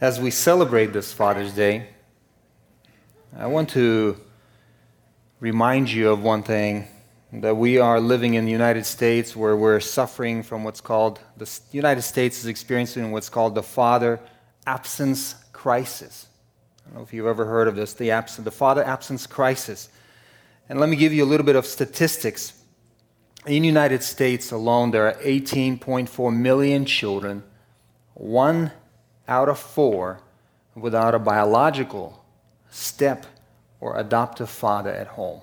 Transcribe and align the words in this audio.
As 0.00 0.20
we 0.20 0.30
celebrate 0.30 0.92
this 0.92 1.12
Father's 1.12 1.52
Day, 1.52 1.88
I 3.36 3.48
want 3.48 3.70
to 3.70 4.16
remind 5.40 5.90
you 5.90 6.10
of 6.10 6.22
one 6.22 6.44
thing 6.44 6.86
that 7.32 7.56
we 7.56 7.78
are 7.78 7.98
living 7.98 8.34
in 8.34 8.44
the 8.44 8.52
United 8.52 8.86
States 8.86 9.34
where 9.34 9.56
we're 9.56 9.80
suffering 9.80 10.44
from 10.44 10.62
what's 10.62 10.80
called, 10.80 11.18
the 11.36 11.50
United 11.72 12.02
States 12.02 12.38
is 12.38 12.46
experiencing 12.46 13.10
what's 13.10 13.28
called 13.28 13.56
the 13.56 13.62
father 13.64 14.20
absence 14.68 15.34
crisis. 15.52 16.28
I 16.86 16.90
don't 16.90 16.98
know 16.98 17.02
if 17.02 17.12
you've 17.12 17.26
ever 17.26 17.46
heard 17.46 17.66
of 17.66 17.74
this, 17.74 17.92
the, 17.92 18.12
abs- 18.12 18.36
the 18.36 18.52
father 18.52 18.84
absence 18.84 19.26
crisis. 19.26 19.88
And 20.68 20.78
let 20.78 20.88
me 20.88 20.94
give 20.94 21.12
you 21.12 21.24
a 21.24 21.26
little 21.26 21.44
bit 21.44 21.56
of 21.56 21.66
statistics. 21.66 22.52
In 23.46 23.62
the 23.62 23.68
United 23.68 24.04
States 24.04 24.52
alone, 24.52 24.92
there 24.92 25.08
are 25.08 25.14
18.4 25.14 26.36
million 26.36 26.84
children, 26.84 27.42
one 28.14 28.70
out 29.28 29.48
of 29.48 29.58
four 29.58 30.20
without 30.74 31.14
a 31.14 31.18
biological 31.18 32.24
step 32.70 33.26
or 33.80 33.98
adoptive 33.98 34.50
father 34.50 34.90
at 34.90 35.06
home. 35.08 35.42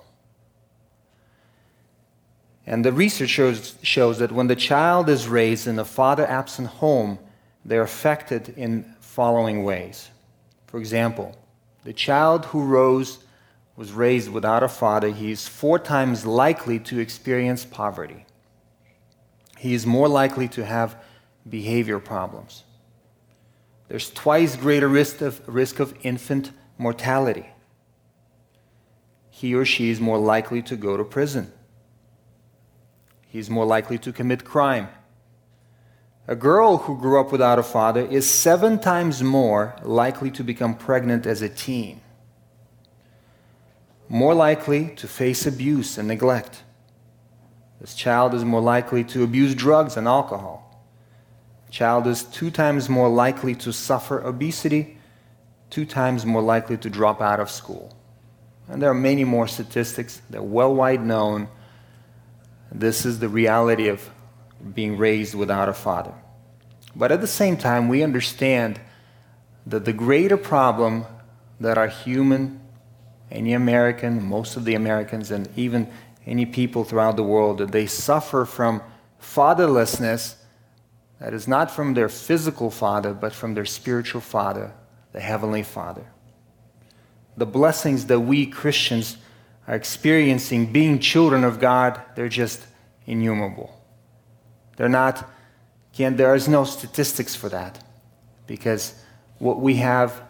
And 2.66 2.84
the 2.84 2.92
research 2.92 3.30
shows, 3.30 3.76
shows 3.82 4.18
that 4.18 4.32
when 4.32 4.48
the 4.48 4.56
child 4.56 5.08
is 5.08 5.28
raised 5.28 5.66
in 5.68 5.78
a 5.78 5.84
father 5.84 6.26
absent 6.26 6.68
home, 6.68 7.18
they're 7.64 7.82
affected 7.82 8.54
in 8.56 8.84
following 9.00 9.62
ways. 9.62 10.10
For 10.66 10.78
example, 10.78 11.36
the 11.84 11.92
child 11.92 12.46
who 12.46 12.64
rose 12.64 13.18
was 13.76 13.92
raised 13.92 14.30
without 14.30 14.62
a 14.62 14.68
father, 14.68 15.10
he 15.10 15.30
is 15.30 15.46
four 15.46 15.78
times 15.78 16.26
likely 16.26 16.78
to 16.80 16.98
experience 16.98 17.64
poverty. 17.64 18.26
He 19.58 19.74
is 19.74 19.86
more 19.86 20.08
likely 20.08 20.48
to 20.48 20.64
have 20.64 20.96
behavior 21.48 21.98
problems. 21.98 22.64
There's 23.88 24.10
twice 24.10 24.56
greater 24.56 24.88
risk 24.88 25.20
of, 25.20 25.40
risk 25.46 25.78
of 25.78 25.94
infant 26.02 26.50
mortality. 26.78 27.46
He 29.30 29.54
or 29.54 29.64
she 29.64 29.90
is 29.90 30.00
more 30.00 30.18
likely 30.18 30.62
to 30.62 30.76
go 30.76 30.96
to 30.96 31.04
prison. 31.04 31.52
He's 33.28 33.50
more 33.50 33.66
likely 33.66 33.98
to 33.98 34.12
commit 34.12 34.44
crime. 34.44 34.88
A 36.26 36.34
girl 36.34 36.78
who 36.78 36.98
grew 36.98 37.20
up 37.20 37.30
without 37.30 37.58
a 37.58 37.62
father 37.62 38.04
is 38.04 38.28
seven 38.28 38.80
times 38.80 39.22
more 39.22 39.76
likely 39.82 40.30
to 40.32 40.42
become 40.42 40.74
pregnant 40.74 41.24
as 41.24 41.40
a 41.40 41.48
teen, 41.48 42.00
more 44.08 44.34
likely 44.34 44.88
to 44.96 45.06
face 45.06 45.46
abuse 45.46 45.98
and 45.98 46.08
neglect. 46.08 46.64
This 47.80 47.94
child 47.94 48.34
is 48.34 48.44
more 48.44 48.60
likely 48.60 49.04
to 49.04 49.22
abuse 49.22 49.54
drugs 49.54 49.96
and 49.96 50.08
alcohol 50.08 50.65
child 51.76 52.06
is 52.06 52.22
two 52.22 52.50
times 52.50 52.88
more 52.88 53.10
likely 53.10 53.54
to 53.54 53.70
suffer 53.70 54.24
obesity, 54.26 54.96
two 55.68 55.84
times 55.84 56.24
more 56.24 56.40
likely 56.40 56.78
to 56.78 56.88
drop 56.88 57.20
out 57.20 57.38
of 57.38 57.50
school. 57.50 57.94
And 58.66 58.80
there 58.80 58.90
are 58.90 58.94
many 59.10 59.24
more 59.24 59.46
statistics. 59.46 60.22
They're 60.30 60.42
well 60.42 60.74
wide 60.74 61.04
known. 61.04 61.48
This 62.72 63.04
is 63.04 63.18
the 63.18 63.28
reality 63.28 63.88
of 63.88 64.10
being 64.74 64.96
raised 64.96 65.34
without 65.34 65.68
a 65.68 65.74
father. 65.74 66.14
But 66.94 67.12
at 67.12 67.20
the 67.20 67.26
same 67.26 67.58
time, 67.58 67.88
we 67.88 68.02
understand 68.02 68.80
that 69.66 69.84
the 69.84 69.92
greater 69.92 70.38
problem 70.38 71.04
that 71.60 71.76
our 71.76 71.88
human, 71.88 72.58
any 73.30 73.52
American, 73.52 74.22
most 74.22 74.56
of 74.56 74.64
the 74.64 74.74
Americans, 74.74 75.30
and 75.30 75.46
even 75.56 75.88
any 76.24 76.46
people 76.46 76.84
throughout 76.84 77.16
the 77.16 77.22
world, 77.22 77.58
that 77.58 77.72
they 77.72 77.86
suffer 77.86 78.46
from 78.46 78.80
fatherlessness 79.20 80.36
that 81.20 81.32
is 81.32 81.48
not 81.48 81.70
from 81.70 81.94
their 81.94 82.08
physical 82.08 82.70
father, 82.70 83.14
but 83.14 83.32
from 83.32 83.54
their 83.54 83.64
spiritual 83.64 84.20
father, 84.20 84.72
the 85.12 85.20
Heavenly 85.20 85.62
Father. 85.62 86.06
The 87.36 87.46
blessings 87.46 88.06
that 88.06 88.20
we 88.20 88.46
Christians 88.46 89.16
are 89.66 89.74
experiencing 89.74 90.72
being 90.72 90.98
children 90.98 91.44
of 91.44 91.58
God, 91.58 92.00
they're 92.14 92.28
just 92.28 92.62
innumerable. 93.06 93.72
They're 94.76 94.88
not, 94.88 95.28
again, 95.94 96.16
there 96.16 96.34
is 96.34 96.48
no 96.48 96.64
statistics 96.64 97.34
for 97.34 97.48
that 97.48 97.82
because 98.46 98.94
what 99.38 99.60
we 99.60 99.76
have 99.76 100.22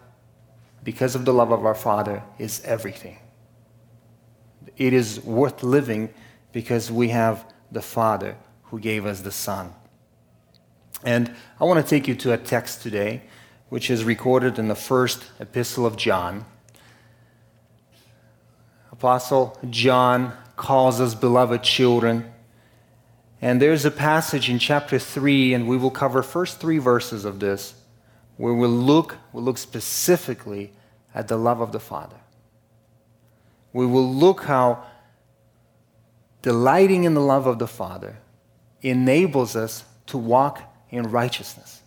because 0.83 1.16
of 1.16 1.25
the 1.25 1.33
love 1.33 1.50
of 1.50 1.66
our 1.66 1.75
Father 1.75 2.22
is 2.39 2.62
everything. 2.65 3.19
It 4.77 4.93
is 4.93 5.21
worth 5.25 5.65
living 5.65 6.15
because 6.53 6.93
we 6.93 7.09
have 7.09 7.44
the 7.72 7.83
Father 7.83 8.37
who 8.65 8.78
gave 8.78 9.05
us 9.05 9.21
the 9.21 9.33
Son. 9.33 9.75
And 11.05 11.34
I 11.61 11.65
want 11.65 11.84
to 11.84 11.89
take 11.89 12.09
you 12.09 12.15
to 12.17 12.33
a 12.33 12.39
text 12.39 12.83
today, 12.83 13.23
which 13.69 13.91
is 13.91 14.05
recorded 14.05 14.59
in 14.59 14.69
the 14.69 14.75
first 14.75 15.25
epistle 15.41 15.87
of 15.87 15.97
John. 15.97 16.45
Apostle 18.93 19.59
John 19.69 20.33
calls 20.57 21.01
us 21.01 21.15
beloved 21.15 21.62
children. 21.62 22.33
And 23.43 23.61
there's 23.61 23.84
a 23.84 23.91
passage 23.91 24.49
in 24.49 24.59
chapter 24.59 24.99
3, 24.99 25.53
and 25.53 25.69
we 25.69 25.77
will 25.77 25.91
cover 25.91 26.23
first 26.23 26.59
three 26.61 26.79
verses 26.79 27.27
of 27.27 27.39
this, 27.39 27.75
where 28.39 28.55
we'll 28.55 28.71
look, 28.71 29.19
we'll 29.33 29.45
look 29.45 29.59
specifically 29.59 30.73
at 31.15 31.28
the 31.28 31.37
love 31.37 31.61
of 31.61 31.73
the 31.73 31.81
Father. 31.81 32.17
We 33.73 33.84
will 33.84 34.11
look 34.11 34.45
how 34.45 34.84
delighting 36.41 37.05
in 37.05 37.13
the 37.13 37.21
love 37.21 37.47
of 37.47 37.59
the 37.59 37.67
Father 37.67 38.17
enables 38.81 39.55
us 39.55 39.84
to 40.07 40.17
walk 40.17 40.63
in 40.91 41.10
righteousness. 41.10 41.82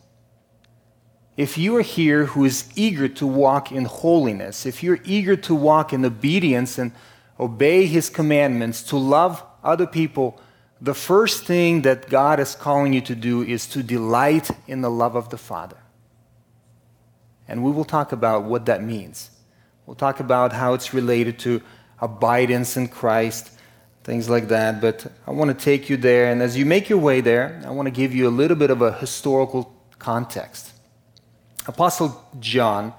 If 1.38 1.58
you 1.58 1.78
are 1.78 1.82
here 1.82 2.26
who 2.26 2.44
is 2.44 2.70
eager 2.76 3.08
to 3.08 3.26
walk 3.26 3.72
in 3.72 3.86
holiness, 3.86 4.66
if 4.66 4.84
you're 4.84 5.00
eager 5.06 5.38
to 5.38 5.56
walk 5.56 5.94
in 5.94 6.04
obedience 6.04 6.78
and 6.78 6.92
obey 7.40 7.86
his 7.86 8.10
commandments, 8.10 8.84
to 8.84 8.98
love 8.98 9.44
other 9.64 9.88
people, 9.88 10.40
the 10.82 10.94
first 10.94 11.46
thing 11.46 11.84
that 11.84 12.10
God 12.10 12.40
is 12.40 12.56
calling 12.56 12.94
you 12.94 13.02
to 13.02 13.16
do 13.16 13.42
is 13.42 13.68
to 13.68 13.84
delight 13.84 14.50
in 14.68 14.82
the 14.82 14.92
love 14.92 15.16
of 15.16 15.30
the 15.30 15.38
Father. 15.38 15.78
And 17.48 17.64
we 17.64 17.72
will 17.72 17.86
talk 17.86 18.12
about 18.12 18.44
what 18.44 18.66
that 18.66 18.84
means. 18.84 19.32
We'll 19.86 19.96
talk 19.96 20.20
about 20.20 20.54
how 20.54 20.74
it's 20.74 20.94
related 20.94 21.40
to 21.40 21.62
abidance 22.00 22.78
in 22.78 22.90
Christ 22.90 23.52
things 24.10 24.28
like 24.28 24.48
that. 24.48 24.82
But 24.82 25.06
I 25.28 25.32
want 25.32 25.56
to 25.56 25.66
take 25.66 25.88
you 25.88 25.96
there. 25.96 26.32
And 26.32 26.42
as 26.42 26.58
you 26.58 26.66
make 26.66 26.90
your 26.90 26.98
way 26.98 27.22
there, 27.22 27.62
I 27.64 27.70
want 27.70 27.86
to 27.86 27.92
give 27.92 28.14
you 28.16 28.28
a 28.28 28.36
little 28.42 28.58
bit 28.58 28.72
of 28.72 28.82
a 28.82 28.92
historical 28.94 29.72
context. 30.00 30.74
Apostle 31.68 32.28
John, 32.40 32.94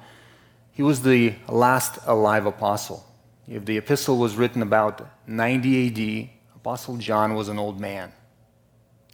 he 0.70 0.84
was 0.84 1.02
the 1.02 1.34
last 1.48 1.98
alive 2.06 2.46
apostle. 2.46 3.04
If 3.48 3.64
the 3.64 3.76
epistle 3.76 4.18
was 4.18 4.36
written 4.36 4.62
about 4.62 5.04
90 5.26 5.88
AD, 5.88 6.30
Apostle 6.54 6.96
John 6.98 7.34
was 7.34 7.48
an 7.48 7.58
old 7.58 7.80
man. 7.80 8.12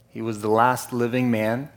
He 0.07 0.21
was 0.21 0.41
the 0.41 0.49
last 0.49 0.93
living 0.93 1.31
man 1.31 1.71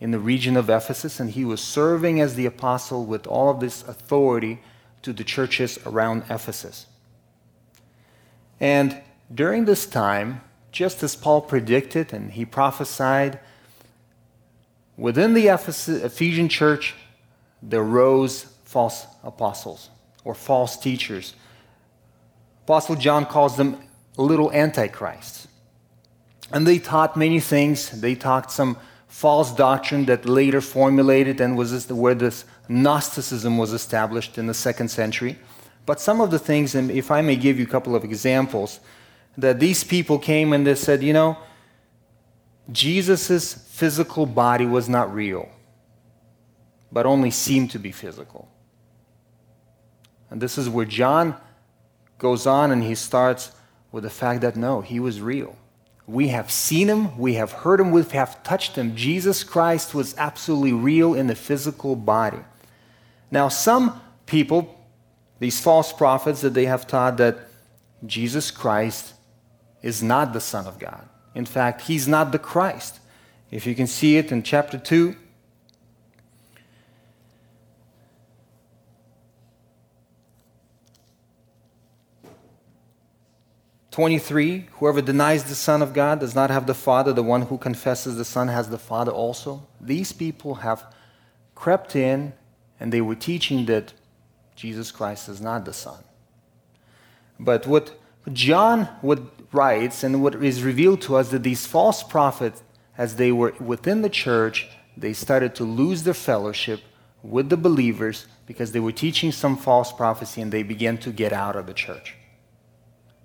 in 0.00 0.10
the 0.10 0.18
region 0.18 0.56
of 0.56 0.68
Ephesus, 0.68 1.20
and 1.20 1.30
he 1.30 1.44
was 1.44 1.60
serving 1.60 2.20
as 2.20 2.34
the 2.34 2.46
apostle 2.46 3.06
with 3.06 3.24
all 3.28 3.50
of 3.50 3.60
this 3.60 3.86
authority 3.86 4.58
to 5.02 5.12
the 5.12 5.22
churches 5.22 5.78
around 5.86 6.24
Ephesus. 6.28 6.86
And 8.58 9.00
during 9.34 9.64
this 9.64 9.86
time, 9.86 10.40
just 10.70 11.02
as 11.02 11.16
Paul 11.16 11.40
predicted 11.40 12.12
and 12.12 12.32
he 12.32 12.44
prophesied, 12.44 13.40
within 14.96 15.34
the 15.34 15.48
Ephesian 15.48 16.48
church, 16.48 16.94
there 17.62 17.82
rose 17.82 18.46
false 18.64 19.06
apostles 19.22 19.90
or 20.24 20.34
false 20.34 20.76
teachers. 20.76 21.34
Apostle 22.64 22.96
John 22.96 23.26
calls 23.26 23.56
them 23.56 23.78
little 24.16 24.52
antichrists. 24.52 25.48
And 26.52 26.66
they 26.66 26.78
taught 26.78 27.16
many 27.16 27.40
things. 27.40 27.90
They 27.90 28.14
taught 28.14 28.52
some 28.52 28.76
false 29.08 29.52
doctrine 29.54 30.04
that 30.06 30.26
later 30.26 30.60
formulated 30.60 31.40
and 31.40 31.56
was 31.56 31.72
this, 31.72 31.88
where 31.88 32.14
this 32.14 32.44
Gnosticism 32.68 33.58
was 33.58 33.72
established 33.72 34.38
in 34.38 34.46
the 34.46 34.54
second 34.54 34.88
century. 34.88 35.38
But 35.86 36.00
some 36.00 36.20
of 36.20 36.30
the 36.30 36.38
things, 36.38 36.74
and 36.74 36.90
if 36.90 37.10
I 37.10 37.20
may 37.22 37.36
give 37.36 37.58
you 37.58 37.64
a 37.64 37.68
couple 37.68 37.94
of 37.94 38.04
examples, 38.04 38.80
that 39.36 39.60
these 39.60 39.84
people 39.84 40.18
came 40.18 40.52
and 40.52 40.66
they 40.66 40.74
said, 40.74 41.02
you 41.02 41.12
know, 41.12 41.38
Jesus' 42.70 43.54
physical 43.54 44.26
body 44.26 44.66
was 44.66 44.88
not 44.88 45.12
real, 45.12 45.48
but 46.90 47.06
only 47.06 47.30
seemed 47.30 47.70
to 47.72 47.78
be 47.78 47.92
physical. 47.92 48.48
And 50.30 50.40
this 50.40 50.56
is 50.56 50.68
where 50.68 50.86
John 50.86 51.36
goes 52.18 52.46
on 52.46 52.70
and 52.70 52.82
he 52.82 52.94
starts 52.94 53.52
with 53.92 54.04
the 54.04 54.10
fact 54.10 54.40
that 54.40 54.56
no, 54.56 54.80
he 54.80 54.98
was 54.98 55.20
real. 55.20 55.56
We 56.06 56.28
have 56.28 56.50
seen 56.50 56.88
him, 56.88 57.16
we 57.18 57.34
have 57.34 57.52
heard 57.52 57.80
him, 57.80 57.90
we 57.90 58.02
have 58.02 58.42
touched 58.42 58.76
him. 58.76 58.94
Jesus 58.94 59.42
Christ 59.42 59.94
was 59.94 60.14
absolutely 60.18 60.72
real 60.72 61.14
in 61.14 61.28
the 61.28 61.34
physical 61.34 61.96
body. 61.96 62.40
Now, 63.30 63.48
some 63.48 64.00
people, 64.26 64.78
these 65.38 65.60
false 65.60 65.92
prophets, 65.92 66.42
that 66.42 66.54
they 66.54 66.66
have 66.66 66.86
taught 66.86 67.16
that 67.16 67.38
Jesus 68.06 68.50
Christ 68.50 69.13
is 69.84 70.02
not 70.02 70.32
the 70.32 70.40
Son 70.40 70.66
of 70.66 70.78
God. 70.78 71.06
In 71.34 71.44
fact, 71.44 71.82
he's 71.82 72.08
not 72.08 72.32
the 72.32 72.38
Christ. 72.38 73.00
If 73.50 73.66
you 73.66 73.74
can 73.74 73.86
see 73.86 74.16
it 74.16 74.32
in 74.32 74.42
chapter 74.42 74.78
2, 74.78 75.14
Twenty-three. 83.90 84.66
Whoever 84.78 85.00
denies 85.00 85.44
the 85.44 85.54
Son 85.54 85.80
of 85.80 85.92
God 85.92 86.18
does 86.18 86.34
not 86.34 86.50
have 86.50 86.66
the 86.66 86.74
Father. 86.74 87.12
The 87.12 87.22
one 87.22 87.42
who 87.42 87.56
confesses 87.56 88.16
the 88.16 88.24
Son 88.24 88.48
has 88.48 88.68
the 88.68 88.78
Father 88.78 89.12
also. 89.12 89.68
These 89.80 90.10
people 90.10 90.56
have 90.56 90.84
crept 91.54 91.94
in, 91.94 92.32
and 92.80 92.92
they 92.92 93.00
were 93.00 93.14
teaching 93.14 93.66
that 93.66 93.92
Jesus 94.56 94.90
Christ 94.90 95.28
is 95.28 95.40
not 95.40 95.64
the 95.64 95.72
Son. 95.72 96.02
But 97.38 97.68
what 97.68 97.96
John, 98.32 98.86
what 99.00 99.20
writes 99.54 100.02
and 100.02 100.22
what 100.22 100.34
is 100.42 100.62
revealed 100.62 101.00
to 101.02 101.16
us 101.16 101.30
that 101.30 101.42
these 101.42 101.66
false 101.66 102.02
prophets, 102.02 102.62
as 102.98 103.16
they 103.16 103.32
were 103.32 103.54
within 103.60 104.02
the 104.02 104.10
church, 104.10 104.68
they 104.96 105.12
started 105.12 105.54
to 105.54 105.64
lose 105.64 106.02
their 106.02 106.14
fellowship 106.14 106.80
with 107.22 107.48
the 107.48 107.56
believers 107.56 108.26
because 108.46 108.72
they 108.72 108.80
were 108.80 108.92
teaching 108.92 109.32
some 109.32 109.56
false 109.56 109.92
prophecy 109.92 110.42
and 110.42 110.52
they 110.52 110.62
began 110.62 110.98
to 110.98 111.10
get 111.10 111.32
out 111.32 111.56
of 111.56 111.66
the 111.66 111.74
church. 111.74 112.14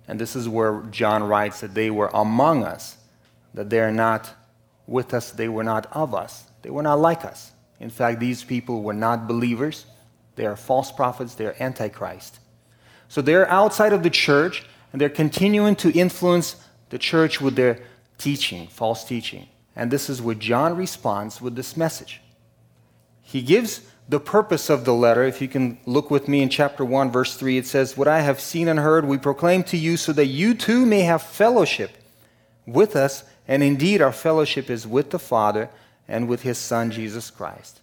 And 0.08 0.18
this 0.18 0.34
is 0.34 0.48
where 0.48 0.82
John 0.90 1.22
writes 1.22 1.60
that 1.60 1.74
they 1.74 1.90
were 1.90 2.10
among 2.14 2.64
us, 2.64 2.96
that 3.54 3.70
they 3.70 3.80
are 3.80 3.92
not 3.92 4.34
with 4.86 5.14
us, 5.14 5.30
they 5.30 5.48
were 5.48 5.62
not 5.62 5.86
of 5.92 6.14
us, 6.14 6.44
they 6.62 6.70
were 6.70 6.82
not 6.82 6.98
like 6.98 7.24
us. 7.24 7.52
In 7.78 7.90
fact, 7.90 8.18
these 8.18 8.42
people 8.42 8.82
were 8.82 8.94
not 8.94 9.28
believers, 9.28 9.86
they 10.36 10.46
are 10.46 10.56
false 10.56 10.90
prophets, 10.90 11.34
they 11.34 11.46
are 11.46 11.56
antichrist. 11.60 12.40
So 13.08 13.22
they're 13.22 13.48
outside 13.48 13.92
of 13.92 14.02
the 14.02 14.10
church 14.10 14.64
and 14.92 15.00
they're 15.00 15.08
continuing 15.08 15.76
to 15.76 15.92
influence 15.92 16.56
the 16.90 16.98
church 16.98 17.40
with 17.40 17.56
their 17.56 17.80
teaching, 18.18 18.66
false 18.68 19.04
teaching. 19.04 19.48
And 19.76 19.90
this 19.90 20.10
is 20.10 20.20
where 20.20 20.34
John 20.34 20.76
responds 20.76 21.40
with 21.40 21.56
this 21.56 21.76
message. 21.76 22.20
He 23.22 23.42
gives 23.42 23.82
the 24.10 24.20
purpose 24.20 24.68
of 24.68 24.84
the 24.84 24.92
letter, 24.92 25.22
if 25.22 25.40
you 25.40 25.46
can 25.46 25.78
look 25.86 26.10
with 26.10 26.26
me 26.26 26.42
in 26.42 26.48
chapter 26.48 26.84
1, 26.84 27.12
verse 27.12 27.36
3, 27.36 27.58
it 27.58 27.66
says, 27.66 27.96
What 27.96 28.08
I 28.08 28.22
have 28.22 28.40
seen 28.40 28.66
and 28.66 28.80
heard, 28.80 29.04
we 29.04 29.18
proclaim 29.18 29.62
to 29.64 29.76
you 29.76 29.96
so 29.96 30.12
that 30.14 30.26
you 30.26 30.52
too 30.54 30.84
may 30.84 31.02
have 31.02 31.22
fellowship 31.22 31.92
with 32.66 32.96
us. 32.96 33.22
And 33.46 33.62
indeed, 33.62 34.02
our 34.02 34.12
fellowship 34.12 34.68
is 34.68 34.84
with 34.84 35.10
the 35.10 35.20
Father 35.20 35.70
and 36.08 36.26
with 36.26 36.42
his 36.42 36.58
Son, 36.58 36.90
Jesus 36.90 37.30
Christ. 37.30 37.80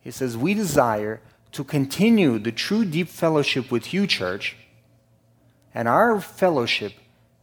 He 0.00 0.10
says, 0.10 0.38
We 0.38 0.54
desire 0.54 1.20
to 1.52 1.64
continue 1.64 2.38
the 2.38 2.52
true 2.52 2.86
deep 2.86 3.08
fellowship 3.08 3.70
with 3.70 3.92
you, 3.92 4.06
church. 4.06 4.56
And 5.74 5.88
our 5.88 6.20
fellowship 6.20 6.92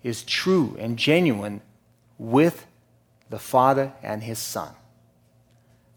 is 0.04 0.24
true 0.24 0.76
and 0.80 0.98
genuine 0.98 1.62
with 2.18 2.66
the 3.30 3.40
Father 3.40 3.94
and 4.04 4.24
his 4.24 4.40
Son. 4.40 4.74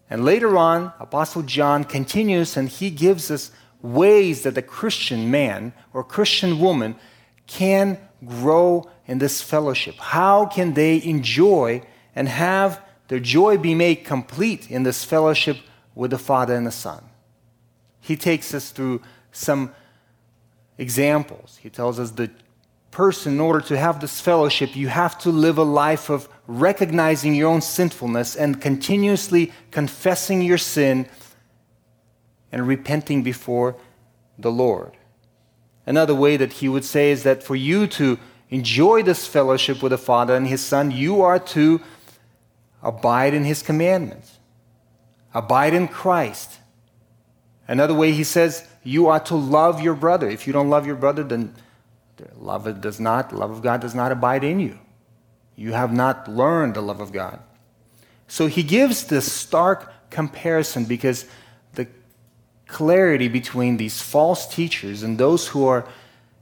And 0.09 0.25
later 0.25 0.57
on, 0.57 0.91
Apostle 0.99 1.43
John 1.43 1.83
continues 1.83 2.57
and 2.57 2.67
he 2.67 2.89
gives 2.89 3.29
us 3.29 3.51
ways 3.81 4.43
that 4.43 4.57
a 4.57 4.61
Christian 4.61 5.29
man 5.29 5.73
or 5.93 6.03
Christian 6.03 6.59
woman 6.59 6.95
can 7.47 7.99
grow 8.25 8.89
in 9.07 9.19
this 9.19 9.41
fellowship. 9.41 9.95
How 9.97 10.45
can 10.45 10.73
they 10.73 11.01
enjoy 11.03 11.81
and 12.15 12.27
have 12.27 12.81
their 13.07 13.19
joy 13.19 13.57
be 13.57 13.75
made 13.75 14.03
complete 14.03 14.69
in 14.69 14.83
this 14.83 15.03
fellowship 15.03 15.57
with 15.95 16.11
the 16.11 16.17
Father 16.17 16.55
and 16.55 16.65
the 16.65 16.71
Son? 16.71 17.03
He 18.01 18.15
takes 18.15 18.53
us 18.53 18.71
through 18.71 19.01
some 19.31 19.73
examples. 20.79 21.59
He 21.61 21.69
tells 21.69 21.99
us 21.99 22.11
the 22.11 22.31
person, 22.89 23.33
in 23.33 23.39
order 23.39 23.61
to 23.61 23.77
have 23.77 23.99
this 23.99 24.19
fellowship, 24.19 24.75
you 24.75 24.87
have 24.87 25.19
to 25.19 25.29
live 25.29 25.59
a 25.59 25.63
life 25.63 26.09
of 26.09 26.27
recognizing 26.47 27.35
your 27.35 27.49
own 27.49 27.61
sinfulness 27.61 28.35
and 28.35 28.59
continuously 28.59 29.51
confessing 29.69 30.41
your 30.41 30.57
sin 30.57 31.07
and 32.51 32.67
repenting 32.67 33.21
before 33.21 33.75
the 34.39 34.51
Lord. 34.51 34.97
Another 35.85 36.15
way 36.15 36.37
that 36.37 36.53
he 36.53 36.67
would 36.67 36.85
say 36.85 37.11
is 37.11 37.23
that 37.23 37.43
for 37.43 37.55
you 37.55 37.85
to 37.87 38.17
enjoy 38.49 39.03
this 39.03 39.27
fellowship 39.27 39.83
with 39.83 39.91
the 39.91 39.97
Father 39.97 40.35
and 40.35 40.47
His 40.47 40.63
Son, 40.63 40.91
you 40.91 41.21
are 41.21 41.39
to 41.39 41.81
abide 42.81 43.33
in 43.33 43.43
His 43.43 43.61
commandments, 43.61 44.39
abide 45.33 45.73
in 45.73 45.87
Christ. 45.87 46.58
Another 47.69 47.93
way 47.93 48.11
he 48.11 48.23
says, 48.23 48.67
you 48.83 49.07
are 49.09 49.19
to 49.19 49.35
love 49.35 49.79
your 49.79 49.93
brother. 49.93 50.27
If 50.27 50.47
you 50.47 50.53
don't 50.53 50.71
love 50.71 50.87
your 50.87 50.95
brother, 50.95 51.23
then 51.23 51.53
love 52.35 52.81
does 52.81 52.99
not, 52.99 53.31
love 53.31 53.51
of 53.51 53.61
God 53.61 53.79
does 53.79 53.93
not 53.93 54.11
abide 54.11 54.43
in 54.43 54.59
you. 54.59 54.79
You 55.55 55.73
have 55.73 55.93
not 55.93 56.27
learned 56.27 56.73
the 56.73 56.81
love 56.81 56.99
of 56.99 57.11
God. 57.11 57.39
So 58.27 58.47
he 58.47 58.63
gives 58.63 59.05
this 59.05 59.31
stark 59.31 60.09
comparison 60.09 60.85
because 60.85 61.25
the 61.75 61.87
clarity 62.65 63.27
between 63.27 63.77
these 63.77 64.01
false 64.01 64.47
teachers 64.47 65.03
and 65.03 65.19
those 65.19 65.49
who 65.49 65.67
are 65.67 65.87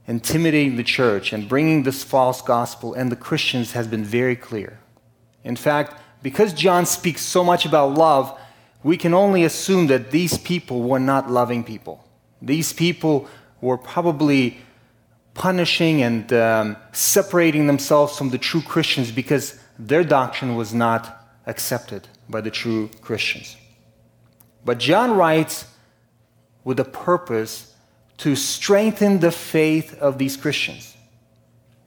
intimidating 0.06 0.76
the 0.76 0.82
church 0.82 1.34
and 1.34 1.46
bringing 1.46 1.82
this 1.82 2.02
false 2.02 2.40
gospel 2.40 2.94
and 2.94 3.12
the 3.12 3.16
Christians 3.16 3.72
has 3.72 3.86
been 3.86 4.02
very 4.02 4.34
clear. 4.34 4.78
In 5.44 5.56
fact, 5.56 6.00
because 6.22 6.54
John 6.54 6.86
speaks 6.86 7.20
so 7.20 7.44
much 7.44 7.66
about 7.66 7.98
love, 7.98 8.38
we 8.82 8.96
can 8.96 9.14
only 9.14 9.44
assume 9.44 9.88
that 9.88 10.10
these 10.10 10.38
people 10.38 10.82
were 10.82 11.00
not 11.00 11.30
loving 11.30 11.64
people. 11.64 12.04
These 12.40 12.72
people 12.72 13.28
were 13.60 13.78
probably 13.78 14.58
punishing 15.34 16.02
and 16.02 16.32
um, 16.32 16.76
separating 16.92 17.66
themselves 17.66 18.16
from 18.16 18.30
the 18.30 18.38
true 18.38 18.62
Christians 18.62 19.10
because 19.10 19.58
their 19.78 20.04
doctrine 20.04 20.56
was 20.56 20.74
not 20.74 21.26
accepted 21.46 22.08
by 22.28 22.40
the 22.40 22.50
true 22.50 22.90
Christians. 23.00 23.56
But 24.64 24.78
John 24.78 25.16
writes 25.16 25.66
with 26.64 26.78
a 26.80 26.84
purpose 26.84 27.74
to 28.18 28.36
strengthen 28.36 29.20
the 29.20 29.30
faith 29.30 29.96
of 29.98 30.18
these 30.18 30.36
Christians. 30.36 30.96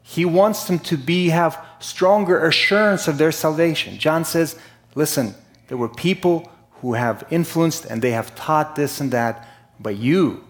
He 0.02 0.26
wants 0.26 0.66
them 0.66 0.80
to 0.80 0.98
be, 0.98 1.30
have 1.30 1.64
stronger 1.80 2.46
assurance 2.46 3.08
of 3.08 3.18
their 3.18 3.32
salvation. 3.32 3.98
John 3.98 4.26
says, 4.26 4.58
listen, 4.96 5.36
there 5.68 5.78
were 5.78 5.90
people 5.90 6.52
who 6.82 6.94
have 6.94 7.24
influenced 7.30 7.86
and 7.86 8.02
they 8.02 8.12
have 8.12 8.36
taught 8.36 8.76
this 8.76 9.00
and 9.00 9.12
that, 9.12 9.48
but 9.80 9.98
you, 9.98 10.44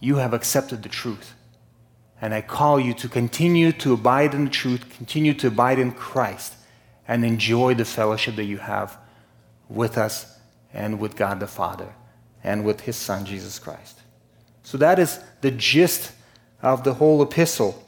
you 0.00 0.16
have 0.16 0.34
accepted 0.34 0.82
the 0.82 0.88
truth. 0.88 1.34
And 2.20 2.34
I 2.34 2.42
call 2.42 2.78
you 2.78 2.92
to 2.94 3.08
continue 3.08 3.72
to 3.72 3.94
abide 3.94 4.34
in 4.34 4.44
the 4.44 4.50
truth, 4.50 4.90
continue 4.90 5.32
to 5.34 5.46
abide 5.46 5.78
in 5.78 5.92
Christ, 5.92 6.54
and 7.06 7.24
enjoy 7.24 7.74
the 7.74 7.84
fellowship 7.84 8.36
that 8.36 8.44
you 8.44 8.58
have 8.58 8.98
with 9.68 9.96
us 9.96 10.38
and 10.72 11.00
with 11.00 11.16
God 11.16 11.40
the 11.40 11.46
Father 11.46 11.94
and 12.42 12.64
with 12.64 12.82
His 12.82 12.96
Son, 12.96 13.24
Jesus 13.24 13.58
Christ. 13.58 14.00
So 14.62 14.76
that 14.78 14.98
is 14.98 15.20
the 15.40 15.50
gist 15.50 16.12
of 16.62 16.84
the 16.84 16.94
whole 16.94 17.22
epistle, 17.22 17.86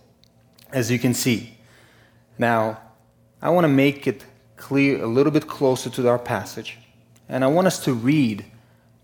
as 0.72 0.90
you 0.90 0.98
can 0.98 1.14
see. 1.14 1.58
Now, 2.38 2.80
I 3.40 3.50
want 3.50 3.64
to 3.64 3.68
make 3.68 4.06
it 4.06 4.24
clear 4.56 5.02
a 5.02 5.06
little 5.06 5.32
bit 5.32 5.46
closer 5.46 5.90
to 5.90 6.08
our 6.08 6.18
passage, 6.18 6.78
and 7.32 7.42
I 7.42 7.46
want 7.46 7.66
us 7.66 7.82
to 7.84 7.94
read 7.94 8.44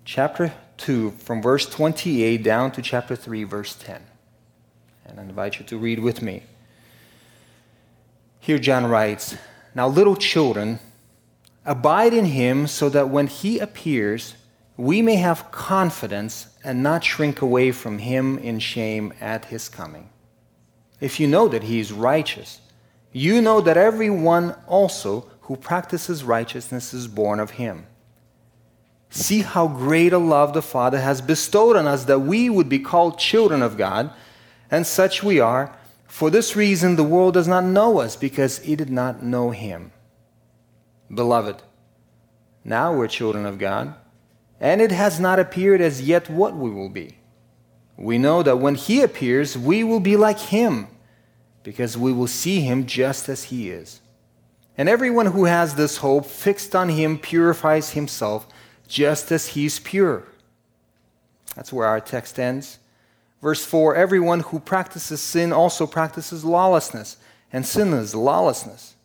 chapter 0.05 0.53
2 0.77 1.13
from 1.13 1.41
verse 1.41 1.65
28 1.65 2.43
down 2.43 2.71
to 2.73 2.83
chapter 2.83 3.17
3, 3.17 3.45
verse 3.45 3.75
10. 3.75 4.03
And 5.07 5.19
I 5.19 5.23
invite 5.23 5.59
you 5.59 5.65
to 5.65 5.79
read 5.79 5.99
with 6.01 6.21
me. 6.21 6.43
Here 8.39 8.59
John 8.59 8.85
writes 8.85 9.35
Now, 9.75 9.89
little 9.89 10.15
children, 10.15 10.79
abide 11.65 12.13
in 12.13 12.27
him 12.27 12.67
so 12.67 12.91
that 12.91 13.09
when 13.09 13.29
he 13.29 13.61
appears, 13.61 14.35
we 14.77 15.01
may 15.01 15.17
have 15.17 15.51
confidence 15.51 16.49
and 16.63 16.83
not 16.83 17.05
shrink 17.05 17.41
away 17.41 17.73
from 17.73 17.97
him 17.97 18.37
in 18.37 18.59
shame 18.59 19.15
at 19.23 19.47
his 19.47 19.71
coming. 19.71 20.11
If 21.01 21.19
you 21.19 21.27
know 21.27 21.49
that 21.49 21.63
he 21.63 21.81
is 21.81 21.93
righteous, 21.93 22.61
you 23.11 23.41
know 23.41 23.63
that 23.63 23.79
everyone 23.79 24.55
also 24.67 25.31
who 25.41 25.57
practices 25.57 26.25
righteousness 26.25 26.93
is 26.93 27.09
born 27.09 27.41
of 27.41 27.53
him. 27.53 27.87
See 29.11 29.41
how 29.43 29.69
great 29.69 30.13
a 30.13 30.19
love 30.19 30.53
the 30.53 30.63
Father 30.63 31.01
has 31.01 31.21
bestowed 31.21 31.77
on 31.77 31.87
us 31.87 32.05
that 32.05 32.21
we 32.21 32.51
would 32.51 32.69
be 32.69 32.79
called 32.79 33.19
children 33.19 33.63
of 33.63 33.77
God 33.77 34.11
and 34.71 34.87
such 34.87 35.23
we 35.23 35.41
are. 35.41 35.75
For 36.07 36.31
this 36.31 36.57
reason, 36.57 36.97
the 36.97 37.05
world 37.05 37.35
does 37.35 37.49
not 37.49 37.65
know 37.65 38.01
us 38.01 38.17
because 38.17 38.59
it 38.61 38.77
did 38.77 38.91
not 38.91 39.23
know 39.23 39.51
him. 39.51 39.93
Beloved, 41.13 41.63
now 42.65 42.93
we're 42.93 43.09
children 43.09 43.47
of 43.47 43.59
God, 43.59 43.95
and 44.61 44.81
it 44.81 44.91
has 44.91 45.19
not 45.19 45.39
appeared 45.39 45.81
as 45.81 46.03
yet 46.03 46.29
what 46.29 46.55
we 46.55 46.71
will 46.71 46.91
be. 46.91 47.19
We 47.97 48.19
know 48.19 48.43
that 48.43 48.59
when 48.59 48.75
he 48.75 49.01
appears, 49.01 49.57
we 49.57 49.83
will 49.85 50.01
be 50.01 50.17
like 50.17 50.39
him, 50.39 50.89
because 51.63 51.97
we 51.97 52.13
will 52.13 52.27
see 52.27 52.61
him 52.61 52.87
just 52.87 53.29
as 53.29 53.45
he 53.45 53.71
is. 53.71 54.01
And 54.77 54.89
everyone 54.89 55.27
who 55.27 55.47
has 55.47 55.75
this 55.75 55.99
hope 55.99 56.27
fixed 56.27 56.77
on 56.77 56.91
him 56.91 57.19
purifies 57.19 57.91
himself 57.91 58.47
just 58.89 59.31
as 59.31 59.49
he 59.49 59.67
is 59.67 59.79
pure. 59.79 60.25
That's 61.55 61.73
where 61.73 61.87
our 61.87 62.01
text 62.01 62.39
ends. 62.39 62.79
Verse 63.41 63.65
4 63.65 63.95
Everyone 63.95 64.41
who 64.41 64.59
practices 64.59 65.21
sin 65.21 65.53
also 65.53 65.87
practices 65.87 66.45
lawlessness, 66.45 67.19
and 67.53 67.65
sin 67.65 67.93
is 67.93 68.15
lawlessness. 68.15 68.97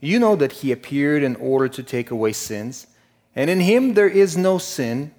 You 0.00 0.18
know 0.18 0.36
that 0.36 0.52
he 0.52 0.70
appeared 0.70 1.22
in 1.22 1.36
order 1.36 1.68
to 1.68 1.82
take 1.82 2.10
away 2.10 2.32
sins, 2.32 2.86
and 3.34 3.48
in 3.48 3.60
him 3.60 3.94
there 3.94 4.08
is 4.08 4.36
no 4.36 4.58
sin. 4.58 5.14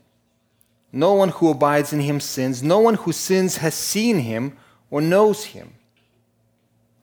No 0.91 1.13
one 1.13 1.29
who 1.29 1.49
abides 1.49 1.91
in 1.91 1.99
him 2.01 2.19
sins. 2.19 2.63
No 2.63 2.79
one 2.79 2.93
who 2.93 3.11
sins 3.11 3.57
has 3.57 3.73
seen 3.73 4.19
him 4.19 4.57
or 4.89 5.01
knows 5.01 5.45
him. 5.45 5.73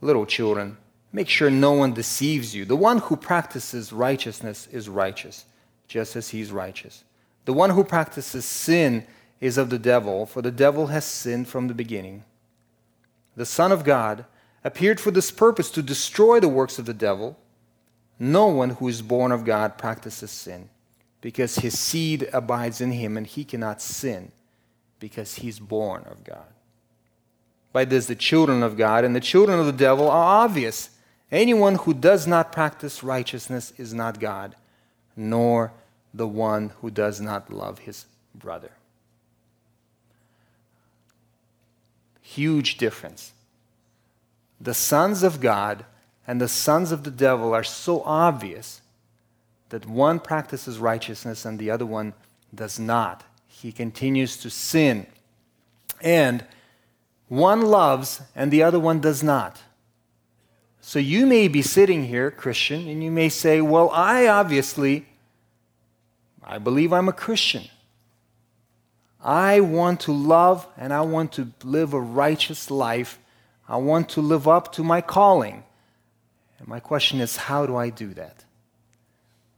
Little 0.00 0.24
children, 0.24 0.78
make 1.12 1.28
sure 1.28 1.50
no 1.50 1.72
one 1.72 1.92
deceives 1.92 2.54
you. 2.54 2.64
The 2.64 2.76
one 2.76 2.98
who 2.98 3.16
practices 3.16 3.92
righteousness 3.92 4.66
is 4.72 4.88
righteous, 4.88 5.44
just 5.92 6.16
as 6.16 6.30
he 6.30 6.40
is 6.40 6.50
righteous. 6.50 7.04
The 7.44 7.52
one 7.52 7.70
who 7.70 7.84
practices 7.84 8.46
sin 8.46 9.06
is 9.42 9.58
of 9.58 9.68
the 9.68 9.78
devil, 9.78 10.24
for 10.24 10.40
the 10.40 10.50
devil 10.50 10.86
has 10.86 11.04
sinned 11.04 11.48
from 11.48 11.68
the 11.68 11.74
beginning. 11.74 12.24
The 13.36 13.44
Son 13.44 13.70
of 13.70 13.84
God 13.84 14.24
appeared 14.64 14.98
for 14.98 15.10
this 15.10 15.30
purpose 15.30 15.70
to 15.72 15.82
destroy 15.82 16.40
the 16.40 16.48
works 16.48 16.78
of 16.78 16.86
the 16.86 16.94
devil. 16.94 17.36
No 18.18 18.46
one 18.46 18.70
who 18.70 18.88
is 18.88 19.02
born 19.02 19.32
of 19.32 19.44
God 19.44 19.76
practices 19.76 20.30
sin, 20.30 20.70
because 21.20 21.56
his 21.56 21.78
seed 21.78 22.30
abides 22.32 22.80
in 22.80 22.92
him, 22.92 23.18
and 23.18 23.26
he 23.26 23.44
cannot 23.44 23.82
sin, 23.82 24.32
because 24.98 25.34
he's 25.34 25.58
born 25.58 26.04
of 26.04 26.24
God. 26.24 26.46
By 27.70 27.84
this, 27.84 28.06
the 28.06 28.14
children 28.14 28.62
of 28.62 28.78
God 28.78 29.04
and 29.04 29.14
the 29.14 29.20
children 29.20 29.58
of 29.58 29.66
the 29.66 29.72
devil 29.72 30.08
are 30.08 30.44
obvious. 30.44 30.88
Anyone 31.30 31.74
who 31.74 31.92
does 31.92 32.26
not 32.26 32.50
practice 32.50 33.02
righteousness 33.02 33.74
is 33.76 33.92
not 33.92 34.20
God, 34.20 34.56
nor 35.16 35.72
the 36.14 36.26
one 36.26 36.72
who 36.80 36.90
does 36.90 37.20
not 37.20 37.52
love 37.52 37.80
his 37.80 38.06
brother. 38.34 38.72
Huge 42.20 42.76
difference. 42.76 43.32
The 44.60 44.74
sons 44.74 45.22
of 45.22 45.40
God 45.40 45.84
and 46.26 46.40
the 46.40 46.48
sons 46.48 46.92
of 46.92 47.04
the 47.04 47.10
devil 47.10 47.52
are 47.54 47.64
so 47.64 48.02
obvious 48.04 48.80
that 49.70 49.86
one 49.86 50.20
practices 50.20 50.78
righteousness 50.78 51.44
and 51.44 51.58
the 51.58 51.70
other 51.70 51.86
one 51.86 52.14
does 52.54 52.78
not. 52.78 53.24
He 53.46 53.72
continues 53.72 54.36
to 54.38 54.50
sin. 54.50 55.06
And 56.00 56.44
one 57.28 57.62
loves 57.62 58.20
and 58.34 58.50
the 58.50 58.62
other 58.62 58.78
one 58.78 59.00
does 59.00 59.22
not. 59.22 59.62
So 60.80 60.98
you 60.98 61.26
may 61.26 61.48
be 61.48 61.62
sitting 61.62 62.04
here, 62.04 62.30
Christian, 62.30 62.88
and 62.88 63.02
you 63.02 63.10
may 63.10 63.28
say, 63.28 63.60
Well, 63.60 63.88
I 63.90 64.26
obviously, 64.26 65.06
I 66.44 66.58
believe 66.58 66.92
I'm 66.92 67.08
a 67.08 67.12
Christian. 67.12 67.64
I 69.22 69.60
want 69.60 70.00
to 70.00 70.12
love 70.12 70.66
and 70.76 70.92
I 70.92 71.02
want 71.02 71.32
to 71.32 71.52
live 71.62 71.92
a 71.92 72.00
righteous 72.00 72.70
life. 72.70 73.18
I 73.68 73.76
want 73.76 74.08
to 74.10 74.20
live 74.20 74.48
up 74.48 74.72
to 74.72 74.82
my 74.82 75.00
calling. 75.00 75.62
And 76.58 76.68
my 76.68 76.80
question 76.80 77.20
is, 77.20 77.36
how 77.36 77.66
do 77.66 77.76
I 77.76 77.90
do 77.90 78.14
that? 78.14 78.44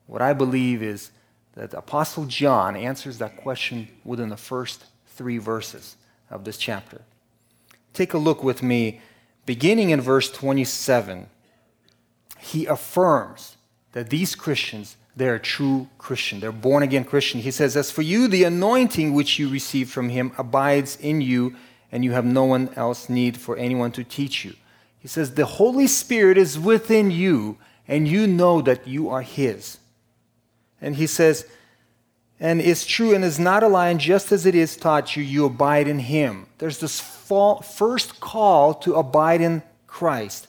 What 0.07 0.21
I 0.21 0.35
believe 0.35 0.83
is 0.83 1.11
that 1.55 1.73
Apostle 1.73 2.27
John 2.27 2.77
answers 2.77 3.19
that 3.19 3.37
question 3.37 3.89
within 4.05 4.29
the 4.29 4.37
first 4.37 4.85
three 5.07 5.39
verses 5.39 5.97
of 6.31 6.45
this 6.45 6.59
chapter. 6.59 7.01
Take 7.93 8.13
a 8.13 8.19
look 8.19 8.43
with 8.43 8.63
me, 8.63 9.01
beginning 9.47 9.91
in 9.91 10.01
verse 10.01 10.31
27. 10.31 11.29
He 12.41 12.67
affirms 12.67 13.57
that 13.93 14.11
these 14.11 14.35
Christians, 14.35 14.97
they're 15.17 15.37
a 15.37 15.41
true 15.41 15.89
Christian. 15.99 16.41
They're 16.41 16.53
born 16.53 16.83
again 16.83 17.05
Christian. 17.05 17.41
He 17.41 17.51
says, 17.51 17.77
As 17.77 17.91
for 17.91 18.03
you, 18.03 18.29
the 18.29 18.45
anointing 18.45 19.15
which 19.15 19.39
you 19.39 19.49
received 19.49 19.91
from 19.91 20.09
him 20.09 20.33
abides 20.37 20.97
in 20.97 21.21
you, 21.21 21.55
and 21.93 22.05
you 22.05 22.13
have 22.13 22.25
no 22.25 22.45
one 22.45 22.71
else 22.75 23.09
need 23.09 23.37
for 23.37 23.57
anyone 23.57 23.93
to 23.93 24.05
teach 24.05 24.45
you. 24.45 24.55
He 24.99 25.09
says, 25.09 25.35
The 25.35 25.47
Holy 25.47 25.87
Spirit 25.87 26.37
is 26.37 26.59
within 26.59 27.11
you, 27.11 27.59
and 27.87 28.09
you 28.09 28.27
know 28.27 28.61
that 28.63 28.87
you 28.89 29.09
are 29.09 29.23
His. 29.23 29.79
And 30.81 30.97
he 30.97 31.07
says, 31.07 31.47
and 32.41 32.61
is 32.61 32.85
true 32.85 33.15
and 33.15 33.25
is 33.25 33.39
not 33.39 33.63
a 33.63 33.69
lie, 33.69 33.89
and 33.89 34.01
just 34.01 34.33
as 34.33 34.45
it 34.45 34.55
is 34.55 34.77
taught 34.77 35.17
you, 35.17 35.23
you 35.23 35.47
abide 35.47 35.89
in 35.89 35.99
Him. 35.99 36.47
There's 36.59 36.79
this 36.79 37.01
first 37.01 38.21
call 38.21 38.75
to 38.75 38.97
abide 38.97 39.41
in 39.41 39.63
Christ. 39.87 40.49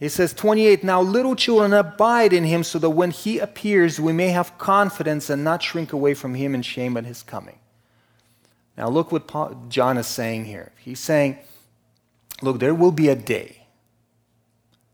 He 0.00 0.08
says, 0.08 0.32
28, 0.32 0.82
now 0.82 1.02
little 1.02 1.36
children 1.36 1.74
abide 1.74 2.32
in 2.32 2.44
him 2.44 2.64
so 2.64 2.78
that 2.78 2.90
when 2.90 3.10
he 3.10 3.38
appears, 3.38 4.00
we 4.00 4.14
may 4.14 4.28
have 4.28 4.56
confidence 4.56 5.28
and 5.28 5.44
not 5.44 5.62
shrink 5.62 5.92
away 5.92 6.14
from 6.14 6.34
him 6.34 6.54
in 6.54 6.62
shame 6.62 6.96
at 6.96 7.04
his 7.04 7.22
coming. 7.22 7.58
Now 8.78 8.88
look 8.88 9.12
what 9.12 9.28
Paul, 9.28 9.66
John 9.68 9.98
is 9.98 10.06
saying 10.06 10.46
here. 10.46 10.72
He's 10.78 11.00
saying, 11.00 11.38
look, 12.40 12.60
there 12.60 12.74
will 12.74 12.92
be 12.92 13.08
a 13.08 13.14
day 13.14 13.66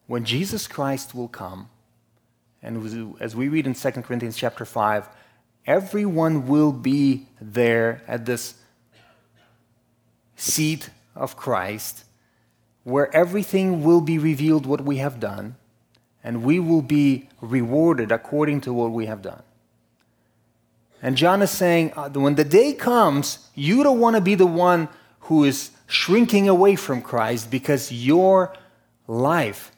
when 0.08 0.24
Jesus 0.24 0.66
Christ 0.66 1.14
will 1.14 1.28
come, 1.28 1.68
and 2.62 3.16
as 3.20 3.36
we 3.36 3.48
read 3.48 3.66
in 3.66 3.74
2 3.74 3.90
Corinthians 4.02 4.36
chapter 4.36 4.64
5, 4.64 5.08
everyone 5.66 6.48
will 6.48 6.72
be 6.72 7.26
there 7.40 8.02
at 8.08 8.26
this 8.26 8.54
seat 10.34 10.90
of 11.14 11.36
Christ, 11.36 12.04
where 12.86 13.12
everything 13.16 13.82
will 13.82 14.00
be 14.00 14.16
revealed 14.16 14.64
what 14.64 14.80
we 14.80 14.98
have 14.98 15.18
done, 15.18 15.56
and 16.22 16.44
we 16.44 16.60
will 16.60 16.82
be 16.82 17.28
rewarded 17.40 18.12
according 18.12 18.60
to 18.60 18.72
what 18.72 18.92
we 18.92 19.06
have 19.06 19.20
done. 19.20 19.42
And 21.02 21.16
John 21.16 21.42
is 21.42 21.50
saying, 21.50 21.92
uh, 21.96 22.10
when 22.10 22.36
the 22.36 22.44
day 22.44 22.72
comes, 22.72 23.48
you 23.56 23.82
don't 23.82 23.98
want 23.98 24.14
to 24.14 24.22
be 24.22 24.36
the 24.36 24.46
one 24.46 24.88
who 25.22 25.42
is 25.42 25.72
shrinking 25.88 26.48
away 26.48 26.76
from 26.76 27.02
Christ 27.02 27.50
because 27.50 27.90
your 27.90 28.54
life 29.08 29.72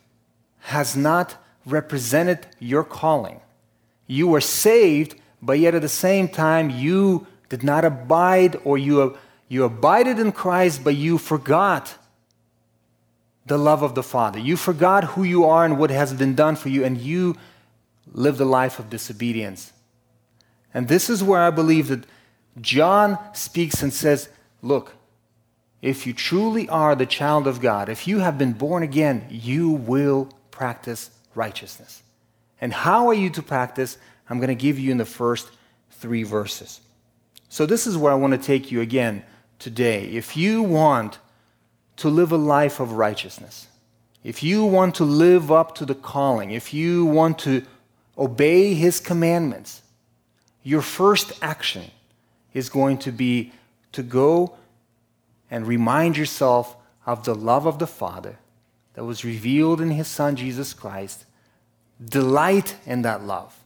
has 0.64 0.94
not 0.94 1.36
represented 1.64 2.46
your 2.58 2.84
calling. 2.84 3.40
You 4.06 4.28
were 4.28 4.42
saved, 4.42 5.14
but 5.40 5.58
yet 5.58 5.74
at 5.74 5.80
the 5.80 5.88
same 5.88 6.28
time, 6.28 6.68
you 6.68 7.26
did 7.48 7.62
not 7.62 7.86
abide, 7.86 8.60
or 8.64 8.76
you, 8.76 9.16
you 9.48 9.64
abided 9.64 10.18
in 10.18 10.30
Christ, 10.32 10.84
but 10.84 10.94
you 10.94 11.16
forgot 11.16 11.96
the 13.48 13.58
love 13.58 13.82
of 13.82 13.94
the 13.94 14.02
Father. 14.02 14.38
You 14.38 14.56
forgot 14.56 15.04
who 15.04 15.24
you 15.24 15.44
are 15.44 15.64
and 15.64 15.78
what 15.78 15.90
has 15.90 16.12
been 16.12 16.34
done 16.34 16.56
for 16.56 16.68
you, 16.68 16.84
and 16.84 16.98
you 16.98 17.36
lived 18.12 18.40
a 18.40 18.44
life 18.44 18.78
of 18.78 18.90
disobedience. 18.90 19.72
And 20.72 20.88
this 20.88 21.10
is 21.10 21.22
where 21.22 21.42
I 21.42 21.50
believe 21.50 21.88
that 21.88 22.04
John 22.60 23.18
speaks 23.34 23.82
and 23.82 23.92
says, 23.92 24.28
Look, 24.62 24.94
if 25.80 26.06
you 26.06 26.12
truly 26.12 26.68
are 26.68 26.94
the 26.94 27.06
child 27.06 27.46
of 27.46 27.60
God, 27.60 27.88
if 27.88 28.08
you 28.08 28.18
have 28.18 28.36
been 28.36 28.52
born 28.52 28.82
again, 28.82 29.26
you 29.30 29.70
will 29.70 30.28
practice 30.50 31.10
righteousness. 31.34 32.02
And 32.60 32.72
how 32.72 33.06
are 33.06 33.14
you 33.14 33.30
to 33.30 33.42
practice? 33.42 33.98
I'm 34.28 34.38
going 34.38 34.48
to 34.48 34.54
give 34.54 34.78
you 34.78 34.90
in 34.90 34.98
the 34.98 35.04
first 35.04 35.50
three 35.90 36.24
verses. 36.24 36.80
So, 37.48 37.64
this 37.64 37.86
is 37.86 37.96
where 37.96 38.12
I 38.12 38.16
want 38.16 38.32
to 38.32 38.38
take 38.38 38.70
you 38.70 38.80
again 38.80 39.22
today. 39.58 40.04
If 40.06 40.36
you 40.36 40.62
want 40.62 41.18
to 41.98 42.08
live 42.08 42.32
a 42.32 42.36
life 42.36 42.80
of 42.80 42.92
righteousness, 42.92 43.68
if 44.24 44.42
you 44.42 44.64
want 44.64 44.94
to 44.96 45.04
live 45.04 45.52
up 45.52 45.74
to 45.76 45.86
the 45.86 45.94
calling, 45.94 46.50
if 46.50 46.74
you 46.74 47.04
want 47.04 47.38
to 47.40 47.62
obey 48.16 48.74
His 48.74 48.98
commandments, 49.00 49.82
your 50.62 50.82
first 50.82 51.32
action 51.40 51.90
is 52.52 52.68
going 52.68 52.98
to 52.98 53.12
be 53.12 53.52
to 53.92 54.02
go 54.02 54.54
and 55.50 55.66
remind 55.66 56.16
yourself 56.16 56.76
of 57.06 57.24
the 57.24 57.34
love 57.34 57.66
of 57.66 57.78
the 57.78 57.86
Father 57.86 58.38
that 58.94 59.04
was 59.04 59.24
revealed 59.24 59.80
in 59.80 59.92
his 59.92 60.08
Son, 60.08 60.36
Jesus 60.36 60.74
Christ. 60.74 61.24
Delight 62.04 62.76
in 62.84 63.02
that 63.02 63.22
love. 63.22 63.56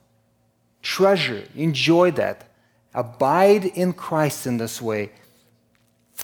Treasure, 0.83 1.45
enjoy 1.57 2.11
that. 2.13 2.49
Abide 2.95 3.65
in 3.65 3.95
Christ 3.95 4.47
in 4.47 4.59
this 4.59 4.81
way, 4.83 5.11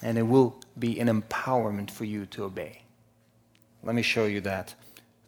and 0.02 0.18
it 0.18 0.24
will 0.24 0.57
be 0.78 0.98
an 1.00 1.08
empowerment 1.08 1.90
for 1.90 2.04
you 2.04 2.26
to 2.26 2.44
obey. 2.44 2.82
Let 3.82 3.94
me 3.94 4.02
show 4.02 4.26
you 4.26 4.40
that 4.42 4.74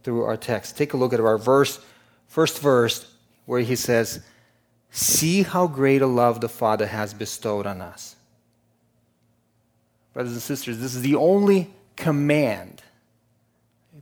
through 0.02 0.24
our 0.24 0.36
text. 0.36 0.76
Take 0.76 0.92
a 0.92 0.96
look 0.96 1.12
at 1.12 1.20
our 1.20 1.38
verse, 1.38 1.80
first 2.26 2.60
verse, 2.60 3.12
where 3.46 3.60
he 3.60 3.76
says, 3.76 4.20
See 4.90 5.42
how 5.42 5.66
great 5.66 6.02
a 6.02 6.06
love 6.06 6.40
the 6.40 6.48
Father 6.48 6.86
has 6.86 7.14
bestowed 7.14 7.66
on 7.66 7.80
us. 7.80 8.16
Brothers 10.12 10.32
and 10.32 10.42
sisters, 10.42 10.78
this 10.78 10.94
is 10.94 11.02
the 11.02 11.14
only 11.14 11.72
command 11.94 12.82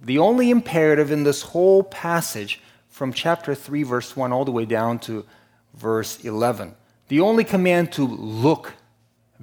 the 0.00 0.18
only 0.18 0.50
imperative 0.50 1.10
in 1.10 1.24
this 1.24 1.42
whole 1.42 1.82
passage 1.82 2.60
from 2.88 3.12
chapter 3.12 3.54
3, 3.54 3.82
verse 3.82 4.16
1, 4.16 4.32
all 4.32 4.44
the 4.44 4.52
way 4.52 4.64
down 4.64 4.98
to 5.00 5.24
verse 5.74 6.24
11. 6.24 6.74
The 7.08 7.20
only 7.20 7.44
command 7.44 7.92
to 7.92 8.06
look, 8.06 8.74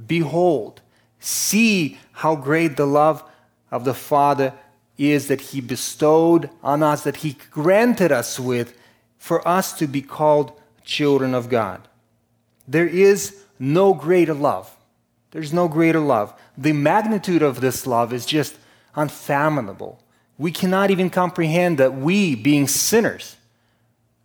behold, 0.08 0.82
see 1.26 1.98
how 2.12 2.36
great 2.36 2.78
the 2.78 2.86
love 2.86 3.24
of 3.72 3.84
the 3.84 3.94
Father 3.94 4.54
is 4.98 5.28
that 5.28 5.42
He 5.42 5.62
bestowed 5.62 6.50
on 6.64 6.84
us, 6.84 7.04
that 7.04 7.18
He 7.18 7.38
granted 7.52 8.12
us 8.12 8.40
with, 8.40 8.78
for 9.18 9.46
us 9.48 9.74
to 9.74 9.88
be 9.88 10.02
called 10.02 10.52
children 10.84 11.34
of 11.34 11.50
God. 11.50 11.88
There 12.68 12.88
is 12.88 13.44
no 13.60 13.94
greater 13.94 14.34
love. 14.34 14.76
There's 15.32 15.52
no 15.52 15.68
greater 15.68 16.00
love. 16.00 16.34
The 16.58 16.74
magnitude 16.74 17.42
of 17.42 17.60
this 17.60 17.86
love 17.86 18.14
is 18.14 18.26
just 18.26 18.56
unfathomable. 18.96 20.02
We 20.38 20.52
cannot 20.52 20.92
even 20.92 21.10
comprehend 21.10 21.78
that 21.78 21.96
we, 21.96 22.36
being 22.36 22.68
sinners, 22.68 23.36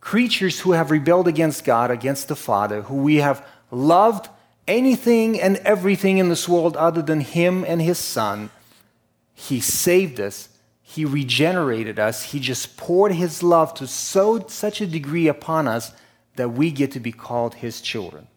creatures 0.01 0.61
who 0.61 0.73
have 0.73 0.91
rebelled 0.91 1.29
against 1.29 1.65
God, 1.65 1.91
against 1.91 2.29
the 2.29 2.37
Father, 2.37 2.83
who 2.83 2.97
we 2.97 3.17
have 3.17 3.47
loved 3.71 4.29
anything 4.71 5.41
and 5.41 5.57
everything 5.59 6.19
in 6.19 6.29
this 6.29 6.49
world 6.49 6.77
other 6.77 7.03
than 7.03 7.21
Him 7.21 7.65
and 7.67 7.83
His 7.83 7.99
Son, 7.99 8.51
He 9.35 9.61
saved 9.61 10.21
us, 10.21 10.49
He 10.81 11.05
regenerated 11.05 11.99
us. 11.99 12.33
He 12.33 12.41
just 12.41 12.77
poured 12.77 13.13
His 13.13 13.43
love 13.43 13.75
to 13.75 13.87
so, 13.87 14.47
such 14.47 14.81
a 14.81 14.87
degree 14.87 15.29
upon 15.29 15.67
us 15.69 15.93
that 16.37 16.51
we 16.51 16.71
get 16.71 16.93
to 16.93 17.01
be 17.01 17.13
called 17.13 17.55
His 17.57 17.81
children. 17.81 18.29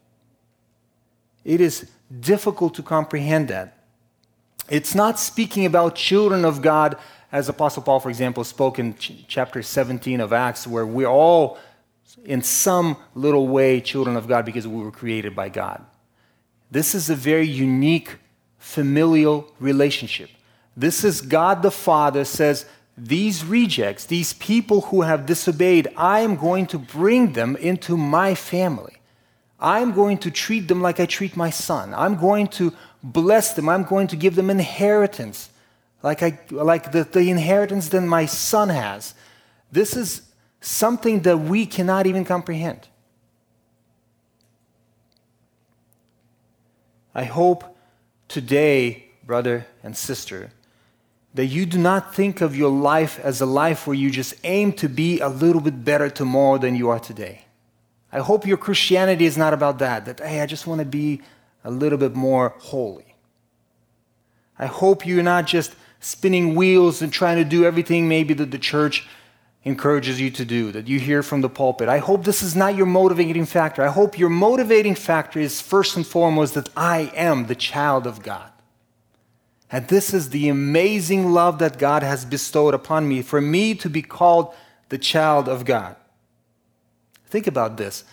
It 1.44 1.60
is 1.60 1.88
difficult 2.20 2.74
to 2.74 2.82
comprehend 2.82 3.48
that. 3.48 3.78
It's 4.68 4.94
not 4.94 5.18
speaking 5.20 5.66
about 5.66 5.94
children 5.94 6.44
of 6.44 6.62
God, 6.62 6.96
as 7.30 7.48
Apostle 7.48 7.82
Paul, 7.82 8.00
for 8.00 8.08
example, 8.08 8.44
spoke 8.44 8.78
in 8.78 8.96
ch- 8.96 9.24
chapter 9.28 9.62
17 9.62 10.20
of 10.20 10.32
Acts, 10.32 10.66
where 10.66 10.86
we're 10.86 11.06
all, 11.06 11.58
in 12.24 12.42
some 12.42 12.96
little 13.14 13.46
way, 13.46 13.80
children 13.80 14.16
of 14.16 14.26
God 14.26 14.44
because 14.44 14.66
we 14.66 14.82
were 14.82 14.90
created 14.90 15.36
by 15.36 15.48
God. 15.48 15.84
This 16.74 16.92
is 16.92 17.08
a 17.08 17.14
very 17.14 17.46
unique 17.46 18.16
familial 18.58 19.46
relationship. 19.60 20.28
This 20.76 21.04
is 21.04 21.20
God 21.20 21.62
the 21.62 21.70
Father 21.70 22.24
says, 22.24 22.66
These 22.98 23.44
rejects, 23.44 24.06
these 24.06 24.32
people 24.32 24.80
who 24.80 25.02
have 25.02 25.24
disobeyed, 25.24 25.86
I 25.96 26.18
am 26.26 26.34
going 26.34 26.66
to 26.66 26.78
bring 26.80 27.34
them 27.34 27.54
into 27.54 27.96
my 27.96 28.34
family. 28.34 28.96
I'm 29.60 29.92
going 29.92 30.18
to 30.18 30.32
treat 30.32 30.66
them 30.66 30.82
like 30.82 30.98
I 30.98 31.06
treat 31.06 31.36
my 31.36 31.48
son. 31.48 31.94
I'm 31.94 32.16
going 32.16 32.48
to 32.58 32.72
bless 33.04 33.52
them. 33.52 33.68
I'm 33.68 33.84
going 33.84 34.08
to 34.08 34.16
give 34.16 34.34
them 34.34 34.50
inheritance, 34.50 35.50
like, 36.02 36.24
I, 36.24 36.40
like 36.50 36.90
the, 36.90 37.04
the 37.04 37.30
inheritance 37.30 37.88
that 37.90 38.00
my 38.00 38.26
son 38.26 38.68
has. 38.70 39.14
This 39.70 39.96
is 39.96 40.22
something 40.60 41.20
that 41.20 41.38
we 41.38 41.66
cannot 41.66 42.08
even 42.08 42.24
comprehend. 42.24 42.88
I 47.14 47.24
hope 47.24 47.76
today, 48.28 49.06
brother 49.24 49.66
and 49.82 49.96
sister, 49.96 50.50
that 51.34 51.46
you 51.46 51.66
do 51.66 51.78
not 51.78 52.14
think 52.14 52.40
of 52.40 52.56
your 52.56 52.70
life 52.70 53.18
as 53.20 53.40
a 53.40 53.46
life 53.46 53.86
where 53.86 53.94
you 53.96 54.10
just 54.10 54.34
aim 54.44 54.72
to 54.74 54.88
be 54.88 55.20
a 55.20 55.28
little 55.28 55.60
bit 55.60 55.84
better 55.84 56.08
tomorrow 56.08 56.58
than 56.58 56.76
you 56.76 56.90
are 56.90 57.00
today. 57.00 57.44
I 58.12 58.18
hope 58.18 58.46
your 58.46 58.56
Christianity 58.56 59.24
is 59.24 59.36
not 59.36 59.52
about 59.52 59.78
that, 59.80 60.04
that, 60.06 60.20
hey, 60.20 60.40
I 60.40 60.46
just 60.46 60.66
want 60.66 60.78
to 60.78 60.84
be 60.84 61.20
a 61.64 61.70
little 61.70 61.98
bit 61.98 62.14
more 62.14 62.54
holy. 62.58 63.16
I 64.58 64.66
hope 64.66 65.04
you're 65.04 65.22
not 65.22 65.46
just 65.46 65.74
spinning 65.98 66.54
wheels 66.54 67.02
and 67.02 67.12
trying 67.12 67.38
to 67.38 67.44
do 67.44 67.64
everything 67.64 68.06
maybe 68.06 68.34
that 68.34 68.50
the 68.50 68.58
church 68.58 69.08
encourages 69.64 70.20
you 70.20 70.30
to 70.30 70.44
do, 70.44 70.70
that 70.72 70.88
you 70.88 71.00
hear 71.00 71.22
from 71.22 71.40
the 71.40 71.48
pulpit. 71.48 71.88
I 71.88 71.98
hope 71.98 72.24
this 72.24 72.42
is 72.42 72.54
not 72.54 72.76
your 72.76 72.86
motivating 72.86 73.46
factor. 73.46 73.82
I 73.82 73.88
hope 73.88 74.18
your 74.18 74.28
motivating 74.28 74.94
factor 74.94 75.40
is 75.40 75.60
first 75.60 75.96
and 75.96 76.06
foremost 76.06 76.54
that 76.54 76.68
I 76.76 77.12
am 77.14 77.46
the 77.46 77.54
child 77.54 78.06
of 78.06 78.22
God. 78.22 78.50
And 79.72 79.88
this 79.88 80.12
is 80.12 80.30
the 80.30 80.48
amazing 80.50 81.32
love 81.32 81.58
that 81.58 81.78
God 81.78 82.02
has 82.02 82.24
bestowed 82.24 82.74
upon 82.74 83.08
me 83.08 83.22
for 83.22 83.40
me 83.40 83.74
to 83.76 83.88
be 83.88 84.02
called 84.02 84.54
the 84.90 84.98
child 84.98 85.48
of 85.48 85.64
God. 85.64 85.96
Think 87.26 87.46
about 87.46 87.78
this. 87.78 88.04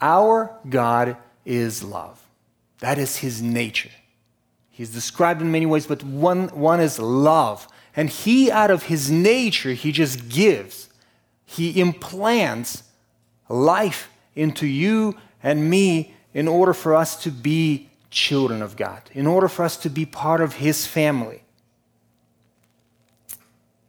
Our 0.00 0.54
God 0.68 1.16
is 1.44 1.82
love. 1.82 2.22
That 2.80 2.98
is 2.98 3.16
his 3.16 3.40
nature. 3.40 3.90
He's 4.68 4.90
described 4.90 5.40
in 5.40 5.50
many 5.50 5.66
ways, 5.66 5.86
but 5.86 6.04
one, 6.04 6.48
one 6.48 6.80
is 6.80 6.98
love. 6.98 7.66
And 7.96 8.08
he, 8.08 8.50
out 8.50 8.70
of 8.70 8.84
his 8.84 9.10
nature, 9.10 9.72
he 9.72 9.92
just 9.92 10.28
gives. 10.28 10.89
He 11.50 11.80
implants 11.80 12.84
life 13.48 14.08
into 14.36 14.68
you 14.68 15.16
and 15.42 15.68
me 15.68 16.14
in 16.32 16.46
order 16.46 16.72
for 16.72 16.94
us 16.94 17.20
to 17.24 17.30
be 17.32 17.90
children 18.08 18.62
of 18.62 18.76
God, 18.76 19.02
in 19.14 19.26
order 19.26 19.48
for 19.48 19.64
us 19.64 19.76
to 19.78 19.90
be 19.90 20.06
part 20.06 20.40
of 20.40 20.54
his 20.54 20.86
family. 20.86 21.42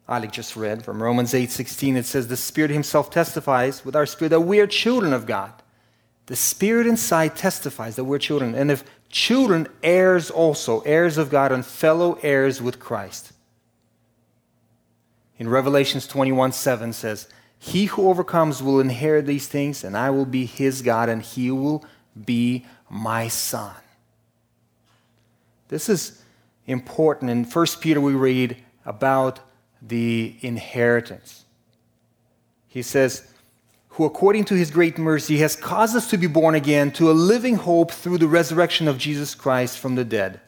Alec 0.09 0.31
just 0.31 0.55
read 0.55 0.83
from 0.83 1.03
Romans 1.03 1.35
8:16 1.35 1.95
it 1.97 2.07
says 2.07 2.27
the 2.27 2.35
spirit 2.35 2.71
himself 2.71 3.11
testifies 3.11 3.85
with 3.85 3.95
our 3.95 4.07
spirit 4.07 4.29
that 4.29 4.41
we 4.41 4.59
are 4.59 4.65
children 4.65 5.13
of 5.13 5.27
God. 5.27 5.53
The 6.25 6.35
spirit 6.35 6.87
inside 6.87 7.35
testifies 7.35 7.95
that 7.95 8.05
we're 8.05 8.17
children 8.17 8.55
and 8.55 8.71
if 8.71 8.83
children 9.09 9.67
heirs 9.83 10.31
also 10.31 10.81
heirs 10.81 11.19
of 11.19 11.29
God 11.29 11.51
and 11.51 11.63
fellow 11.63 12.17
heirs 12.23 12.59
with 12.59 12.79
Christ. 12.79 13.33
In 15.37 15.47
Revelations 15.47 16.07
21:7 16.07 16.91
says 16.93 17.27
he 17.63 17.85
who 17.85 18.09
overcomes 18.09 18.63
will 18.63 18.79
inherit 18.79 19.27
these 19.27 19.47
things 19.47 19.83
and 19.83 19.95
I 19.95 20.09
will 20.09 20.25
be 20.25 20.45
his 20.47 20.81
God 20.81 21.09
and 21.09 21.21
he 21.21 21.51
will 21.51 21.85
be 22.25 22.65
my 22.89 23.27
son. 23.27 23.75
This 25.67 25.87
is 25.87 26.23
important 26.65 27.29
in 27.29 27.43
1 27.43 27.65
Peter 27.79 28.01
we 28.01 28.15
read 28.15 28.57
about 28.83 29.41
the 29.79 30.35
inheritance. 30.41 31.45
He 32.67 32.81
says, 32.81 33.31
Who 33.89 34.05
according 34.05 34.45
to 34.45 34.55
his 34.55 34.71
great 34.71 34.97
mercy 34.97 35.37
has 35.37 35.55
caused 35.55 35.95
us 35.95 36.09
to 36.09 36.17
be 36.17 36.25
born 36.25 36.55
again 36.55 36.89
to 36.93 37.11
a 37.11 37.13
living 37.13 37.57
hope 37.57 37.91
through 37.91 38.17
the 38.17 38.27
resurrection 38.27 38.87
of 38.87 38.97
Jesus 38.97 39.35
Christ 39.35 39.77
from 39.77 39.93
the 39.93 40.03
dead, 40.03 40.39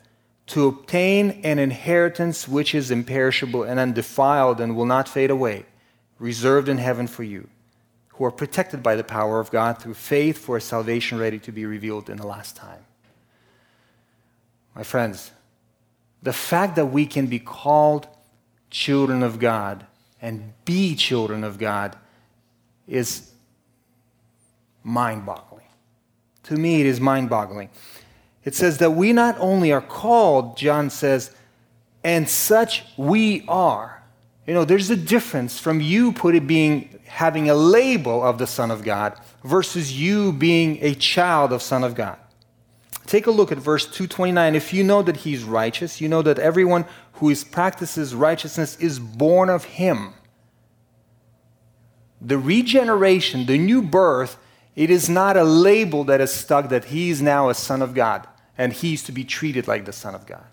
to 0.47 0.65
obtain 0.65 1.41
an 1.43 1.60
inheritance 1.60 2.47
which 2.47 2.73
is 2.73 2.89
imperishable 2.89 3.62
and 3.62 3.80
undefiled 3.80 4.60
and 4.60 4.76
will 4.76 4.88
not 4.88 5.08
fade 5.08 5.30
away, 5.30 5.67
reserved 6.23 6.69
in 6.69 6.77
heaven 6.77 7.05
for 7.05 7.23
you, 7.23 7.49
who 8.13 8.23
are 8.23 8.31
protected 8.31 8.81
by 8.81 8.95
the 8.95 9.03
power 9.03 9.41
of 9.41 9.51
God 9.51 9.77
through 9.77 9.93
faith 9.93 10.38
for 10.38 10.55
a 10.55 10.62
salvation 10.62 11.17
ready 11.17 11.38
to 11.39 11.51
be 11.51 11.65
revealed 11.65 12.09
in 12.09 12.15
the 12.15 12.25
last 12.25 12.55
time. 12.55 12.86
My 14.73 14.83
friends, 14.83 15.31
the 16.21 16.31
fact 16.31 16.77
that 16.77 16.86
we 16.86 17.05
can 17.05 17.27
be 17.27 17.39
called 17.39 18.07
children 18.69 19.21
of 19.21 19.38
God 19.38 19.86
and 20.21 20.53
be 20.63 20.95
children 20.95 21.43
of 21.43 21.57
God 21.57 21.97
is 22.88 23.33
mind 24.81 25.25
boggling. 25.25 25.67
To 26.43 26.55
me, 26.55 26.79
it 26.79 26.88
is 26.88 27.01
mind 27.01 27.29
boggling. 27.29 27.69
It 28.45 28.55
says 28.55 28.77
that 28.77 28.91
we 28.91 29.12
not 29.12 29.36
only 29.39 29.73
are 29.73 29.81
called, 29.81 30.55
John 30.55 30.89
says, 30.89 31.36
and 32.01 32.29
such 32.29 32.86
we 32.95 33.43
are. 33.49 34.02
You 34.45 34.53
know, 34.53 34.65
there's 34.65 34.89
a 34.89 34.95
difference 34.95 35.58
from 35.58 35.79
you 35.79 36.12
put 36.12 36.36
it 36.36 36.45
being 36.47 36.99
having 37.06 37.49
a 37.49 37.53
label 37.53 38.23
of 38.23 38.38
the 38.38 38.47
Son 38.47 38.71
of 38.71 38.84
God 38.84 39.17
versus 39.43 39.97
you 39.97 40.34
being 40.34 40.79
a 40.82 40.95
child 40.95 41.53
of 41.53 41.62
Son 41.62 41.84
of 41.84 41.95
God. 41.95 42.17
Take 43.06 43.27
a 43.27 43.32
look 43.32 43.51
at 43.51 43.58
verse 43.58 43.86
229. 43.86 44.56
If 44.56 44.73
you 44.73 44.84
know 44.84 45.01
that 45.03 45.17
he's 45.17 45.43
righteous, 45.43 46.01
you 46.01 46.10
know 46.10 46.21
that 46.21 46.39
everyone 46.39 46.86
who 47.13 47.29
is 47.29 47.43
practices 47.43 48.15
righteousness 48.15 48.77
is 48.77 48.99
born 48.99 49.49
of 49.49 49.65
him. 49.65 50.13
The 52.21 52.38
regeneration, 52.38 53.45
the 53.45 53.58
new 53.58 53.82
birth, 53.82 54.38
it 54.75 54.89
is 54.89 55.10
not 55.10 55.38
a 55.38 55.43
label 55.43 56.03
that 56.06 56.21
is 56.21 56.32
stuck 56.34 56.69
that 56.69 56.86
he 56.86 57.10
is 57.10 57.21
now 57.21 57.49
a 57.49 57.53
son 57.53 57.82
of 57.82 57.93
God 57.93 58.27
and 58.58 58.73
he's 58.73 59.03
to 59.03 59.12
be 59.12 59.23
treated 59.23 59.67
like 59.67 59.86
the 59.86 59.93
son 59.93 60.15
of 60.15 60.25
God. 60.25 60.45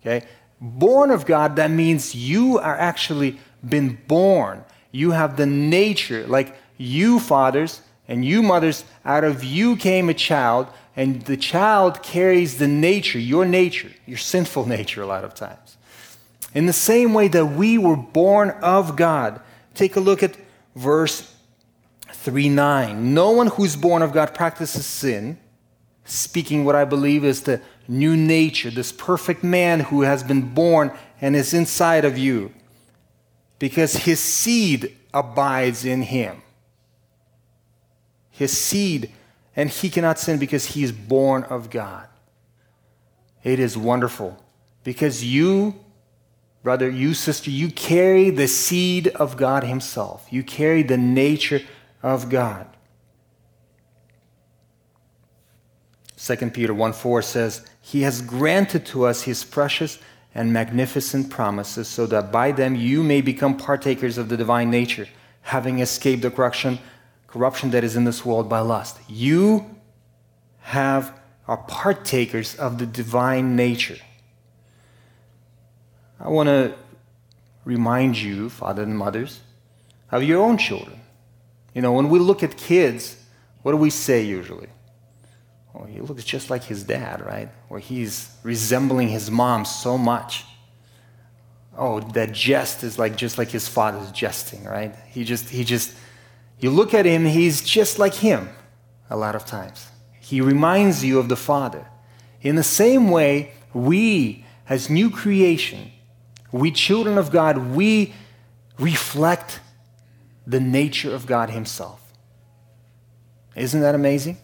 Okay? 0.00 0.26
Born 0.64 1.10
of 1.10 1.26
God, 1.26 1.56
that 1.56 1.72
means 1.72 2.14
you 2.14 2.56
are 2.58 2.76
actually 2.76 3.40
been 3.68 3.98
born. 4.06 4.64
You 4.92 5.10
have 5.10 5.36
the 5.36 5.44
nature, 5.44 6.24
like 6.28 6.56
you 6.78 7.18
fathers 7.18 7.82
and 8.06 8.24
you 8.24 8.42
mothers, 8.42 8.84
out 9.04 9.24
of 9.24 9.42
you 9.42 9.74
came 9.74 10.08
a 10.08 10.14
child 10.14 10.68
and 10.94 11.22
the 11.22 11.36
child 11.36 12.02
carries 12.04 12.58
the 12.58 12.68
nature, 12.68 13.18
your 13.18 13.44
nature, 13.44 13.90
your 14.06 14.18
sinful 14.18 14.66
nature, 14.76 15.02
a 15.02 15.06
lot 15.06 15.24
of 15.24 15.34
times. 15.34 15.76
In 16.54 16.66
the 16.66 16.72
same 16.72 17.12
way 17.12 17.26
that 17.28 17.46
we 17.46 17.76
were 17.76 17.96
born 17.96 18.50
of 18.62 18.94
God. 18.94 19.40
Take 19.74 19.96
a 19.96 20.00
look 20.00 20.22
at 20.22 20.36
verse 20.76 21.34
3 22.12 22.50
9. 22.50 23.14
No 23.14 23.30
one 23.30 23.48
who's 23.48 23.74
born 23.74 24.02
of 24.02 24.12
God 24.12 24.32
practices 24.32 24.86
sin, 24.86 25.38
speaking 26.04 26.64
what 26.64 26.76
I 26.76 26.84
believe 26.84 27.24
is 27.24 27.42
the 27.42 27.60
new 27.88 28.16
nature, 28.16 28.70
this 28.70 28.92
perfect 28.92 29.42
man 29.42 29.80
who 29.80 30.02
has 30.02 30.22
been 30.22 30.54
born 30.54 30.92
and 31.20 31.36
is 31.36 31.54
inside 31.54 32.04
of 32.04 32.18
you, 32.18 32.52
because 33.58 33.94
his 33.94 34.20
seed 34.20 34.96
abides 35.14 35.84
in 35.84 36.02
him. 36.02 36.42
His 38.30 38.56
seed 38.56 39.12
and 39.54 39.68
he 39.68 39.90
cannot 39.90 40.18
sin 40.18 40.38
because 40.38 40.66
he 40.66 40.82
is 40.82 40.92
born 40.92 41.44
of 41.44 41.70
God. 41.70 42.08
It 43.42 43.58
is 43.58 43.76
wonderful 43.76 44.42
because 44.84 45.24
you, 45.24 45.74
brother, 46.62 46.88
you, 46.88 47.14
sister, 47.14 47.50
you 47.50 47.70
carry 47.70 48.30
the 48.30 48.48
seed 48.48 49.08
of 49.08 49.36
God 49.36 49.64
Himself. 49.64 50.26
You 50.30 50.42
carry 50.42 50.82
the 50.82 50.96
nature 50.96 51.60
of 52.02 52.28
God. 52.28 52.68
2 56.16 56.36
Peter 56.50 56.72
1 56.72 56.92
4 56.92 57.22
says, 57.22 57.66
He 57.82 58.02
has 58.02 58.22
granted 58.22 58.86
to 58.86 59.04
us 59.04 59.22
His 59.22 59.44
precious 59.44 59.98
and 60.34 60.52
magnificent 60.52 61.28
promises, 61.28 61.88
so 61.88 62.06
that 62.06 62.32
by 62.32 62.52
them 62.52 62.74
you 62.74 63.02
may 63.02 63.20
become 63.20 63.56
partakers 63.56 64.16
of 64.16 64.30
the 64.30 64.36
divine 64.36 64.70
nature, 64.70 65.06
having 65.42 65.80
escaped 65.80 66.22
the 66.22 66.30
corruption 66.30 66.78
corruption 67.32 67.70
that 67.70 67.82
is 67.82 67.96
in 67.96 68.04
this 68.04 68.26
world 68.26 68.48
by 68.48 68.60
lust. 68.60 68.98
You 69.08 69.74
have 70.60 71.18
are 71.48 71.56
partakers 71.56 72.54
of 72.54 72.78
the 72.78 72.86
divine 72.86 73.56
nature. 73.56 73.98
I 76.20 76.28
want 76.28 76.48
to 76.48 76.74
remind 77.64 78.16
you, 78.16 78.48
fathers 78.48 78.86
and 78.86 78.96
mothers, 78.96 79.40
of 80.10 80.22
your 80.22 80.42
own 80.42 80.58
children. 80.58 81.00
You 81.74 81.82
know, 81.82 81.92
when 81.92 82.10
we 82.10 82.18
look 82.18 82.42
at 82.42 82.56
kids, 82.56 83.16
what 83.62 83.72
do 83.72 83.78
we 83.78 83.90
say 83.90 84.22
usually? 84.22 84.68
Oh, 85.74 85.84
he 85.84 86.00
looks 86.00 86.24
just 86.24 86.50
like 86.50 86.64
his 86.64 86.82
dad, 86.82 87.24
right? 87.24 87.48
Or 87.70 87.78
he's 87.78 88.30
resembling 88.42 89.08
his 89.08 89.30
mom 89.30 89.64
so 89.64 89.96
much. 89.96 90.44
Oh, 91.76 92.00
that 92.00 92.32
jest 92.32 92.84
is 92.84 92.98
like 92.98 93.16
just 93.16 93.38
like 93.38 93.50
his 93.50 93.66
father's 93.66 94.10
jesting, 94.12 94.64
right? 94.64 94.94
He 95.08 95.24
just, 95.24 95.48
he 95.48 95.64
just, 95.64 95.94
you 96.58 96.70
look 96.70 96.92
at 96.92 97.06
him, 97.06 97.24
he's 97.24 97.62
just 97.62 97.98
like 97.98 98.14
him 98.14 98.50
a 99.08 99.16
lot 99.16 99.34
of 99.34 99.46
times. 99.46 99.86
He 100.20 100.40
reminds 100.40 101.04
you 101.04 101.18
of 101.18 101.28
the 101.28 101.36
Father. 101.36 101.86
In 102.40 102.56
the 102.56 102.62
same 102.62 103.10
way, 103.10 103.52
we, 103.74 104.44
as 104.68 104.88
new 104.88 105.10
creation, 105.10 105.90
we 106.52 106.70
children 106.70 107.18
of 107.18 107.30
God, 107.30 107.74
we 107.74 108.14
reflect 108.78 109.60
the 110.46 110.60
nature 110.60 111.14
of 111.14 111.26
God 111.26 111.50
Himself. 111.50 112.00
Isn't 113.54 113.80
that 113.80 113.94
amazing? 113.94 114.38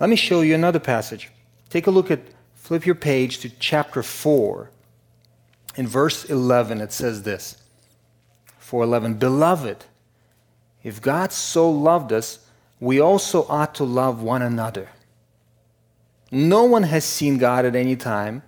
Let 0.00 0.10
me 0.10 0.16
show 0.16 0.42
you 0.42 0.54
another 0.54 0.78
passage. 0.78 1.30
Take 1.70 1.86
a 1.86 1.90
look 1.90 2.10
at, 2.10 2.20
flip 2.54 2.86
your 2.86 2.94
page 2.94 3.38
to 3.40 3.50
chapter 3.50 4.02
4. 4.02 4.70
In 5.76 5.86
verse 5.86 6.24
11, 6.24 6.80
it 6.80 6.92
says 6.92 7.22
this 7.22 7.62
411 8.58 9.18
Beloved, 9.18 9.84
if 10.82 11.02
God 11.02 11.32
so 11.32 11.70
loved 11.70 12.12
us, 12.12 12.46
we 12.80 13.00
also 13.00 13.44
ought 13.48 13.74
to 13.76 13.84
love 13.84 14.22
one 14.22 14.42
another. 14.42 14.88
No 16.30 16.64
one 16.64 16.84
has 16.84 17.04
seen 17.04 17.38
God 17.38 17.64
at 17.64 17.74
any 17.74 17.96
time. 17.96 18.42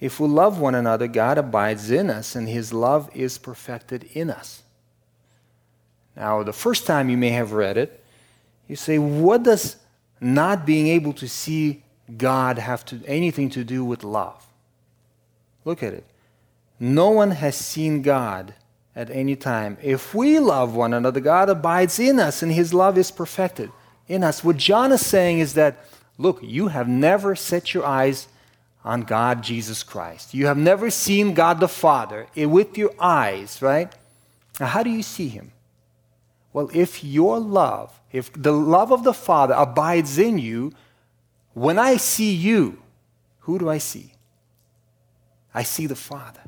If 0.00 0.20
we 0.20 0.28
love 0.28 0.60
one 0.60 0.74
another, 0.74 1.06
God 1.06 1.38
abides 1.38 1.90
in 1.90 2.10
us, 2.10 2.34
and 2.34 2.48
his 2.48 2.72
love 2.72 3.10
is 3.14 3.38
perfected 3.38 4.04
in 4.12 4.30
us. 4.30 4.62
Now, 6.16 6.42
the 6.42 6.52
first 6.52 6.86
time 6.86 7.10
you 7.10 7.16
may 7.16 7.30
have 7.30 7.52
read 7.52 7.76
it, 7.76 8.04
you 8.68 8.76
say, 8.76 8.98
What 8.98 9.42
does 9.42 9.76
not 10.24 10.66
being 10.66 10.88
able 10.88 11.12
to 11.14 11.28
see 11.28 11.82
God 12.16 12.58
have 12.58 12.84
to, 12.86 13.00
anything 13.06 13.50
to 13.50 13.64
do 13.64 13.84
with 13.84 14.02
love? 14.02 14.44
Look 15.64 15.82
at 15.82 15.92
it. 15.92 16.04
No 16.80 17.10
one 17.10 17.30
has 17.30 17.56
seen 17.56 18.02
God 18.02 18.54
at 18.96 19.10
any 19.10 19.36
time. 19.36 19.76
If 19.82 20.14
we 20.14 20.38
love 20.38 20.74
one 20.74 20.92
another, 20.92 21.20
God 21.20 21.48
abides 21.48 21.98
in 21.98 22.18
us 22.18 22.42
and 22.42 22.52
his 22.52 22.74
love 22.74 22.98
is 22.98 23.10
perfected 23.10 23.70
in 24.08 24.22
us. 24.22 24.44
What 24.44 24.56
John 24.56 24.92
is 24.92 25.04
saying 25.04 25.38
is 25.38 25.54
that, 25.54 25.86
look, 26.18 26.40
you 26.42 26.68
have 26.68 26.88
never 26.88 27.34
set 27.34 27.74
your 27.74 27.84
eyes 27.84 28.28
on 28.84 29.02
God, 29.02 29.42
Jesus 29.42 29.82
Christ. 29.82 30.34
You 30.34 30.46
have 30.46 30.58
never 30.58 30.90
seen 30.90 31.34
God 31.34 31.58
the 31.58 31.68
Father 31.68 32.26
with 32.36 32.76
your 32.76 32.92
eyes, 33.00 33.62
right? 33.62 33.92
Now, 34.60 34.66
how 34.66 34.82
do 34.82 34.90
you 34.90 35.02
see 35.02 35.28
him? 35.28 35.52
Well, 36.54 36.70
if 36.72 37.02
your 37.02 37.40
love, 37.40 38.00
if 38.12 38.32
the 38.32 38.52
love 38.52 38.92
of 38.92 39.02
the 39.02 39.12
Father 39.12 39.54
abides 39.54 40.18
in 40.18 40.38
you, 40.38 40.72
when 41.52 41.80
I 41.80 41.96
see 41.96 42.32
you, 42.32 42.78
who 43.40 43.58
do 43.58 43.68
I 43.68 43.78
see? 43.78 44.12
I 45.52 45.64
see 45.64 45.86
the 45.86 45.96
Father. 45.96 46.40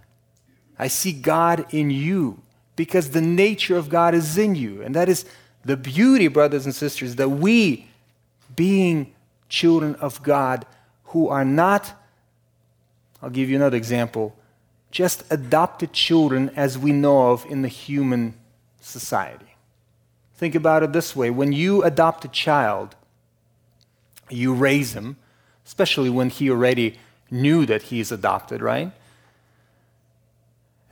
I 0.79 0.87
see 0.87 1.13
God 1.13 1.67
in 1.75 1.91
you 1.91 2.41
because 2.77 3.11
the 3.11 3.21
nature 3.21 3.77
of 3.77 3.89
God 3.89 4.15
is 4.15 4.39
in 4.39 4.55
you. 4.55 4.81
And 4.81 4.95
that 4.95 5.09
is 5.09 5.25
the 5.65 5.77
beauty, 5.77 6.29
brothers 6.29 6.67
and 6.67 6.75
sisters, 6.75 7.17
that 7.17 7.29
we, 7.29 7.89
being 8.55 9.13
children 9.49 9.97
of 9.97 10.23
God 10.23 10.67
who 11.07 11.29
are 11.29 11.45
not, 11.45 11.93
I'll 13.21 13.31
give 13.31 13.51
you 13.51 13.57
another 13.57 13.77
example, 13.77 14.37
just 14.93 15.25
adopted 15.31 15.93
children 15.93 16.51
as 16.55 16.79
we 16.79 16.93
know 16.93 17.33
of 17.33 17.45
in 17.47 17.63
the 17.63 17.69
human 17.69 18.35
society. 18.81 19.56
Think 20.37 20.55
about 20.55 20.83
it 20.83 20.93
this 20.93 21.17
way 21.17 21.31
when 21.31 21.53
you 21.53 21.83
adopt 21.83 22.25
a 22.25 22.29
child, 22.29 22.95
you 24.29 24.55
raise 24.55 24.93
him, 24.93 25.17
especially 25.65 26.11
when 26.11 26.31
he 26.31 26.51
already 26.51 26.99
knew 27.31 27.67
that 27.67 27.83
he 27.83 28.01
is 28.01 28.13
adopted, 28.13 28.61
right? 28.61 28.93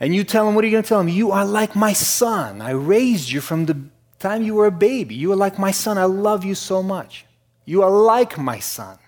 And 0.01 0.15
you 0.15 0.25
tell 0.25 0.49
him, 0.49 0.55
what 0.55 0.65
are 0.65 0.67
you 0.67 0.73
going 0.73 0.83
to 0.83 0.89
tell 0.89 1.01
him? 1.01 1.09
You 1.09 1.31
are 1.31 1.45
like 1.45 1.77
my 1.77 1.93
son. 1.93 2.61
I 2.61 2.71
raised 2.71 3.31
you 3.31 3.41
from 3.41 3.67
the 3.67 3.79
time 4.19 4.43
you 4.43 4.55
were 4.55 4.67
a 4.67 4.73
baby. 4.73 5.15
You 5.15 5.33
are 5.33 5.37
like 5.37 5.59
my 5.59 5.71
son. 5.71 5.99
I 5.99 6.05
love 6.05 6.45
you 6.45 6.55
so 6.55 6.83
much. 6.83 7.27
You 7.65 7.83
are 7.83 7.91
like 7.91 8.37
my 8.37 8.59
son. 8.59 8.99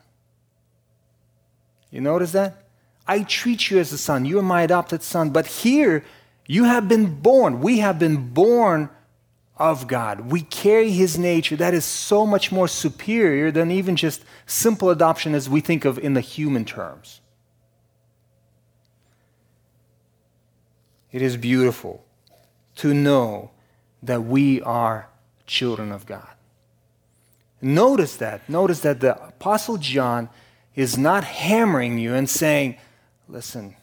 You 1.90 2.00
notice 2.00 2.32
that? 2.32 2.64
I 3.06 3.22
treat 3.22 3.70
you 3.70 3.78
as 3.78 3.92
a 3.92 3.98
son. 3.98 4.24
You 4.24 4.38
are 4.38 4.42
my 4.42 4.62
adopted 4.62 5.02
son. 5.02 5.30
But 5.30 5.46
here, 5.46 6.04
you 6.46 6.64
have 6.64 6.88
been 6.88 7.20
born. 7.20 7.60
We 7.60 7.78
have 7.78 7.98
been 7.98 8.28
born 8.28 8.90
of 9.56 9.88
God. 9.88 10.30
We 10.30 10.42
carry 10.42 10.90
his 10.90 11.18
nature. 11.18 11.56
That 11.56 11.74
is 11.74 11.84
so 11.84 12.26
much 12.26 12.52
more 12.52 12.68
superior 12.68 13.50
than 13.50 13.70
even 13.70 13.96
just 13.96 14.24
simple 14.44 14.90
adoption 14.90 15.34
as 15.34 15.48
we 15.48 15.60
think 15.60 15.84
of 15.84 15.98
in 15.98 16.14
the 16.14 16.20
human 16.20 16.64
terms. 16.64 17.20
It 21.10 21.22
is 21.22 21.36
beautiful 21.36 22.04
to 22.76 22.92
know 22.92 23.50
that 24.02 24.24
we 24.24 24.60
are 24.60 25.08
children 25.46 25.90
of 25.90 26.04
God. 26.04 26.28
Notice 27.62 28.16
that. 28.16 28.46
Notice 28.48 28.80
that 28.80 29.00
the 29.00 29.16
Apostle 29.24 29.78
John 29.78 30.28
is 30.74 30.98
not 30.98 31.24
hammering 31.24 31.98
you 31.98 32.12
and 32.12 32.28
saying, 32.28 32.76
listen, 33.28 33.76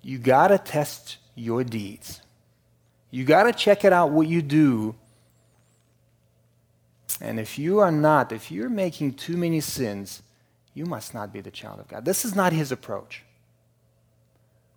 you 0.00 0.16
got 0.16 0.48
to 0.48 0.56
test 0.56 1.18
your 1.34 1.62
deeds. 1.62 2.22
You 3.10 3.24
got 3.24 3.42
to 3.44 3.52
check 3.52 3.84
it 3.84 3.92
out 3.92 4.10
what 4.10 4.26
you 4.26 4.40
do. 4.40 4.94
And 7.20 7.40
if 7.40 7.58
you 7.58 7.78
are 7.78 7.90
not, 7.90 8.32
if 8.32 8.50
you're 8.50 8.68
making 8.68 9.14
too 9.14 9.36
many 9.36 9.60
sins, 9.60 10.22
you 10.74 10.86
must 10.86 11.14
not 11.14 11.32
be 11.32 11.40
the 11.40 11.50
child 11.50 11.80
of 11.80 11.88
God. 11.88 12.04
This 12.04 12.24
is 12.24 12.34
not 12.34 12.52
his 12.52 12.70
approach. 12.70 13.24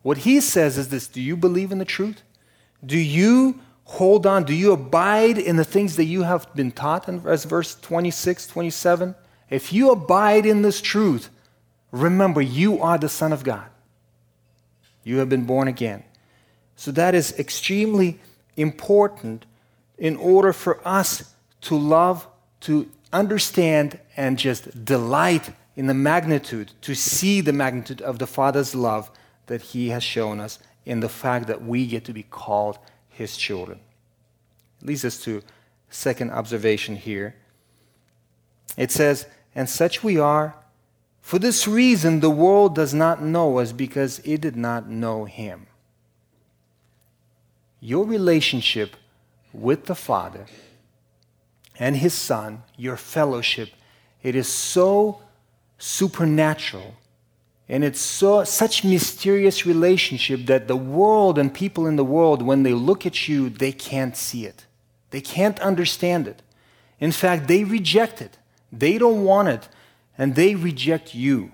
What 0.02 0.20
he 0.20 0.42
says 0.42 0.78
is 0.78 0.90
this 0.90 1.08
Do 1.08 1.22
you 1.22 1.38
believe 1.38 1.72
in 1.72 1.78
the 1.78 1.86
truth? 1.86 2.24
Do 2.84 2.98
you 2.98 3.60
hold 3.84 4.26
on? 4.26 4.44
Do 4.44 4.54
you 4.54 4.72
abide 4.72 5.38
in 5.38 5.58
the 5.58 5.66
things 5.66 5.96
that 5.98 6.06
you 6.06 6.24
have 6.24 6.54
been 6.56 6.72
taught? 6.72 7.08
as 7.08 7.46
verse 7.46 7.76
26, 7.76 8.48
27. 8.48 9.16
If 9.50 9.74
you 9.74 9.92
abide 9.92 10.46
in 10.46 10.62
this 10.62 10.82
truth, 10.82 11.30
remember 11.92 12.42
you 12.42 12.82
are 12.82 12.98
the 12.98 13.10
Son 13.10 13.34
of 13.34 13.44
God. 13.44 13.68
You 15.04 15.18
have 15.18 15.30
been 15.30 15.46
born 15.46 15.68
again. 15.68 16.04
So 16.76 16.92
that 16.92 17.14
is 17.14 17.38
extremely 17.38 18.20
important 18.56 19.46
in 19.98 20.16
order 20.16 20.54
for 20.54 20.80
us 20.88 21.36
to 21.62 21.76
love, 21.76 22.28
to 22.62 22.90
understand, 23.12 24.00
and 24.16 24.38
just 24.38 24.86
delight 24.86 25.52
in 25.76 25.88
the 25.88 25.94
magnitude, 25.94 26.72
to 26.82 26.96
see 26.96 27.42
the 27.42 27.54
magnitude 27.54 28.02
of 28.02 28.20
the 28.20 28.28
Father's 28.28 28.76
love 28.76 29.12
that 29.48 29.62
He 29.62 29.90
has 29.90 30.04
shown 30.04 30.40
us 30.40 30.60
in 30.86 31.00
the 31.00 31.10
fact 31.10 31.48
that 31.48 31.64
we 31.64 31.86
get 31.86 32.06
to 32.06 32.14
be 32.14 32.24
called 32.24 32.78
His 33.10 33.38
children. 33.38 33.80
It 34.82 34.88
leads 34.88 35.06
us 35.06 35.22
to 35.24 35.42
second 35.90 36.32
observation 36.32 36.96
here. 36.96 37.36
It 38.78 38.92
says, 38.92 39.28
And 39.54 39.70
such 39.70 40.04
we 40.04 40.18
are. 40.18 40.56
For 41.22 41.38
this 41.38 41.68
reason, 41.68 42.20
the 42.20 42.30
world 42.30 42.74
does 42.74 42.94
not 42.94 43.22
know 43.22 43.60
us 43.60 43.72
because 43.72 44.20
it 44.20 44.42
did 44.42 44.56
not 44.56 44.90
know 44.90 45.26
Him. 45.26 45.68
Your 47.80 48.06
relationship 48.06 48.96
with 49.54 49.86
the 49.86 49.96
Father 49.96 50.46
and 51.82 51.98
His 51.98 52.14
Son, 52.14 52.62
your 52.78 52.96
fellowship, 52.96 53.70
it 54.22 54.36
is 54.36 54.48
so 54.48 55.20
supernatural 55.80 56.94
and 57.68 57.84
it's 57.84 58.00
so, 58.00 58.44
such 58.44 58.84
mysterious 58.84 59.66
relationship 59.66 60.46
that 60.46 60.68
the 60.68 60.76
world 60.76 61.40
and 61.40 61.52
people 61.52 61.88
in 61.88 61.96
the 61.96 62.04
world, 62.04 62.44
when 62.44 62.62
they 62.62 62.74
look 62.74 63.06
at 63.06 63.28
you, 63.28 63.50
they 63.50 63.72
can't 63.72 64.16
see 64.16 64.46
it. 64.46 64.66
They 65.10 65.22
can't 65.22 65.60
understand 65.62 66.28
it. 66.28 66.42
In 67.00 67.12
fact, 67.12 67.48
they 67.48 67.64
reject 67.64 68.22
it. 68.22 68.38
They 68.72 68.98
don't 68.98 69.24
want 69.24 69.48
it, 69.48 69.70
and 70.18 70.36
they 70.36 70.54
reject 70.54 71.16
you. 71.16 71.52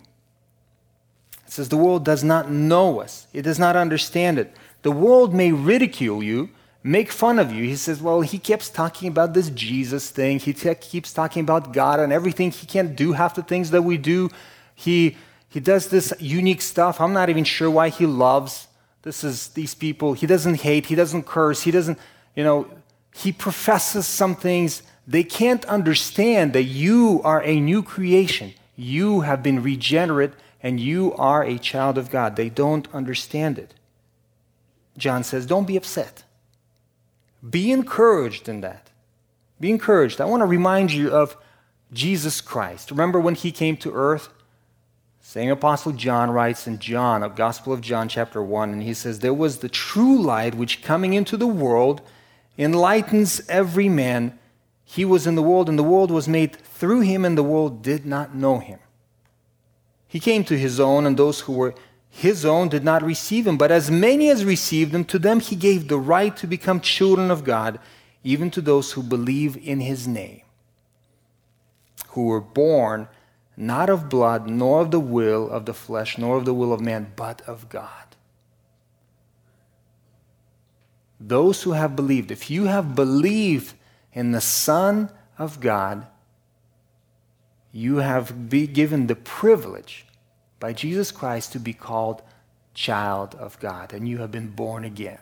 It 1.45 1.53
says 1.53 1.69
the 1.69 1.77
world 1.77 2.03
does 2.03 2.23
not 2.23 2.51
know 2.51 2.99
us, 2.99 3.27
it 3.31 3.43
does 3.43 3.59
not 3.59 3.75
understand 3.77 4.39
it. 4.39 4.53
The 4.81 4.91
world 4.91 5.33
may 5.33 5.51
ridicule 5.53 6.21
you, 6.21 6.49
make 6.87 7.11
fun 7.11 7.39
of 7.39 7.51
you. 7.51 7.63
He 7.63 7.75
says, 7.75 8.01
Well, 8.01 8.21
he 8.21 8.39
keeps 8.39 8.69
talking 8.69 9.09
about 9.09 9.33
this 9.33 9.49
Jesus 9.49 10.09
thing. 10.09 10.39
He 10.39 10.53
te- 10.53 10.75
keeps 10.75 11.13
talking 11.13 11.41
about 11.41 11.73
God 11.73 11.99
and 11.99 12.13
everything. 12.13 12.51
He 12.51 12.65
can't 12.65 12.95
do 12.95 13.13
half 13.13 13.35
the 13.35 13.43
things 13.43 13.71
that 13.71 13.83
we 13.83 13.97
do. 13.97 14.29
He 14.73 15.17
he 15.49 15.59
does 15.59 15.87
this 15.87 16.13
unique 16.19 16.61
stuff. 16.61 16.99
I'm 16.99 17.13
not 17.13 17.29
even 17.29 17.43
sure 17.43 17.69
why 17.71 17.89
he 17.89 18.05
loves 18.05 18.67
this 19.07 19.23
is 19.23 19.47
these 19.49 19.73
people. 19.73 20.13
He 20.13 20.27
doesn't 20.27 20.61
hate, 20.61 20.87
he 20.87 20.95
doesn't 20.95 21.25
curse, 21.25 21.61
he 21.61 21.71
doesn't, 21.71 21.97
you 22.35 22.43
know, 22.43 22.69
he 23.15 23.31
professes 23.31 24.05
some 24.05 24.35
things 24.35 24.83
they 25.07 25.23
can't 25.23 25.63
understand 25.65 26.51
that 26.51 26.63
you 26.63 27.21
are 27.23 27.41
a 27.43 27.57
new 27.57 27.81
creation. 27.81 28.53
You 28.75 29.21
have 29.21 29.41
been 29.41 29.63
regenerate 29.63 30.33
and 30.61 30.77
you 30.77 31.13
are 31.13 31.41
a 31.41 31.57
child 31.57 31.97
of 31.97 32.09
God. 32.09 32.35
They 32.35 32.49
don't 32.49 32.93
understand 32.93 33.57
it. 33.57 33.73
John 34.97 35.23
says, 35.23 35.45
Don't 35.45 35.65
be 35.65 35.77
upset. 35.77 36.23
Be 37.49 37.71
encouraged 37.71 38.49
in 38.49 38.61
that. 38.61 38.89
Be 39.59 39.69
encouraged. 39.69 40.21
I 40.21 40.25
want 40.25 40.41
to 40.41 40.45
remind 40.45 40.91
you 40.91 41.09
of 41.09 41.37
Jesus 41.91 42.41
Christ. 42.41 42.91
Remember 42.91 43.19
when 43.19 43.35
he 43.35 43.51
came 43.51 43.77
to 43.77 43.93
earth? 43.93 44.29
Same 45.21 45.51
Apostle 45.51 45.91
John 45.91 46.31
writes 46.31 46.67
in 46.67 46.79
John, 46.79 47.21
of 47.21 47.35
Gospel 47.35 47.73
of 47.73 47.81
John, 47.81 48.07
chapter 48.07 48.41
1, 48.41 48.71
and 48.71 48.83
he 48.83 48.93
says, 48.93 49.19
There 49.19 49.33
was 49.33 49.57
the 49.57 49.69
true 49.69 50.21
light 50.21 50.55
which 50.55 50.81
coming 50.81 51.13
into 51.13 51.35
the 51.35 51.47
world 51.47 52.01
enlightens 52.57 53.41
every 53.49 53.89
man. 53.89 54.39
He 54.85 55.03
was 55.03 55.27
in 55.27 55.35
the 55.35 55.43
world, 55.43 55.67
and 55.67 55.77
the 55.77 55.83
world 55.83 56.11
was 56.11 56.29
made 56.29 56.55
through 56.55 57.01
him, 57.01 57.25
and 57.25 57.37
the 57.37 57.43
world 57.43 57.81
did 57.81 58.05
not 58.05 58.35
know 58.35 58.59
him. 58.59 58.79
He 60.07 60.19
came 60.19 60.45
to 60.45 60.57
his 60.57 60.79
own, 60.79 61.05
and 61.05 61.17
those 61.17 61.41
who 61.41 61.53
were 61.53 61.75
his 62.17 62.43
own 62.43 62.67
did 62.67 62.83
not 62.83 63.03
receive 63.03 63.45
him. 63.45 63.57
But 63.57 63.71
as 63.71 63.91
many 63.91 64.29
as 64.29 64.43
received 64.43 64.93
him, 64.93 65.05
to 65.05 65.19
them 65.19 65.39
he 65.39 65.55
gave 65.55 65.87
the 65.87 65.99
right 65.99 66.35
to 66.37 66.47
become 66.47 66.81
children 66.81 67.29
of 67.29 67.43
God, 67.43 67.79
even 68.23 68.49
to 68.51 68.61
those 68.61 68.93
who 68.93 69.03
believe 69.03 69.55
in 69.55 69.81
his 69.81 70.07
name, 70.07 70.41
who 72.09 72.25
were 72.25 72.41
born 72.41 73.07
not 73.55 73.87
of 73.87 74.09
blood, 74.09 74.49
nor 74.49 74.81
of 74.81 74.89
the 74.89 74.99
will 74.99 75.47
of 75.47 75.65
the 75.67 75.75
flesh, 75.75 76.17
nor 76.17 76.37
of 76.37 76.45
the 76.45 76.55
will 76.55 76.73
of 76.73 76.81
man, 76.81 77.13
but 77.15 77.43
of 77.43 77.69
God. 77.69 78.15
Those 81.19 81.61
who 81.63 81.73
have 81.73 81.95
believed, 81.95 82.31
if 82.31 82.49
you 82.49 82.65
have 82.65 82.95
believed 82.95 83.75
in 84.11 84.31
the 84.31 84.41
Son 84.41 85.11
of 85.37 85.59
God, 85.59 86.07
you 87.71 87.97
have 87.97 88.49
given 88.49 89.05
the 89.05 89.15
privilege 89.15 90.06
by 90.59 90.73
Jesus 90.73 91.11
Christ 91.11 91.51
to 91.53 91.59
be 91.59 91.73
called 91.73 92.21
child 92.73 93.35
of 93.35 93.59
God, 93.59 93.93
and 93.93 94.07
you 94.07 94.19
have 94.19 94.31
been 94.31 94.49
born 94.49 94.85
again. 94.85 95.19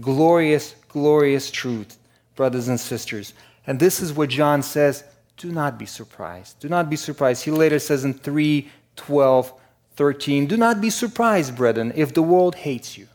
Glorious, 0.00 0.74
glorious 0.88 1.50
truth, 1.50 1.98
brothers 2.34 2.68
and 2.68 2.78
sisters. 2.78 3.34
And 3.66 3.78
this 3.78 4.00
is 4.00 4.12
what 4.12 4.30
John 4.30 4.62
says 4.62 5.04
do 5.36 5.50
not 5.50 5.78
be 5.78 5.86
surprised. 5.86 6.60
Do 6.60 6.68
not 6.68 6.88
be 6.88 6.96
surprised. 6.96 7.44
He 7.44 7.50
later 7.50 7.78
says 7.78 8.04
in 8.04 8.14
3 8.14 8.70
12, 8.94 9.52
13, 9.96 10.46
Do 10.46 10.56
not 10.56 10.80
be 10.80 10.90
surprised, 10.90 11.56
brethren, 11.56 11.92
if 11.96 12.14
the 12.14 12.22
world 12.22 12.54
hates 12.54 12.96
you. 12.96 13.08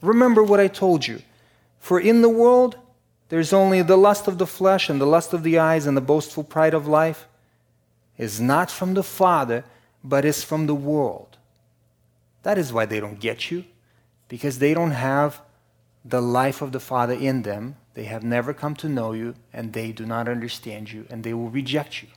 Remember 0.00 0.42
what 0.42 0.60
I 0.60 0.68
told 0.68 1.06
you. 1.06 1.22
For 1.78 2.00
in 2.00 2.22
the 2.22 2.28
world, 2.28 2.76
there's 3.28 3.52
only 3.52 3.82
the 3.82 3.96
lust 3.96 4.26
of 4.26 4.38
the 4.38 4.46
flesh 4.46 4.88
and 4.88 5.00
the 5.00 5.06
lust 5.06 5.32
of 5.32 5.42
the 5.42 5.58
eyes 5.58 5.86
and 5.86 5.96
the 5.96 6.00
boastful 6.00 6.44
pride 6.44 6.74
of 6.74 6.86
life 6.86 7.26
is 8.16 8.40
not 8.40 8.70
from 8.70 8.94
the 8.94 9.02
Father, 9.02 9.64
but 10.04 10.24
is 10.24 10.44
from 10.44 10.66
the 10.66 10.74
world. 10.74 11.38
That 12.42 12.58
is 12.58 12.72
why 12.72 12.84
they 12.84 13.00
don't 13.00 13.18
get 13.18 13.50
you, 13.50 13.64
because 14.28 14.58
they 14.58 14.74
don't 14.74 14.90
have 14.90 15.40
the 16.04 16.20
life 16.20 16.60
of 16.60 16.72
the 16.72 16.80
Father 16.80 17.14
in 17.14 17.42
them. 17.42 17.76
They 17.94 18.04
have 18.04 18.22
never 18.22 18.52
come 18.52 18.74
to 18.76 18.88
know 18.88 19.12
you, 19.12 19.34
and 19.52 19.72
they 19.72 19.92
do 19.92 20.04
not 20.04 20.28
understand 20.28 20.92
you, 20.92 21.06
and 21.08 21.24
they 21.24 21.32
will 21.32 21.48
reject 21.48 22.02
you. 22.02 22.08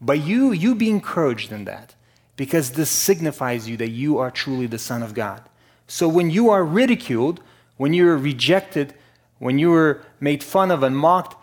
But 0.00 0.20
you, 0.20 0.52
you 0.52 0.74
be 0.74 0.90
encouraged 0.90 1.50
in 1.50 1.64
that, 1.64 1.94
because 2.36 2.72
this 2.72 2.90
signifies 2.90 3.66
you 3.66 3.78
that 3.78 3.88
you 3.88 4.18
are 4.18 4.30
truly 4.30 4.66
the 4.66 4.78
Son 4.78 5.02
of 5.02 5.14
God. 5.14 5.42
So 5.86 6.06
when 6.08 6.30
you 6.30 6.50
are 6.50 6.64
ridiculed, 6.64 7.40
when 7.78 7.94
you 7.94 8.08
are 8.08 8.18
rejected, 8.18 8.94
when 9.38 9.58
you 9.58 9.72
are 9.72 10.02
made 10.20 10.42
fun 10.42 10.70
of 10.70 10.82
and 10.82 10.98
mocked, 10.98 11.36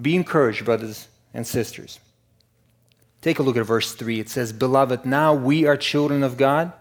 be 0.00 0.14
encouraged, 0.14 0.64
brothers 0.64 1.08
and 1.34 1.44
sisters. 1.44 1.98
Take 3.20 3.38
a 3.38 3.42
look 3.42 3.56
at 3.56 3.66
verse 3.66 3.94
3. 3.94 4.20
It 4.20 4.28
says, 4.28 4.52
Beloved, 4.52 5.04
now 5.04 5.34
we 5.34 5.66
are 5.66 5.76
children 5.76 6.22
of 6.22 6.36
God, 6.36 6.72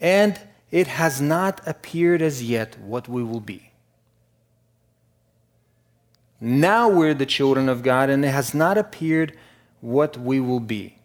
and 0.00 0.38
it 0.70 0.86
has 0.86 1.20
not 1.20 1.60
appeared 1.66 2.22
as 2.22 2.42
yet 2.42 2.78
what 2.78 3.08
we 3.08 3.22
will 3.22 3.40
be. 3.40 3.70
Now 6.40 6.88
we're 6.88 7.14
the 7.14 7.26
children 7.26 7.68
of 7.68 7.82
God, 7.82 8.08
and 8.10 8.24
it 8.24 8.28
has 8.28 8.54
not 8.54 8.78
appeared 8.78 9.36
what 9.80 10.16
we 10.16 10.40
will 10.40 10.60
be. 10.60 10.96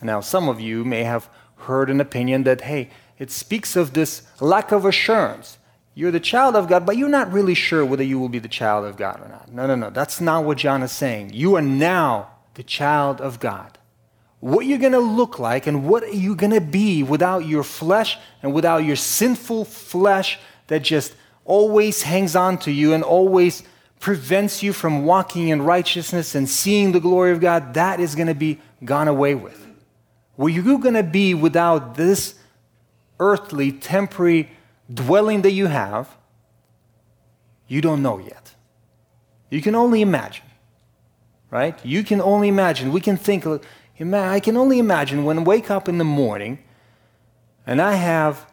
Now, 0.00 0.20
some 0.20 0.48
of 0.48 0.60
you 0.60 0.84
may 0.84 1.04
have 1.04 1.28
heard 1.58 1.88
an 1.88 2.00
opinion 2.00 2.42
that, 2.44 2.62
hey, 2.62 2.90
it 3.18 3.30
speaks 3.30 3.76
of 3.76 3.92
this 3.92 4.22
lack 4.40 4.72
of 4.72 4.84
assurance. 4.84 5.58
You're 5.94 6.10
the 6.10 6.20
child 6.20 6.56
of 6.56 6.68
God, 6.68 6.84
but 6.86 6.96
you're 6.96 7.08
not 7.08 7.32
really 7.32 7.54
sure 7.54 7.84
whether 7.84 8.02
you 8.02 8.18
will 8.18 8.28
be 8.28 8.38
the 8.40 8.48
child 8.48 8.84
of 8.84 8.96
God 8.96 9.20
or 9.20 9.28
not. 9.28 9.52
No, 9.52 9.66
no, 9.66 9.76
no. 9.76 9.90
That's 9.90 10.20
not 10.20 10.44
what 10.44 10.58
John 10.58 10.82
is 10.82 10.90
saying. 10.90 11.32
You 11.34 11.54
are 11.54 11.62
now 11.62 12.31
the 12.54 12.62
child 12.62 13.20
of 13.20 13.40
God. 13.40 13.78
What 14.40 14.66
you're 14.66 14.78
going 14.78 14.92
to 14.92 14.98
look 14.98 15.38
like 15.38 15.66
and 15.66 15.88
what 15.88 16.02
are 16.02 16.08
you 16.08 16.34
going 16.34 16.52
to 16.52 16.60
be 16.60 17.02
without 17.02 17.46
your 17.46 17.62
flesh 17.62 18.18
and 18.42 18.52
without 18.52 18.78
your 18.78 18.96
sinful 18.96 19.64
flesh 19.64 20.38
that 20.66 20.80
just 20.80 21.14
always 21.44 22.02
hangs 22.02 22.34
on 22.34 22.58
to 22.58 22.72
you 22.72 22.92
and 22.92 23.04
always 23.04 23.62
prevents 24.00 24.62
you 24.62 24.72
from 24.72 25.04
walking 25.04 25.48
in 25.48 25.62
righteousness 25.62 26.34
and 26.34 26.48
seeing 26.48 26.90
the 26.90 27.00
glory 27.00 27.30
of 27.30 27.40
God, 27.40 27.74
that 27.74 28.00
is 28.00 28.16
going 28.16 28.26
to 28.26 28.34
be 28.34 28.60
gone 28.84 29.06
away 29.06 29.36
with. 29.36 29.64
Where 30.34 30.48
you're 30.48 30.78
going 30.78 30.94
to 30.94 31.04
be 31.04 31.34
without 31.34 31.94
this 31.94 32.34
earthly, 33.20 33.70
temporary 33.70 34.50
dwelling 34.92 35.42
that 35.42 35.52
you 35.52 35.66
have, 35.66 36.16
you 37.68 37.80
don't 37.80 38.02
know 38.02 38.18
yet. 38.18 38.54
You 39.50 39.62
can 39.62 39.76
only 39.76 40.02
imagine, 40.02 40.46
right? 41.52 41.78
You 41.84 42.02
can 42.02 42.20
only 42.20 42.48
imagine. 42.48 42.90
We 42.90 43.00
can 43.00 43.16
think, 43.16 43.46
I 43.46 44.40
can 44.40 44.56
only 44.56 44.78
imagine 44.80 45.24
when 45.24 45.40
I 45.40 45.42
wake 45.42 45.70
up 45.70 45.88
in 45.88 45.98
the 45.98 46.04
morning 46.04 46.58
and 47.66 47.80
I 47.80 47.92
have 47.92 48.50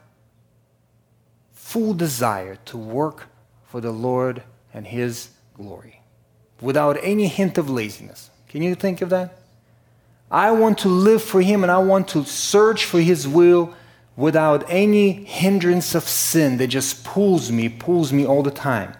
full 1.53 1.93
desire 1.93 2.57
to 2.65 2.77
work 2.77 3.27
for 3.63 3.79
the 3.79 3.91
Lord 3.91 4.43
and 4.73 4.85
His 4.85 5.29
glory 5.55 6.01
without 6.59 6.97
any 7.01 7.27
hint 7.27 7.57
of 7.57 7.69
laziness. 7.69 8.29
Can 8.49 8.61
you 8.61 8.75
think 8.75 9.01
of 9.01 9.09
that? 9.09 9.37
I 10.29 10.51
want 10.51 10.77
to 10.79 10.89
live 10.89 11.23
for 11.23 11.41
Him 11.41 11.63
and 11.63 11.71
I 11.71 11.77
want 11.77 12.09
to 12.09 12.25
search 12.25 12.83
for 12.83 12.99
His 12.99 13.27
will 13.27 13.73
without 14.17 14.65
any 14.67 15.23
hindrance 15.23 15.95
of 15.95 16.03
sin 16.03 16.57
that 16.57 16.67
just 16.67 17.05
pulls 17.05 17.49
me, 17.49 17.69
pulls 17.69 18.11
me 18.11 18.25
all 18.25 18.43
the 18.43 18.51
time. 18.51 18.93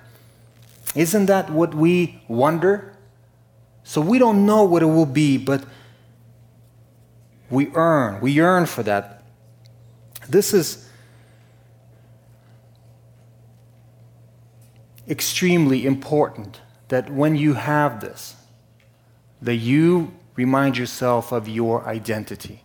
Isn't 0.96 1.26
that 1.26 1.50
what 1.50 1.74
we 1.74 2.24
wonder? 2.30 2.89
So 3.90 4.02
we 4.02 4.20
don't 4.20 4.46
know 4.46 4.66
what 4.66 4.84
it 4.84 4.86
will 4.86 5.08
be, 5.08 5.40
but 5.40 5.64
we 7.50 7.72
earn, 7.74 8.22
we 8.22 8.32
yearn 8.34 8.68
for 8.68 8.84
that. 8.84 9.24
This 10.28 10.54
is 10.54 10.88
extremely 15.08 15.88
important 15.88 16.62
that 16.90 17.10
when 17.10 17.36
you 17.36 17.56
have 17.56 18.00
this, 18.00 18.36
that 19.42 19.56
you 19.56 20.14
remind 20.36 20.78
yourself 20.78 21.32
of 21.32 21.50
your 21.50 21.84
identity. 21.88 22.64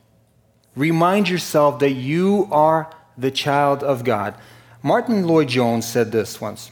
Remind 0.76 1.30
yourself 1.30 1.78
that 1.78 1.92
you 1.92 2.48
are 2.52 2.90
the 3.16 3.30
child 3.30 3.82
of 3.82 4.04
God. 4.04 4.34
Martyn 4.82 5.26
Lloyd-Jones 5.26 5.87
said 5.87 6.12
this 6.12 6.38
once 6.38 6.70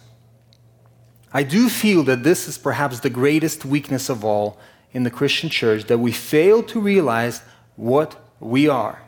I 1.33 1.43
do 1.43 1.69
feel 1.69 2.03
that 2.05 2.23
this 2.23 2.49
is 2.49 2.59
perhaps 2.59 3.01
the 3.01 3.11
greatest 3.11 3.65
weakness 3.65 4.09
of 4.09 4.25
all 4.25 4.59
in 4.93 5.05
the 5.05 5.11
Christian 5.11 5.49
church 5.49 5.85
that 5.85 5.99
we 5.99 6.13
fail 6.13 6.63
to 6.65 6.81
realize 6.81 7.43
what 7.77 8.23
we 8.39 8.69
are 8.69 9.03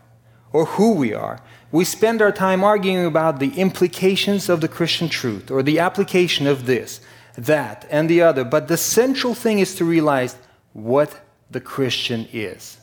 or 0.53 0.65
who 0.65 0.95
we 0.95 1.13
are 1.13 1.41
we 1.75 1.85
spend 1.85 2.23
our 2.23 2.31
time 2.31 2.63
arguing 2.63 3.05
about 3.05 3.41
the 3.41 3.51
implications 3.59 4.49
of 4.49 4.61
the 4.61 4.69
Christian 4.69 5.09
truth 5.09 5.51
or 5.51 5.61
the 5.61 5.81
application 5.81 6.47
of 6.47 6.67
this, 6.67 7.01
that, 7.37 7.85
and 7.91 8.09
the 8.09 8.23
other. 8.23 8.45
But 8.45 8.69
the 8.69 8.77
central 8.77 9.35
thing 9.35 9.59
is 9.59 9.75
to 9.75 9.85
realize 9.85 10.37
what 10.73 11.21
the 11.51 11.59
Christian 11.59 12.29
is. 12.33 12.79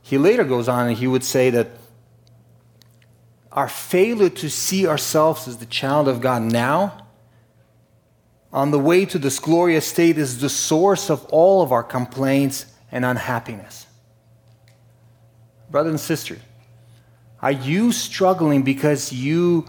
He 0.00 0.16
later 0.16 0.44
goes 0.44 0.68
on 0.68 0.86
and 0.86 0.96
he 0.96 1.08
would 1.08 1.24
say 1.24 1.50
that 1.50 1.70
our 3.50 3.68
failure 3.68 4.30
to 4.30 4.48
see 4.48 4.86
ourselves 4.86 5.48
as 5.48 5.56
the 5.56 5.66
child 5.66 6.06
of 6.06 6.20
God 6.20 6.42
now, 6.42 7.05
on 8.56 8.70
the 8.70 8.78
way 8.78 9.04
to 9.04 9.18
this 9.18 9.38
glorious 9.38 9.86
state, 9.86 10.16
is 10.16 10.40
the 10.40 10.48
source 10.48 11.10
of 11.10 11.22
all 11.26 11.60
of 11.60 11.72
our 11.72 11.82
complaints 11.82 12.64
and 12.90 13.04
unhappiness. 13.04 13.86
Brother 15.70 15.90
and 15.90 16.00
sister, 16.00 16.38
are 17.42 17.52
you 17.52 17.92
struggling 17.92 18.62
because 18.62 19.12
you 19.12 19.66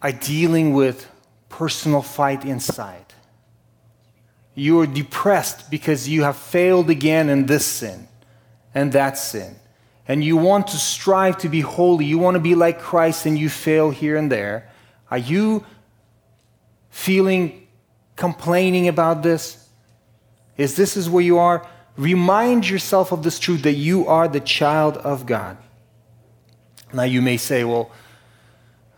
are 0.00 0.12
dealing 0.12 0.74
with 0.74 1.10
personal 1.48 2.02
fight 2.02 2.44
inside? 2.44 3.06
You 4.54 4.78
are 4.78 4.86
depressed 4.86 5.72
because 5.72 6.08
you 6.08 6.22
have 6.22 6.36
failed 6.36 6.88
again 6.88 7.28
in 7.28 7.46
this 7.46 7.66
sin 7.66 8.06
and 8.76 8.92
that 8.92 9.18
sin. 9.18 9.56
And 10.06 10.22
you 10.22 10.36
want 10.36 10.68
to 10.68 10.76
strive 10.76 11.38
to 11.38 11.48
be 11.48 11.62
holy. 11.62 12.04
You 12.04 12.20
want 12.20 12.36
to 12.36 12.40
be 12.40 12.54
like 12.54 12.78
Christ 12.78 13.26
and 13.26 13.36
you 13.36 13.48
fail 13.48 13.90
here 13.90 14.16
and 14.16 14.30
there. 14.30 14.70
Are 15.10 15.18
you 15.18 15.64
feeling 16.90 17.66
complaining 18.16 18.88
about 18.88 19.22
this? 19.22 19.68
Is 20.56 20.76
this 20.76 20.96
is 20.96 21.08
where 21.08 21.24
you 21.24 21.38
are? 21.38 21.66
Remind 21.96 22.68
yourself 22.68 23.12
of 23.12 23.22
this 23.22 23.38
truth 23.38 23.62
that 23.62 23.74
you 23.74 24.06
are 24.06 24.28
the 24.28 24.40
child 24.40 24.96
of 24.98 25.26
God. 25.26 25.56
Now, 26.92 27.04
you 27.04 27.22
may 27.22 27.36
say, 27.36 27.64
well, 27.64 27.90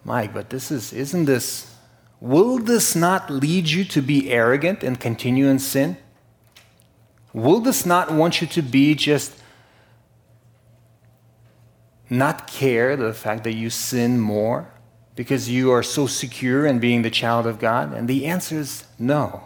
Mike, 0.04 0.32
but 0.32 0.50
this 0.50 0.70
is, 0.70 0.92
isn't 0.92 1.26
this, 1.26 1.74
will 2.20 2.58
this 2.58 2.96
not 2.96 3.30
lead 3.30 3.68
you 3.68 3.84
to 3.84 4.00
be 4.00 4.30
arrogant 4.30 4.82
and 4.82 4.98
continue 4.98 5.46
in 5.46 5.58
sin? 5.58 5.96
Will 7.32 7.60
this 7.60 7.86
not 7.86 8.12
want 8.12 8.40
you 8.40 8.46
to 8.48 8.62
be 8.62 8.94
just 8.94 9.34
not 12.10 12.46
care 12.46 12.96
the 12.96 13.14
fact 13.14 13.44
that 13.44 13.54
you 13.54 13.70
sin 13.70 14.20
more 14.20 14.71
because 15.14 15.48
you 15.48 15.70
are 15.70 15.82
so 15.82 16.06
secure 16.06 16.66
in 16.66 16.78
being 16.78 17.02
the 17.02 17.10
child 17.10 17.46
of 17.46 17.58
God? 17.58 17.92
And 17.92 18.08
the 18.08 18.26
answer 18.26 18.58
is 18.58 18.84
no. 18.98 19.44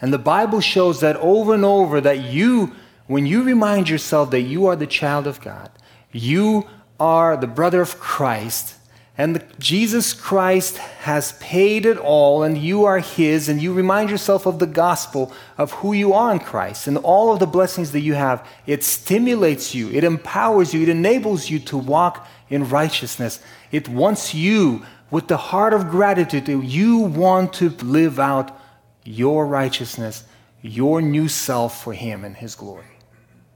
And 0.00 0.12
the 0.12 0.18
Bible 0.18 0.60
shows 0.60 1.00
that 1.00 1.16
over 1.16 1.54
and 1.54 1.64
over 1.64 2.00
that 2.00 2.24
you, 2.24 2.72
when 3.06 3.24
you 3.24 3.44
remind 3.44 3.88
yourself 3.88 4.30
that 4.32 4.40
you 4.40 4.66
are 4.66 4.74
the 4.74 4.86
child 4.86 5.26
of 5.26 5.40
God, 5.40 5.70
you 6.10 6.66
are 6.98 7.36
the 7.36 7.46
brother 7.46 7.80
of 7.80 7.98
Christ, 7.98 8.74
and 9.18 9.36
the, 9.36 9.44
Jesus 9.58 10.14
Christ 10.14 10.78
has 10.78 11.32
paid 11.32 11.84
it 11.84 11.98
all, 11.98 12.42
and 12.42 12.56
you 12.56 12.84
are 12.84 12.98
His, 12.98 13.48
and 13.48 13.60
you 13.60 13.74
remind 13.74 14.08
yourself 14.08 14.46
of 14.46 14.58
the 14.58 14.66
gospel 14.66 15.32
of 15.58 15.70
who 15.72 15.92
you 15.92 16.14
are 16.14 16.32
in 16.32 16.38
Christ 16.38 16.86
and 16.86 16.96
all 16.96 17.30
of 17.30 17.38
the 17.38 17.46
blessings 17.46 17.92
that 17.92 18.00
you 18.00 18.14
have. 18.14 18.46
It 18.66 18.82
stimulates 18.82 19.74
you, 19.74 19.90
it 19.90 20.02
empowers 20.02 20.72
you, 20.72 20.82
it 20.82 20.88
enables 20.88 21.50
you 21.50 21.58
to 21.60 21.76
walk 21.76 22.26
in 22.48 22.68
righteousness. 22.70 23.40
It 23.70 23.86
wants 23.88 24.34
you, 24.34 24.86
with 25.10 25.28
the 25.28 25.36
heart 25.36 25.74
of 25.74 25.90
gratitude, 25.90 26.48
you 26.64 26.98
want 26.98 27.52
to 27.54 27.68
live 27.68 28.18
out 28.18 28.58
your 29.04 29.46
righteousness, 29.46 30.24
your 30.62 31.02
new 31.02 31.28
self 31.28 31.84
for 31.84 31.92
Him 31.92 32.24
and 32.24 32.34
His 32.34 32.54
glory. 32.54 32.86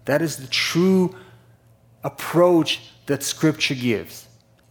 That 0.04 0.20
is 0.20 0.36
the 0.36 0.48
true 0.48 1.16
approach 2.04 2.82
that 3.06 3.22
Scripture 3.22 3.74
gives. 3.74 4.25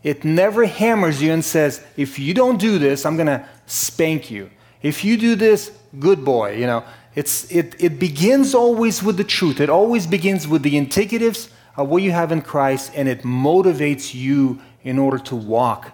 It 0.06 0.24
never 0.24 0.68
hammers 0.68 1.20
you 1.20 1.34
and 1.34 1.44
says, 1.44 1.84
if 1.98 2.20
you 2.20 2.36
don't 2.36 2.60
do 2.60 2.78
this, 2.78 3.08
I'm 3.08 3.16
going 3.16 3.26
to 3.26 3.44
spank 3.66 4.30
you. 4.30 4.52
If 4.84 5.04
you 5.04 5.18
do 5.18 5.34
this, 5.34 5.72
good 5.98 6.24
boy, 6.24 6.58
you 6.58 6.68
know. 6.68 6.86
It's, 7.16 7.52
it, 7.52 7.76
it 7.80 7.98
begins 7.98 8.54
always 8.54 9.02
with 9.02 9.18
the 9.18 9.24
truth. 9.24 9.60
It 9.60 9.68
always 9.68 10.06
begins 10.06 10.48
with 10.48 10.62
the 10.62 10.76
indicatives 10.76 11.50
of 11.76 11.90
what 11.90 12.04
you 12.04 12.12
have 12.12 12.32
in 12.32 12.44
Christ, 12.44 12.92
and 12.94 13.08
it 13.08 13.24
motivates 13.24 14.14
you 14.14 14.62
in 14.84 15.00
order 15.00 15.18
to 15.18 15.36
walk 15.36 15.92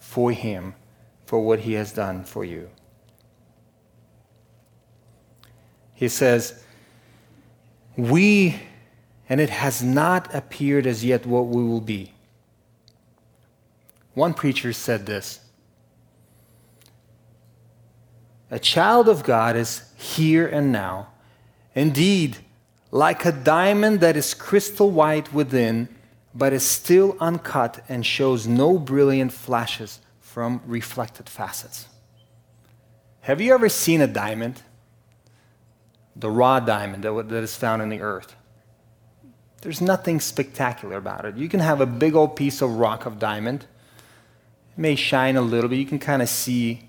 for 0.00 0.32
Him, 0.32 0.74
for 1.26 1.38
what 1.38 1.60
He 1.60 1.74
has 1.74 1.92
done 1.92 2.24
for 2.24 2.44
you. 2.44 2.70
He 5.94 6.08
says, 6.08 6.64
We 7.96 8.60
and 9.34 9.40
it 9.40 9.50
has 9.50 9.82
not 9.82 10.32
appeared 10.32 10.86
as 10.86 11.04
yet 11.04 11.26
what 11.26 11.48
we 11.48 11.60
will 11.60 11.80
be. 11.80 12.12
One 14.12 14.32
preacher 14.32 14.72
said 14.72 15.06
this 15.06 15.40
A 18.48 18.60
child 18.60 19.08
of 19.08 19.24
God 19.24 19.56
is 19.56 19.90
here 19.96 20.46
and 20.46 20.70
now. 20.70 21.08
Indeed, 21.74 22.36
like 22.92 23.24
a 23.24 23.32
diamond 23.32 23.98
that 23.98 24.16
is 24.16 24.34
crystal 24.34 24.92
white 24.92 25.34
within, 25.34 25.88
but 26.32 26.52
is 26.52 26.64
still 26.64 27.16
uncut 27.18 27.84
and 27.88 28.06
shows 28.06 28.46
no 28.46 28.78
brilliant 28.78 29.32
flashes 29.32 29.98
from 30.20 30.62
reflected 30.64 31.28
facets. 31.28 31.86
Have 33.22 33.40
you 33.40 33.52
ever 33.52 33.68
seen 33.68 34.00
a 34.00 34.06
diamond? 34.06 34.62
The 36.14 36.30
raw 36.30 36.60
diamond 36.60 37.02
that 37.02 37.42
is 37.42 37.56
found 37.56 37.82
in 37.82 37.88
the 37.88 38.00
earth. 38.00 38.36
There's 39.64 39.80
nothing 39.80 40.20
spectacular 40.20 40.98
about 40.98 41.24
it. 41.24 41.38
You 41.38 41.48
can 41.48 41.60
have 41.60 41.80
a 41.80 41.86
big 41.86 42.14
old 42.14 42.36
piece 42.36 42.60
of 42.60 42.76
rock 42.76 43.06
of 43.06 43.18
diamond. 43.18 43.62
It 43.62 44.78
may 44.78 44.94
shine 44.94 45.36
a 45.36 45.40
little 45.40 45.70
bit. 45.70 45.78
You 45.78 45.86
can 45.86 45.98
kind 45.98 46.20
of 46.20 46.28
see 46.28 46.82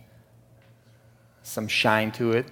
some 1.42 1.70
shine 1.70 2.12
to 2.12 2.34
it. 2.34 2.48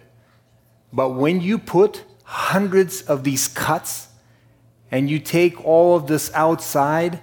But 0.94 1.10
when 1.10 1.42
you 1.42 1.58
put 1.60 2.06
hundreds 2.24 3.02
of 3.02 3.26
these 3.26 3.50
cuts 3.50 4.08
and 4.90 5.10
you 5.10 5.20
take 5.20 5.66
all 5.66 5.98
of 5.98 6.08
this 6.08 6.32
outside, 6.34 7.20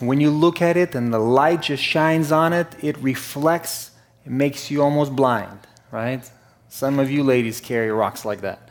when 0.00 0.20
you 0.20 0.30
look 0.30 0.60
at 0.60 0.76
it 0.76 0.94
and 0.94 1.14
the 1.14 1.18
light 1.18 1.62
just 1.62 1.82
shines 1.82 2.30
on 2.30 2.52
it, 2.52 2.66
it 2.82 2.98
reflects, 2.98 3.92
it 4.26 4.32
makes 4.32 4.70
you 4.70 4.82
almost 4.82 5.16
blind, 5.16 5.60
right? 5.90 6.30
Some 6.68 6.98
of 6.98 7.10
you 7.10 7.24
ladies 7.24 7.58
carry 7.58 7.90
rocks 7.90 8.26
like 8.26 8.42
that. 8.42 8.68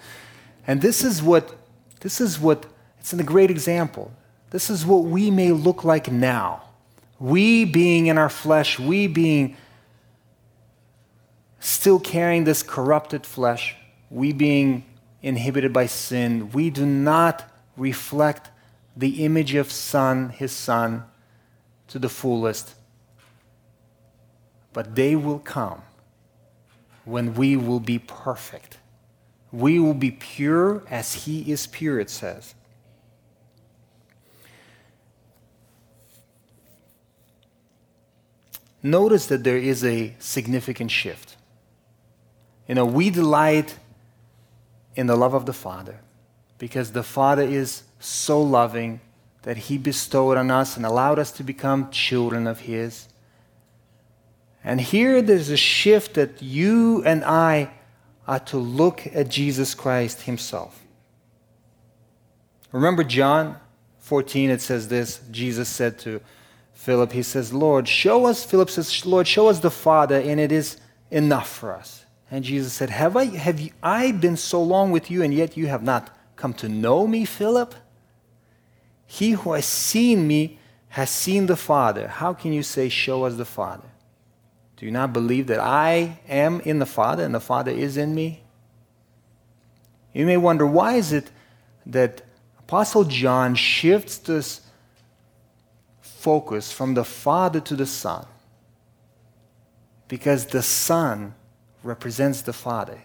And 0.68 0.80
this 0.80 1.04
is 1.04 1.24
what 1.24 1.56
this 2.02 2.22
is 2.22 2.40
what 2.40 2.68
it's 3.00 3.12
in 3.14 3.18
the 3.18 3.24
great 3.24 3.50
example. 3.50 4.12
This 4.52 4.70
is 4.70 4.86
what 4.86 5.04
we 5.04 5.32
may 5.32 5.52
look 5.52 5.84
like 5.84 6.12
now. 6.12 6.64
We 7.20 7.66
being 7.66 8.08
in 8.08 8.18
our 8.18 8.30
flesh, 8.30 8.80
we 8.80 9.08
being 9.08 9.56
still 11.60 12.00
carrying 12.00 12.46
this 12.46 12.64
corrupted 12.64 13.26
flesh, 13.26 13.76
we 14.10 14.34
being 14.34 14.86
inhibited 15.22 15.74
by 15.74 15.86
sin, 15.86 16.50
we 16.52 16.70
do 16.70 16.86
not 16.86 17.44
reflect 17.76 18.50
the 18.96 19.24
image 19.26 19.54
of 19.56 19.72
Son, 19.72 20.30
His 20.30 20.52
Son, 20.52 21.04
to 21.88 22.00
the 22.00 22.10
fullest. 22.10 22.76
But 24.74 24.96
they 24.96 25.16
will 25.16 25.40
come 25.40 25.82
when 27.06 27.34
we 27.34 27.56
will 27.58 27.80
be 27.80 28.00
perfect. 28.00 28.78
We 29.52 29.80
will 29.80 29.94
be 29.94 30.12
pure 30.12 30.84
as 30.90 31.26
He 31.26 31.52
is 31.52 31.68
pure, 31.68 32.00
it 32.00 32.10
says. 32.10 32.56
Notice 38.82 39.28
that 39.28 39.44
there 39.44 39.58
is 39.58 39.84
a 39.84 40.16
significant 40.20 40.92
shift. 40.92 41.36
You 42.68 42.76
know, 42.76 42.86
we 42.86 43.10
delight 43.10 43.78
in 44.96 45.08
the 45.08 45.16
love 45.16 45.34
of 45.34 45.46
the 45.46 45.54
Father 45.54 46.00
because 46.58 46.92
the 46.92 47.04
Father 47.04 47.44
is 47.44 47.84
so 48.00 48.42
loving 48.42 49.02
that 49.44 49.58
He 49.58 49.78
bestowed 49.78 50.38
on 50.38 50.52
us 50.52 50.78
and 50.78 50.86
allowed 50.86 51.20
us 51.20 51.32
to 51.34 51.44
become 51.44 51.90
children 51.90 52.48
of 52.48 52.62
His. 52.62 53.08
And 54.64 54.82
here 54.82 55.22
there's 55.22 55.50
a 55.50 55.58
shift 55.58 56.16
that 56.16 56.42
you 56.42 57.04
and 57.04 57.24
I 57.24 57.72
are 58.28 58.40
to 58.40 58.58
look 58.58 59.08
at 59.08 59.30
Jesus 59.30 59.74
Christ 59.74 60.24
Himself. 60.24 60.84
Remember 62.72 63.04
John 63.04 63.58
14, 64.00 64.50
it 64.52 64.62
says 64.62 64.88
this 64.88 65.22
Jesus 65.32 65.70
said 65.70 65.98
to 66.00 66.22
Philip, 66.80 67.12
he 67.12 67.24
says, 67.24 67.52
Lord, 67.52 67.90
show 67.90 68.26
us, 68.26 68.46
Philip 68.46 68.70
says, 68.70 69.06
Lord, 69.06 69.28
show 69.28 69.50
us 69.50 69.60
the 69.60 69.70
Father, 69.70 70.16
and 70.16 70.40
it 70.40 70.50
is 70.50 70.78
enough 71.12 71.50
for 71.50 71.76
us. 71.76 72.06
And 72.32 72.42
Jesus 72.42 72.72
said, 72.72 72.90
Have 72.90 73.18
I, 73.18 73.26
have 73.26 73.60
you, 73.60 73.72
I 73.84 74.14
been 74.14 74.38
so 74.38 74.64
long 74.64 74.90
with 74.90 75.12
you, 75.12 75.22
and 75.22 75.34
yet 75.34 75.58
you 75.58 75.68
have 75.68 75.84
not 75.84 76.16
come 76.38 76.54
to 76.54 76.70
know 76.70 77.06
me, 77.06 77.26
Philip? 77.26 77.76
He 79.06 79.32
who 79.32 79.52
has 79.52 79.66
seen 79.66 80.26
me 80.26 80.58
has 80.88 81.10
seen 81.10 81.48
the 81.48 81.58
Father. 81.58 82.08
How 82.08 82.34
can 82.34 82.54
you 82.54 82.64
say, 82.64 82.88
Show 82.88 83.26
us 83.26 83.36
the 83.36 83.44
Father? 83.44 83.90
Do 84.78 84.86
you 84.86 84.92
not 84.94 85.12
believe 85.12 85.48
that 85.48 85.60
I 85.60 86.22
am 86.30 86.62
in 86.62 86.80
the 86.80 86.86
Father 86.86 87.26
and 87.26 87.36
the 87.36 87.42
Father 87.42 87.72
is 87.72 87.98
in 87.98 88.16
me? 88.16 88.44
You 90.14 90.26
may 90.26 90.38
wonder, 90.38 90.66
why 90.66 90.94
is 90.94 91.12
it 91.12 91.30
that 91.86 92.22
Apostle 92.58 93.04
John 93.04 93.56
shifts 93.56 94.18
this 94.18 94.62
focus 96.20 96.72
from 96.72 96.94
the 96.96 97.04
Father 97.06 97.60
to 97.62 97.76
the 97.76 97.86
Son 97.86 98.26
because 100.08 100.48
the 100.48 100.62
Son 100.62 101.34
represents 101.82 102.42
the 102.42 102.54
Father. 102.54 103.04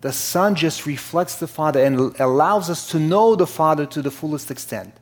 The 0.00 0.12
Son 0.12 0.54
just 0.54 0.86
reflects 0.86 1.34
the 1.36 1.48
Father 1.48 1.84
and 1.84 2.18
allows 2.18 2.70
us 2.70 2.88
to 2.90 2.98
know 2.98 3.34
the 3.34 3.46
Father 3.46 3.84
to 3.86 4.00
the 4.00 4.10
fullest 4.10 4.50
extent 4.50 4.94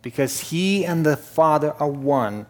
because 0.00 0.50
He 0.50 0.86
and 0.86 1.04
the 1.04 1.16
Father 1.16 1.74
are 1.78 1.90
one. 1.90 2.46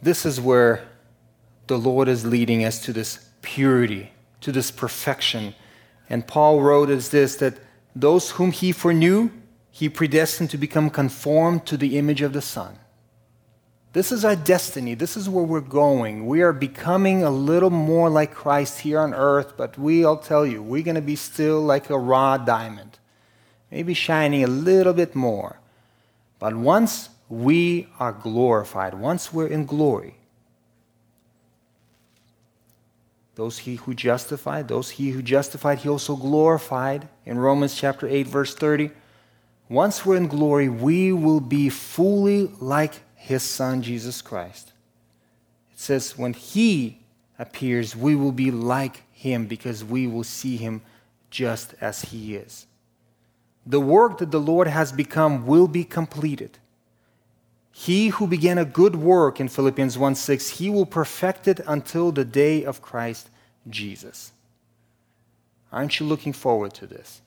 This 0.00 0.24
is 0.24 0.40
where 0.40 0.86
the 1.66 1.78
Lord 1.78 2.06
is 2.06 2.24
leading 2.24 2.64
us 2.64 2.80
to 2.82 2.92
this 2.92 3.30
purity, 3.42 4.12
to 4.42 4.52
this 4.52 4.70
perfection. 4.70 5.54
And 6.08 6.26
Paul 6.26 6.60
wrote 6.60 6.90
as 6.90 7.08
this 7.08 7.36
that 7.36 7.54
those 7.96 8.30
whom 8.32 8.52
He 8.52 8.70
foreknew, 8.70 9.30
he 9.78 9.88
predestined 9.88 10.50
to 10.50 10.58
become 10.58 10.90
conformed 10.90 11.64
to 11.64 11.76
the 11.76 11.96
image 11.98 12.20
of 12.20 12.32
the 12.32 12.42
Son. 12.42 12.76
This 13.92 14.10
is 14.10 14.24
our 14.24 14.34
destiny. 14.34 14.94
This 14.94 15.16
is 15.16 15.28
where 15.28 15.44
we're 15.44 15.60
going. 15.60 16.26
We 16.26 16.42
are 16.42 16.52
becoming 16.52 17.22
a 17.22 17.30
little 17.30 17.70
more 17.70 18.10
like 18.10 18.34
Christ 18.34 18.80
here 18.80 18.98
on 18.98 19.14
earth, 19.14 19.56
but 19.56 19.78
we, 19.78 20.04
I'll 20.04 20.16
tell 20.16 20.44
you, 20.44 20.64
we're 20.64 20.82
going 20.82 20.96
to 20.96 21.00
be 21.00 21.14
still 21.14 21.60
like 21.60 21.90
a 21.90 21.96
raw 21.96 22.38
diamond, 22.38 22.98
maybe 23.70 23.94
shining 23.94 24.42
a 24.42 24.48
little 24.48 24.92
bit 24.92 25.14
more. 25.14 25.60
But 26.40 26.56
once 26.56 27.10
we 27.28 27.86
are 28.00 28.12
glorified, 28.12 28.94
once 28.94 29.32
we're 29.32 29.46
in 29.46 29.64
glory, 29.64 30.16
those 33.36 33.58
he 33.58 33.76
who 33.76 33.94
justified, 33.94 34.66
those 34.66 34.90
he 34.90 35.10
who 35.10 35.22
justified, 35.22 35.78
he 35.78 35.88
also 35.88 36.16
glorified. 36.16 37.08
In 37.24 37.38
Romans 37.38 37.76
chapter 37.76 38.08
8, 38.08 38.26
verse 38.26 38.56
30, 38.56 38.90
once 39.68 40.06
we're 40.06 40.16
in 40.16 40.28
glory, 40.28 40.68
we 40.68 41.12
will 41.12 41.40
be 41.40 41.68
fully 41.68 42.50
like 42.58 43.02
his 43.14 43.42
son, 43.42 43.82
Jesus 43.82 44.22
Christ. 44.22 44.72
It 45.72 45.78
says, 45.78 46.16
when 46.16 46.32
he 46.32 47.00
appears, 47.38 47.94
we 47.94 48.16
will 48.16 48.32
be 48.32 48.50
like 48.50 49.02
him 49.12 49.46
because 49.46 49.84
we 49.84 50.06
will 50.06 50.24
see 50.24 50.56
him 50.56 50.80
just 51.30 51.74
as 51.80 52.02
he 52.02 52.34
is. 52.34 52.66
The 53.66 53.80
work 53.80 54.18
that 54.18 54.30
the 54.30 54.40
Lord 54.40 54.66
has 54.66 54.92
become 54.92 55.46
will 55.46 55.68
be 55.68 55.84
completed. 55.84 56.58
He 57.70 58.08
who 58.08 58.26
began 58.26 58.56
a 58.56 58.64
good 58.64 58.96
work 58.96 59.38
in 59.38 59.48
Philippians 59.48 59.98
1 59.98 60.14
6, 60.14 60.48
he 60.48 60.70
will 60.70 60.86
perfect 60.86 61.46
it 61.46 61.60
until 61.66 62.10
the 62.10 62.24
day 62.24 62.64
of 62.64 62.80
Christ 62.80 63.28
Jesus. 63.68 64.32
Aren't 65.70 66.00
you 66.00 66.06
looking 66.06 66.32
forward 66.32 66.72
to 66.74 66.86
this? 66.86 67.20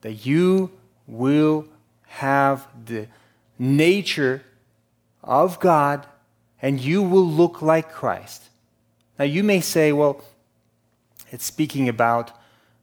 That 0.00 0.26
you 0.26 0.72
will 1.06 1.66
have 2.06 2.66
the 2.86 3.08
nature 3.58 4.42
of 5.22 5.60
God 5.60 6.06
and 6.60 6.80
you 6.80 7.02
will 7.02 7.26
look 7.26 7.62
like 7.62 7.90
Christ. 7.90 8.48
Now, 9.18 9.24
you 9.24 9.42
may 9.42 9.60
say, 9.60 9.92
well, 9.92 10.22
it's 11.30 11.44
speaking 11.44 11.88
about, 11.88 12.32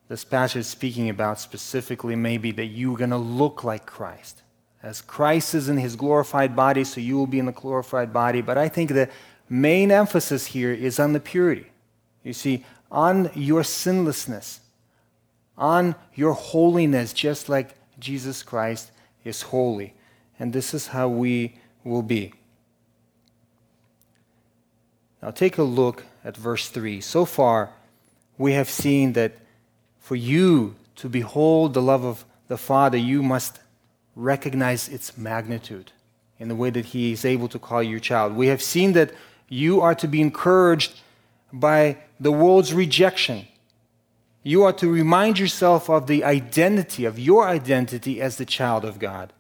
this 0.10 0.24
passage 0.24 0.62
is 0.62 0.68
speaking 0.68 1.10
about 1.10 1.40
specifically 1.40 2.16
maybe 2.16 2.52
that 2.52 2.66
you're 2.66 2.98
going 2.98 3.10
to 3.10 3.18
look 3.18 3.64
like 3.64 3.86
Christ. 3.86 4.42
As 4.82 5.02
Christ 5.02 5.56
is 5.56 5.70
in 5.70 5.78
his 5.78 5.96
glorified 5.96 6.56
body, 6.56 6.84
so 6.84 7.00
you 7.00 7.16
will 7.18 7.28
be 7.28 7.40
in 7.40 7.46
the 7.46 7.52
glorified 7.52 8.12
body. 8.12 8.42
But 8.42 8.58
I 8.58 8.68
think 8.68 8.90
the 8.90 9.10
main 9.50 9.92
emphasis 9.92 10.48
here 10.48 10.74
is 10.74 11.00
on 11.00 11.14
the 11.14 11.20
purity. 11.20 11.68
You 12.24 12.34
see, 12.34 12.66
on 12.92 13.32
your 13.34 13.64
sinlessness, 13.64 14.60
on 15.58 15.96
your 16.16 16.34
holiness, 16.34 17.14
just 17.14 17.48
like 17.48 17.76
Jesus 18.00 18.44
Christ 18.44 18.92
is 19.24 19.44
holy. 19.44 19.94
And 20.40 20.54
this 20.54 20.74
is 20.74 20.88
how 20.88 21.08
we 21.08 21.56
will 21.84 22.02
be. 22.02 22.34
Now 25.22 25.32
take 25.32 25.58
a 25.58 25.64
look 25.64 26.06
at 26.24 26.36
verse 26.36 26.70
3. 26.70 27.00
So 27.02 27.26
far, 27.26 27.72
we 28.38 28.54
have 28.54 28.70
seen 28.70 29.14
that 29.14 29.34
for 30.00 30.16
you 30.16 30.76
to 30.98 31.08
behold 31.08 31.74
the 31.74 31.82
love 31.82 32.04
of 32.04 32.26
the 32.48 32.58
Father, 32.58 32.98
you 32.98 33.24
must 33.24 33.60
recognize 34.16 34.90
its 34.90 35.18
magnitude 35.18 35.92
in 36.40 36.50
the 36.50 36.56
way 36.56 36.70
that 36.70 36.86
He 36.88 37.14
is 37.14 37.24
able 37.24 37.48
to 37.48 37.60
call 37.60 37.82
you 37.82 38.00
child. 38.00 38.36
We 38.36 38.48
have 38.48 38.62
seen 38.62 38.94
that 38.94 39.12
you 39.48 39.82
are 39.82 39.96
to 39.96 40.08
be 40.08 40.22
encouraged 40.22 41.00
by 41.52 41.98
the 42.20 42.32
world's 42.32 42.74
rejection. 42.74 43.48
You 44.44 44.64
are 44.64 44.74
to 44.74 44.92
remind 44.92 45.40
yourself 45.40 45.90
of 45.90 46.08
the 46.08 46.26
identity, 46.26 47.06
of 47.06 47.18
your 47.18 47.48
identity 47.48 48.22
as 48.22 48.38
the 48.38 48.46
child 48.46 48.84
of 48.84 49.00
God. 49.00 49.32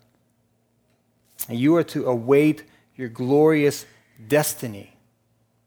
And 1.49 1.59
you 1.59 1.75
are 1.75 1.83
to 1.83 2.05
await 2.05 2.63
your 2.95 3.09
glorious 3.09 3.85
destiny 4.27 4.95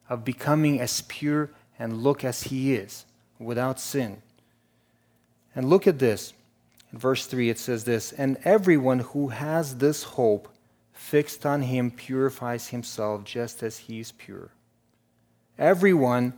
of 0.08 0.24
becoming 0.24 0.80
as 0.80 1.02
pure 1.02 1.50
and 1.78 2.02
look 2.02 2.24
as 2.24 2.44
he 2.44 2.74
is, 2.74 3.04
without 3.38 3.78
sin. 3.78 4.22
And 5.54 5.68
look 5.68 5.86
at 5.86 5.98
this. 5.98 6.32
In 6.92 6.98
verse 6.98 7.26
3, 7.26 7.50
it 7.50 7.58
says 7.58 7.84
this 7.84 8.12
And 8.12 8.38
everyone 8.44 9.00
who 9.00 9.28
has 9.28 9.76
this 9.76 10.02
hope 10.02 10.48
fixed 10.92 11.44
on 11.44 11.60
him 11.62 11.90
purifies 11.90 12.68
himself 12.68 13.24
just 13.24 13.62
as 13.62 13.78
he 13.78 14.00
is 14.00 14.12
pure. 14.12 14.50
Everyone 15.58 16.32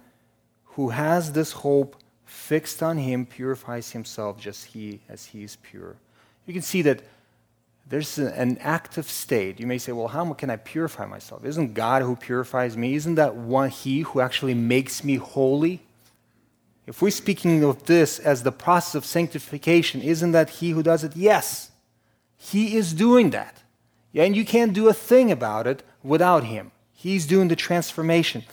who 0.64 0.88
has 0.90 1.32
this 1.32 1.52
hope 1.52 1.96
fixed 2.28 2.82
on 2.82 2.98
him 2.98 3.24
purifies 3.24 3.92
himself 3.92 4.38
just 4.38 4.66
he 4.66 5.00
as 5.08 5.26
he 5.26 5.42
is 5.42 5.56
pure. 5.56 5.96
You 6.46 6.52
can 6.52 6.62
see 6.62 6.82
that 6.82 7.02
there's 7.88 8.18
an 8.18 8.58
active 8.60 9.08
state. 9.08 9.58
You 9.58 9.66
may 9.66 9.78
say, 9.78 9.92
well, 9.92 10.08
how 10.08 10.30
can 10.34 10.50
I 10.50 10.56
purify 10.56 11.06
myself? 11.06 11.44
Isn't 11.44 11.72
God 11.72 12.02
who 12.02 12.16
purifies 12.16 12.76
me? 12.76 12.94
Isn't 12.94 13.14
that 13.14 13.34
one 13.34 13.70
He 13.70 14.00
who 14.00 14.20
actually 14.20 14.52
makes 14.52 15.02
me 15.02 15.16
holy? 15.16 15.80
If 16.86 17.00
we're 17.00 17.10
speaking 17.10 17.64
of 17.64 17.84
this 17.84 18.18
as 18.18 18.42
the 18.42 18.52
process 18.52 18.94
of 18.94 19.06
sanctification, 19.06 20.02
isn't 20.02 20.32
that 20.32 20.50
He 20.50 20.70
who 20.70 20.82
does 20.82 21.02
it? 21.02 21.16
Yes, 21.16 21.70
He 22.36 22.76
is 22.76 22.92
doing 22.92 23.30
that. 23.30 23.62
And 24.14 24.36
you 24.36 24.44
can't 24.44 24.74
do 24.74 24.88
a 24.88 24.94
thing 24.94 25.32
about 25.32 25.66
it 25.66 25.82
without 26.02 26.44
Him. 26.44 26.72
He's 26.92 27.26
doing 27.26 27.48
the 27.48 27.56
transformation. 27.56 28.44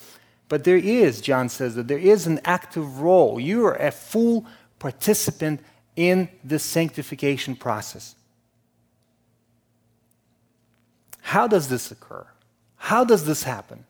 But 0.48 0.64
there 0.64 0.78
is, 0.78 1.22
John 1.22 1.50
says, 1.50 1.76
that 1.76 1.88
there 1.88 1.98
is 1.98 2.28
an 2.28 2.40
active 2.46 3.02
role. 3.02 3.40
You 3.40 3.66
are 3.66 3.76
a 3.76 3.92
full 3.92 4.46
participant 4.80 5.62
in 5.96 6.30
the 6.44 6.60
sanctification 6.60 7.56
process. 7.56 8.16
How 11.22 11.48
does 11.48 11.70
this 11.70 11.90
occur? 11.90 12.28
How 12.76 13.04
does 13.04 13.26
this 13.26 13.44
happen? 13.44 13.86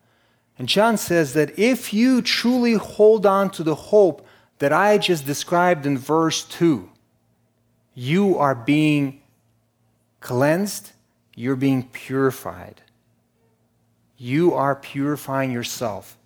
And 0.58 0.68
John 0.68 0.96
says 0.96 1.34
that 1.34 1.58
if 1.58 1.92
you 1.92 2.22
truly 2.22 2.74
hold 2.74 3.26
on 3.26 3.50
to 3.50 3.62
the 3.62 3.74
hope 3.74 4.26
that 4.58 4.72
I 4.72 4.96
just 4.96 5.26
described 5.26 5.84
in 5.84 5.98
verse 5.98 6.44
2, 6.44 6.88
you 7.94 8.38
are 8.38 8.54
being 8.54 9.20
cleansed, 10.20 10.92
you're 11.34 11.56
being 11.56 11.82
purified. 11.82 12.80
You 14.16 14.54
are 14.54 14.74
purifying 14.74 15.52
yourself. 15.52 16.16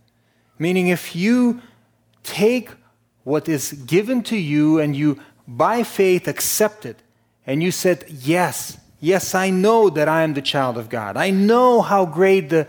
Meaning, 0.60 0.86
if 0.86 1.16
you 1.16 1.60
take 2.22 2.70
what 3.24 3.48
is 3.48 3.72
given 3.72 4.22
to 4.24 4.36
you 4.36 4.78
and 4.78 4.94
you, 4.94 5.18
by 5.48 5.82
faith, 5.82 6.28
accept 6.28 6.86
it, 6.86 7.02
and 7.44 7.62
you 7.62 7.72
said, 7.72 8.04
Yes, 8.08 8.78
Yes, 9.00 9.34
I 9.34 9.48
know 9.48 9.88
that 9.88 10.08
I 10.08 10.22
am 10.22 10.34
the 10.34 10.42
child 10.42 10.76
of 10.76 10.90
God. 10.90 11.16
I 11.16 11.30
know 11.30 11.80
how 11.80 12.04
great 12.04 12.50
the 12.50 12.68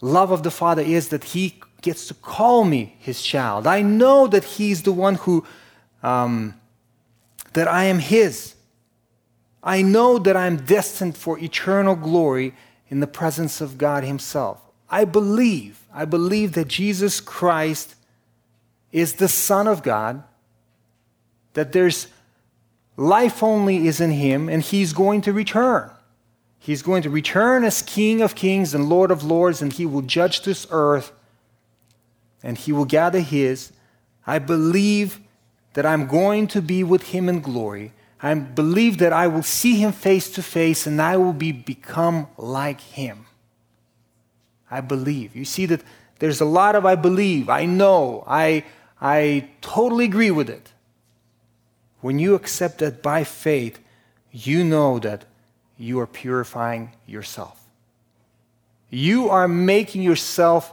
love 0.00 0.30
of 0.30 0.42
the 0.42 0.50
Father 0.50 0.80
is 0.80 1.08
that 1.10 1.24
He 1.24 1.60
gets 1.82 2.08
to 2.08 2.14
call 2.14 2.64
me 2.64 2.96
His 2.98 3.20
child. 3.20 3.66
I 3.66 3.82
know 3.82 4.26
that 4.26 4.44
He's 4.44 4.82
the 4.82 4.92
one 4.92 5.16
who, 5.16 5.44
um, 6.02 6.54
that 7.52 7.68
I 7.68 7.84
am 7.84 7.98
His. 7.98 8.54
I 9.62 9.82
know 9.82 10.18
that 10.18 10.36
I 10.36 10.46
am 10.46 10.56
destined 10.56 11.18
for 11.18 11.38
eternal 11.38 11.96
glory 11.96 12.54
in 12.88 13.00
the 13.00 13.06
presence 13.06 13.60
of 13.60 13.76
God 13.76 14.04
Himself. 14.04 14.62
I 14.88 15.04
believe, 15.04 15.84
I 15.96 16.04
believe 16.04 16.52
that 16.52 16.68
Jesus 16.68 17.20
Christ 17.20 17.94
is 18.92 19.14
the 19.14 19.28
Son 19.28 19.66
of 19.66 19.82
God, 19.82 20.22
that 21.54 21.72
there's 21.72 22.08
Life 22.96 23.42
only 23.42 23.86
is 23.86 24.00
in 24.00 24.10
him, 24.10 24.48
and 24.48 24.62
he's 24.62 24.92
going 24.92 25.20
to 25.22 25.32
return. 25.32 25.90
He's 26.58 26.82
going 26.82 27.02
to 27.02 27.10
return 27.10 27.62
as 27.64 27.82
King 27.82 28.22
of 28.22 28.34
kings 28.34 28.74
and 28.74 28.88
Lord 28.88 29.10
of 29.10 29.22
lords, 29.22 29.60
and 29.60 29.72
he 29.72 29.84
will 29.84 30.02
judge 30.02 30.42
this 30.42 30.66
earth, 30.70 31.12
and 32.42 32.56
he 32.56 32.72
will 32.72 32.86
gather 32.86 33.20
his. 33.20 33.72
I 34.26 34.38
believe 34.38 35.20
that 35.74 35.84
I'm 35.84 36.06
going 36.06 36.46
to 36.48 36.62
be 36.62 36.82
with 36.82 37.08
him 37.08 37.28
in 37.28 37.40
glory. 37.40 37.92
I 38.22 38.32
believe 38.32 38.96
that 38.98 39.12
I 39.12 39.28
will 39.28 39.42
see 39.42 39.76
him 39.76 39.92
face 39.92 40.30
to 40.32 40.42
face, 40.42 40.86
and 40.86 41.00
I 41.00 41.18
will 41.18 41.34
be 41.34 41.52
become 41.52 42.28
like 42.38 42.80
him. 42.80 43.26
I 44.70 44.80
believe. 44.80 45.36
You 45.36 45.44
see 45.44 45.66
that 45.66 45.82
there's 46.18 46.40
a 46.40 46.46
lot 46.46 46.74
of 46.74 46.86
I 46.86 46.94
believe, 46.94 47.48
I 47.48 47.66
know, 47.66 48.24
I, 48.26 48.64
I 49.00 49.48
totally 49.60 50.04
agree 50.04 50.30
with 50.30 50.48
it. 50.48 50.72
When 52.00 52.18
you 52.18 52.34
accept 52.34 52.78
that 52.78 53.02
by 53.02 53.24
faith, 53.24 53.78
you 54.30 54.64
know 54.64 54.98
that 54.98 55.24
you 55.78 55.98
are 56.00 56.06
purifying 56.06 56.92
yourself. 57.06 57.62
You 58.90 59.28
are 59.28 59.48
making 59.48 60.02
yourself 60.02 60.72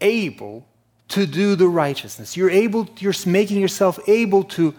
able 0.00 0.66
to 1.08 1.26
do 1.26 1.54
the 1.54 1.68
righteousness. 1.68 2.36
You're 2.36 2.50
able, 2.50 2.88
you're 2.98 3.14
making 3.26 3.60
yourself 3.60 3.98
able 4.08 4.44
to 4.44 4.74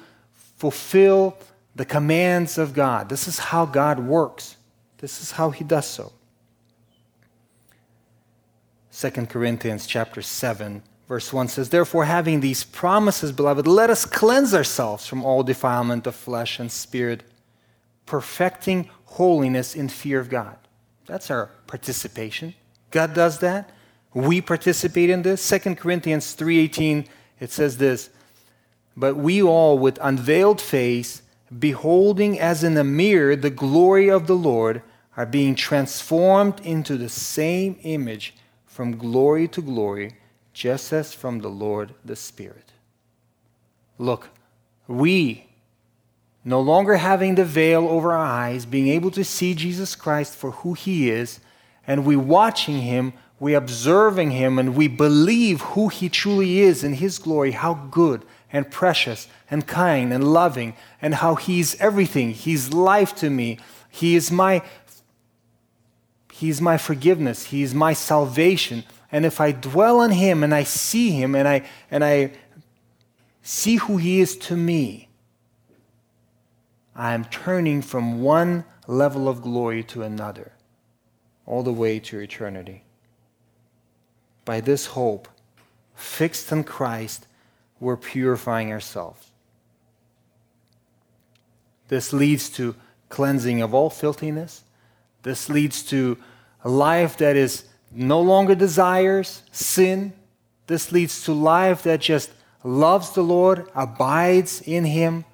fulfill 0.57 1.37
the 1.75 1.85
commands 1.85 2.57
of 2.57 2.73
God. 2.73 3.09
This 3.09 3.27
is 3.27 3.39
how 3.39 3.65
God 3.65 3.99
works. 3.99 4.57
This 4.97 5.21
is 5.21 5.31
how 5.31 5.51
he 5.51 5.63
does 5.63 5.85
so. 5.85 6.11
2 8.99 9.11
Corinthians 9.27 9.85
chapter 9.85 10.21
7 10.21 10.81
Verse 11.07 11.31
1 11.31 11.47
says, 11.47 11.69
Therefore, 11.69 12.05
having 12.05 12.41
these 12.41 12.63
promises, 12.65 13.31
beloved, 13.31 13.65
let 13.65 13.89
us 13.89 14.05
cleanse 14.05 14.53
ourselves 14.53 15.07
from 15.07 15.23
all 15.23 15.41
defilement 15.41 16.05
of 16.05 16.15
flesh 16.15 16.59
and 16.59 16.71
spirit, 16.71 17.23
perfecting 18.05 18.89
holiness 19.05 19.73
in 19.73 19.87
fear 19.87 20.19
of 20.19 20.29
God. 20.29 20.57
That's 21.05 21.31
our 21.31 21.49
participation. 21.65 22.53
God 22.91 23.13
does 23.13 23.39
that. 23.39 23.69
We 24.13 24.41
participate 24.41 25.09
in 25.09 25.21
this. 25.21 25.41
2 25.41 25.77
Corinthians 25.77 26.33
3:18 26.33 27.07
it 27.39 27.51
says 27.51 27.77
this, 27.77 28.09
"But 28.97 29.15
we 29.15 29.41
all 29.41 29.77
with 29.77 29.97
unveiled 30.01 30.59
face, 30.59 31.21
beholding 31.57 32.37
as 32.37 32.63
in 32.63 32.75
a 32.75 32.83
mirror 32.83 33.35
the 33.35 33.49
glory 33.49 34.09
of 34.09 34.27
the 34.27 34.35
Lord, 34.35 34.81
are 35.15 35.25
being 35.25 35.55
transformed 35.55 36.59
into 36.65 36.97
the 36.97 37.09
same 37.09 37.77
image 37.83 38.33
from 38.77 38.97
glory 38.97 39.47
to 39.55 39.61
glory." 39.61 40.09
just 40.57 40.91
as 40.91 41.13
from 41.13 41.41
the 41.41 41.49
Lord 41.49 41.93
the 42.03 42.15
Spirit. 42.15 42.71
Look, 43.99 44.29
we 44.87 45.45
no 46.43 46.59
longer 46.61 46.95
having 46.95 47.35
the 47.35 47.45
veil 47.45 47.87
over 47.87 48.11
our 48.11 48.25
eyes, 48.25 48.65
being 48.65 48.87
able 48.87 49.11
to 49.11 49.23
see 49.23 49.53
Jesus 49.53 49.95
Christ 49.95 50.33
for 50.33 50.51
who 50.59 50.73
he 50.73 51.11
is, 51.11 51.39
and 51.85 52.05
we 52.05 52.15
watching 52.15 52.81
him, 52.81 53.13
we 53.39 53.53
observing 53.53 54.31
him, 54.31 54.57
and 54.57 54.75
we 54.75 54.87
believe 54.87 55.61
who 55.73 55.89
he 55.89 56.09
truly 56.09 56.61
is 56.61 56.83
in 56.83 56.93
his 56.93 57.19
glory, 57.19 57.51
how 57.51 57.75
good 57.91 58.25
and 58.51 58.71
precious 58.71 59.27
and 59.51 59.67
kind 59.67 60.11
and 60.11 60.33
loving, 60.33 60.73
and 60.99 61.13
how 61.13 61.35
he's 61.35 61.79
everything. 61.79 62.31
He's 62.31 62.73
life 62.73 63.13
to 63.17 63.29
me. 63.29 63.59
He 63.91 64.15
is 64.15 64.31
my 64.31 64.63
He's 66.37 66.61
my 66.61 66.77
forgiveness. 66.77 67.45
He's 67.45 67.73
my 67.73 67.93
salvation. 67.93 68.83
And 69.11 69.25
if 69.25 69.41
I 69.41 69.51
dwell 69.51 70.01
on 70.01 70.11
him 70.11 70.43
and 70.43 70.53
I 70.53 70.61
see 70.61 71.09
him 71.09 71.33
and 71.33 71.47
I 71.47 71.67
and 71.89 72.03
I 72.03 72.33
see 73.41 73.77
who 73.77 73.97
he 73.97 74.19
is 74.19 74.37
to 74.37 74.55
me, 74.55 75.09
I 76.95 77.15
am 77.15 77.25
turning 77.25 77.81
from 77.81 78.21
one 78.21 78.65
level 78.85 79.27
of 79.27 79.41
glory 79.41 79.83
to 79.85 80.03
another, 80.03 80.51
all 81.47 81.63
the 81.63 81.73
way 81.73 81.97
to 82.01 82.19
eternity. 82.19 82.83
By 84.45 84.61
this 84.61 84.85
hope, 84.85 85.27
fixed 85.95 86.51
in 86.51 86.65
Christ, 86.65 87.25
we're 87.79 87.97
purifying 87.97 88.71
ourselves. 88.71 89.31
This 91.87 92.13
leads 92.13 92.47
to 92.51 92.75
cleansing 93.09 93.59
of 93.63 93.73
all 93.73 93.89
filthiness. 93.89 94.65
This 95.23 95.49
leads 95.49 95.83
to 95.83 96.17
a 96.63 96.69
life 96.69 97.17
that 97.17 97.35
is 97.35 97.65
no 97.91 98.21
longer 98.21 98.55
desires 98.55 99.43
sin. 99.51 100.13
This 100.67 100.91
leads 100.91 101.23
to 101.23 101.33
life 101.33 101.83
that 101.83 102.01
just 102.01 102.31
loves 102.63 103.11
the 103.11 103.23
Lord, 103.23 103.69
abides 103.75 104.61
in 104.61 104.85
Him, 104.85 105.25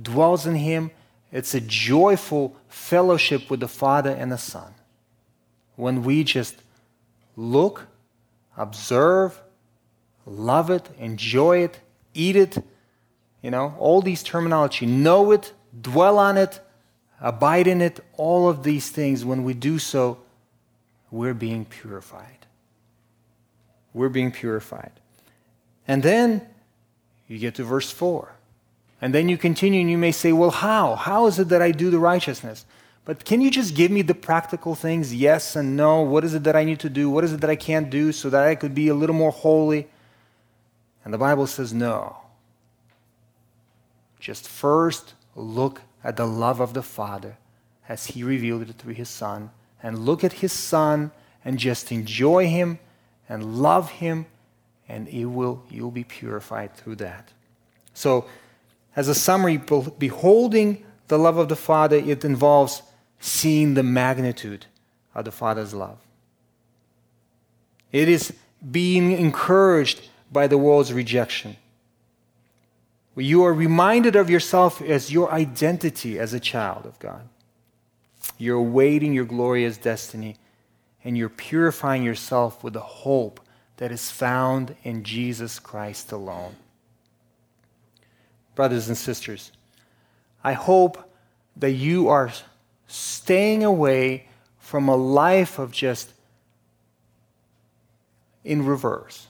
dwells 0.00 0.46
in 0.46 0.56
Him, 0.56 0.90
it's 1.32 1.54
a 1.54 1.60
joyful 1.60 2.56
fellowship 2.68 3.50
with 3.50 3.60
the 3.60 3.68
Father 3.68 4.10
and 4.10 4.32
the 4.32 4.38
Son. 4.38 4.74
When 5.76 6.02
we 6.02 6.24
just 6.24 6.56
look, 7.36 7.86
observe, 8.56 9.40
love 10.26 10.70
it, 10.70 10.88
enjoy 10.98 11.58
it, 11.58 11.80
eat 12.14 12.36
it, 12.36 12.58
you 13.42 13.50
know, 13.50 13.74
all 13.78 14.02
these 14.02 14.22
terminology, 14.22 14.86
know 14.86 15.30
it, 15.30 15.52
dwell 15.80 16.18
on 16.18 16.36
it, 16.36 16.60
abide 17.20 17.66
in 17.66 17.80
it, 17.80 18.00
all 18.16 18.48
of 18.48 18.62
these 18.62 18.90
things, 18.90 19.24
when 19.24 19.44
we 19.44 19.54
do 19.54 19.78
so, 19.78 20.18
we're 21.10 21.34
being 21.34 21.64
purified. 21.64 22.46
We're 23.92 24.08
being 24.08 24.30
purified. 24.30 24.92
And 25.86 26.02
then 26.02 26.46
you 27.26 27.38
get 27.38 27.56
to 27.56 27.64
verse 27.64 27.90
4. 27.90 28.32
And 29.02 29.14
then 29.14 29.28
you 29.28 29.38
continue 29.38 29.80
and 29.80 29.90
you 29.90 29.98
may 29.98 30.12
say, 30.12 30.32
well, 30.32 30.50
how? 30.50 30.94
How 30.94 31.26
is 31.26 31.38
it 31.38 31.48
that 31.48 31.62
I 31.62 31.72
do 31.72 31.90
the 31.90 31.98
righteousness? 31.98 32.64
But 33.04 33.24
can 33.24 33.40
you 33.40 33.50
just 33.50 33.74
give 33.74 33.90
me 33.90 34.02
the 34.02 34.14
practical 34.14 34.74
things, 34.74 35.14
yes 35.14 35.56
and 35.56 35.76
no? 35.76 36.02
What 36.02 36.22
is 36.22 36.34
it 36.34 36.44
that 36.44 36.54
I 36.54 36.64
need 36.64 36.80
to 36.80 36.90
do? 36.90 37.10
What 37.10 37.24
is 37.24 37.32
it 37.32 37.40
that 37.40 37.50
I 37.50 37.56
can't 37.56 37.90
do 37.90 38.12
so 38.12 38.30
that 38.30 38.46
I 38.46 38.54
could 38.54 38.74
be 38.74 38.88
a 38.88 38.94
little 38.94 39.16
more 39.16 39.32
holy? 39.32 39.88
And 41.04 41.14
the 41.14 41.18
Bible 41.18 41.46
says, 41.46 41.72
no. 41.72 42.18
Just 44.20 44.46
first 44.46 45.14
look 45.34 45.80
at 46.02 46.16
the 46.16 46.26
love 46.26 46.60
of 46.60 46.74
the 46.74 46.82
Father 46.82 47.36
as 47.88 48.06
He 48.06 48.22
revealed 48.22 48.62
it 48.62 48.76
through 48.78 48.94
His 48.94 49.08
Son, 49.08 49.50
and 49.82 49.98
look 49.98 50.22
at 50.22 50.34
His 50.34 50.52
Son 50.52 51.10
and 51.44 51.58
just 51.58 51.90
enjoy 51.90 52.46
Him 52.46 52.78
and 53.28 53.60
love 53.60 53.90
Him, 53.90 54.26
and 54.88 55.08
it 55.08 55.24
will, 55.26 55.64
you'll 55.70 55.90
be 55.90 56.04
purified 56.04 56.74
through 56.74 56.96
that. 56.96 57.32
So, 57.94 58.26
as 58.94 59.08
a 59.08 59.14
summary, 59.14 59.56
beholding 59.56 60.84
the 61.08 61.18
love 61.18 61.36
of 61.36 61.48
the 61.48 61.56
Father, 61.56 61.96
it 61.96 62.24
involves 62.24 62.82
seeing 63.18 63.74
the 63.74 63.82
magnitude 63.82 64.66
of 65.14 65.24
the 65.24 65.32
Father's 65.32 65.74
love. 65.74 65.98
It 67.92 68.08
is 68.08 68.32
being 68.70 69.12
encouraged 69.12 70.08
by 70.30 70.46
the 70.46 70.58
world's 70.58 70.92
rejection. 70.92 71.56
You 73.24 73.44
are 73.44 73.54
reminded 73.54 74.16
of 74.16 74.30
yourself 74.30 74.80
as 74.82 75.12
your 75.12 75.32
identity 75.32 76.18
as 76.18 76.32
a 76.32 76.40
child 76.40 76.86
of 76.86 76.98
God. 76.98 77.28
You're 78.38 78.58
awaiting 78.58 79.12
your 79.12 79.24
glorious 79.24 79.76
destiny, 79.76 80.36
and 81.04 81.16
you're 81.16 81.28
purifying 81.28 82.02
yourself 82.02 82.62
with 82.62 82.74
the 82.74 82.80
hope 82.80 83.40
that 83.78 83.90
is 83.90 84.10
found 84.10 84.76
in 84.82 85.04
Jesus 85.04 85.58
Christ 85.58 86.12
alone 86.12 86.56
brothers 88.60 88.88
and 88.88 88.98
sisters, 88.98 89.52
I 90.44 90.52
hope 90.52 91.10
that 91.56 91.70
you 91.70 92.08
are 92.08 92.30
staying 92.86 93.64
away 93.64 94.26
from 94.58 94.86
a 94.86 94.96
life 94.96 95.58
of 95.58 95.72
just 95.72 96.12
in 98.44 98.66
reverse. 98.66 99.28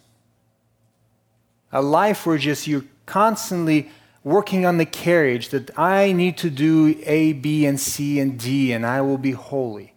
A 1.71 1.81
life 1.81 2.27
where 2.27 2.39
just 2.39 2.67
you're 2.67 2.85
constantly 3.11 3.91
working 4.23 4.65
on 4.65 4.79
the 4.79 4.87
carriage 4.87 5.49
that 5.49 5.77
I 5.77 6.13
need 6.13 6.37
to 6.39 6.49
do 6.49 6.97
A, 7.05 7.33
B, 7.33 7.67
and 7.67 7.79
C, 7.81 8.21
and 8.21 8.39
D, 8.39 8.71
and 8.73 8.87
I 8.87 9.01
will 9.01 9.19
be 9.19 9.33
holy. 9.33 9.95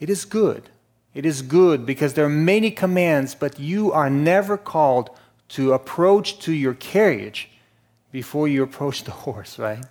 It 0.00 0.10
is 0.10 0.24
good. 0.24 0.68
It 1.14 1.24
is 1.24 1.40
good 1.40 1.86
because 1.86 2.14
there 2.14 2.24
are 2.24 2.40
many 2.54 2.72
commands, 2.72 3.36
but 3.36 3.60
you 3.60 3.92
are 3.92 4.10
never 4.10 4.56
called 4.56 5.10
to 5.50 5.72
approach 5.72 6.40
to 6.40 6.52
your 6.52 6.74
carriage 6.74 7.48
before 8.10 8.48
you 8.48 8.64
approach 8.64 9.04
the 9.04 9.10
horse, 9.24 9.56
right? 9.58 9.84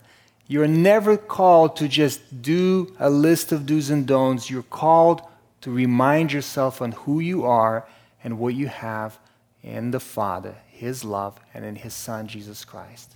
You're 0.48 0.68
never 0.68 1.16
called 1.16 1.78
to 1.78 1.88
just 1.88 2.42
do 2.42 2.94
a 3.00 3.10
list 3.10 3.54
of 3.54 3.66
do's 3.66 3.90
and 3.90 4.06
don'ts. 4.06 4.50
You're 4.50 4.64
called 4.64 5.22
to 5.62 5.72
remind 5.72 6.34
yourself 6.34 6.82
on 6.82 6.92
who 6.92 7.22
you 7.22 7.46
are 7.46 7.88
and 8.22 8.38
what 8.38 8.56
you 8.56 8.68
have 8.68 9.18
in 9.64 9.92
the 9.92 10.00
Father, 10.00 10.56
His 10.68 11.04
love, 11.04 11.40
and 11.54 11.64
in 11.64 11.76
His 11.76 11.94
Son, 11.94 12.28
Jesus 12.28 12.66
Christ. 12.66 13.16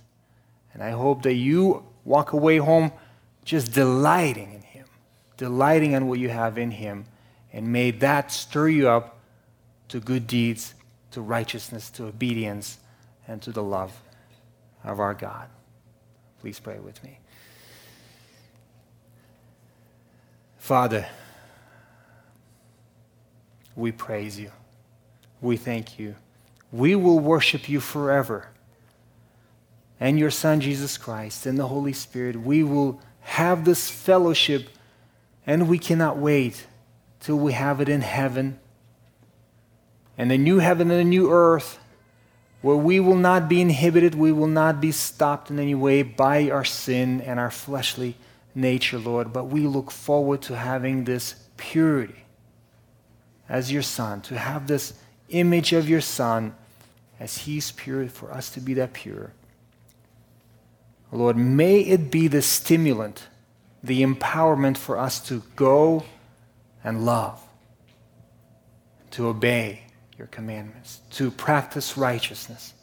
And 0.72 0.82
I 0.82 0.90
hope 0.90 1.22
that 1.22 1.34
you 1.34 1.84
walk 2.04 2.32
away 2.32 2.58
home 2.58 2.92
just 3.44 3.72
delighting 3.72 4.52
in 4.52 4.62
Him, 4.62 4.86
delighting 5.36 5.92
in 5.92 6.08
what 6.08 6.18
you 6.18 6.28
have 6.28 6.58
in 6.58 6.70
Him, 6.70 7.06
and 7.52 7.72
may 7.72 7.90
that 7.92 8.30
stir 8.30 8.68
you 8.68 8.88
up 8.88 9.18
to 9.88 10.00
good 10.00 10.26
deeds, 10.26 10.74
to 11.12 11.20
righteousness, 11.20 11.90
to 11.90 12.06
obedience, 12.06 12.78
and 13.26 13.40
to 13.42 13.52
the 13.52 13.62
love 13.62 13.92
of 14.84 15.00
our 15.00 15.14
God. 15.14 15.48
Please 16.40 16.60
pray 16.60 16.78
with 16.78 17.02
me. 17.02 17.18
Father, 20.58 21.06
we 23.74 23.92
praise 23.92 24.38
you. 24.38 24.50
We 25.40 25.56
thank 25.56 25.98
you. 25.98 26.16
We 26.72 26.94
will 26.94 27.18
worship 27.18 27.68
you 27.68 27.80
forever. 27.80 28.48
And 29.98 30.18
your 30.18 30.30
Son, 30.30 30.60
Jesus 30.60 30.98
Christ, 30.98 31.46
and 31.46 31.58
the 31.58 31.68
Holy 31.68 31.92
Spirit, 31.92 32.36
we 32.36 32.62
will 32.62 33.00
have 33.20 33.64
this 33.64 33.90
fellowship, 33.90 34.68
and 35.46 35.68
we 35.68 35.78
cannot 35.78 36.18
wait 36.18 36.66
till 37.20 37.36
we 37.36 37.52
have 37.52 37.80
it 37.80 37.88
in 37.88 38.02
heaven 38.02 38.58
and 40.18 40.32
a 40.32 40.38
new 40.38 40.58
heaven 40.58 40.90
and 40.90 41.00
a 41.00 41.04
new 41.04 41.30
earth 41.30 41.78
where 42.62 42.76
we 42.76 42.98
will 42.98 43.16
not 43.16 43.48
be 43.48 43.60
inhibited, 43.60 44.14
we 44.14 44.32
will 44.32 44.46
not 44.46 44.80
be 44.80 44.90
stopped 44.90 45.50
in 45.50 45.58
any 45.58 45.74
way 45.74 46.02
by 46.02 46.50
our 46.50 46.64
sin 46.64 47.20
and 47.20 47.38
our 47.38 47.50
fleshly 47.50 48.16
nature, 48.54 48.98
Lord, 48.98 49.32
but 49.32 49.44
we 49.44 49.60
look 49.60 49.90
forward 49.90 50.42
to 50.42 50.56
having 50.56 51.04
this 51.04 51.34
purity 51.56 52.24
as 53.48 53.70
your 53.70 53.82
Son, 53.82 54.20
to 54.22 54.38
have 54.38 54.66
this 54.66 54.94
image 55.28 55.72
of 55.72 55.88
your 55.88 56.00
Son 56.00 56.54
as 57.18 57.38
He's 57.38 57.72
pure, 57.72 58.08
for 58.08 58.32
us 58.32 58.50
to 58.50 58.60
be 58.60 58.74
that 58.74 58.92
pure. 58.92 59.32
Lord, 61.12 61.36
may 61.36 61.80
it 61.80 62.10
be 62.10 62.28
the 62.28 62.42
stimulant, 62.42 63.26
the 63.82 64.02
empowerment 64.02 64.76
for 64.76 64.98
us 64.98 65.20
to 65.28 65.42
go 65.54 66.04
and 66.84 67.06
love, 67.06 67.40
to 69.12 69.28
obey 69.28 69.82
your 70.18 70.26
commandments, 70.26 71.00
to 71.12 71.30
practice 71.30 71.96
righteousness. 71.96 72.74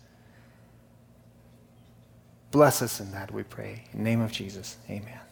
Bless 2.51 2.81
us 2.81 2.99
in 2.99 3.11
that, 3.11 3.31
we 3.31 3.43
pray. 3.43 3.83
In 3.93 3.99
the 3.99 4.03
name 4.03 4.21
of 4.21 4.31
Jesus, 4.31 4.77
amen. 4.89 5.22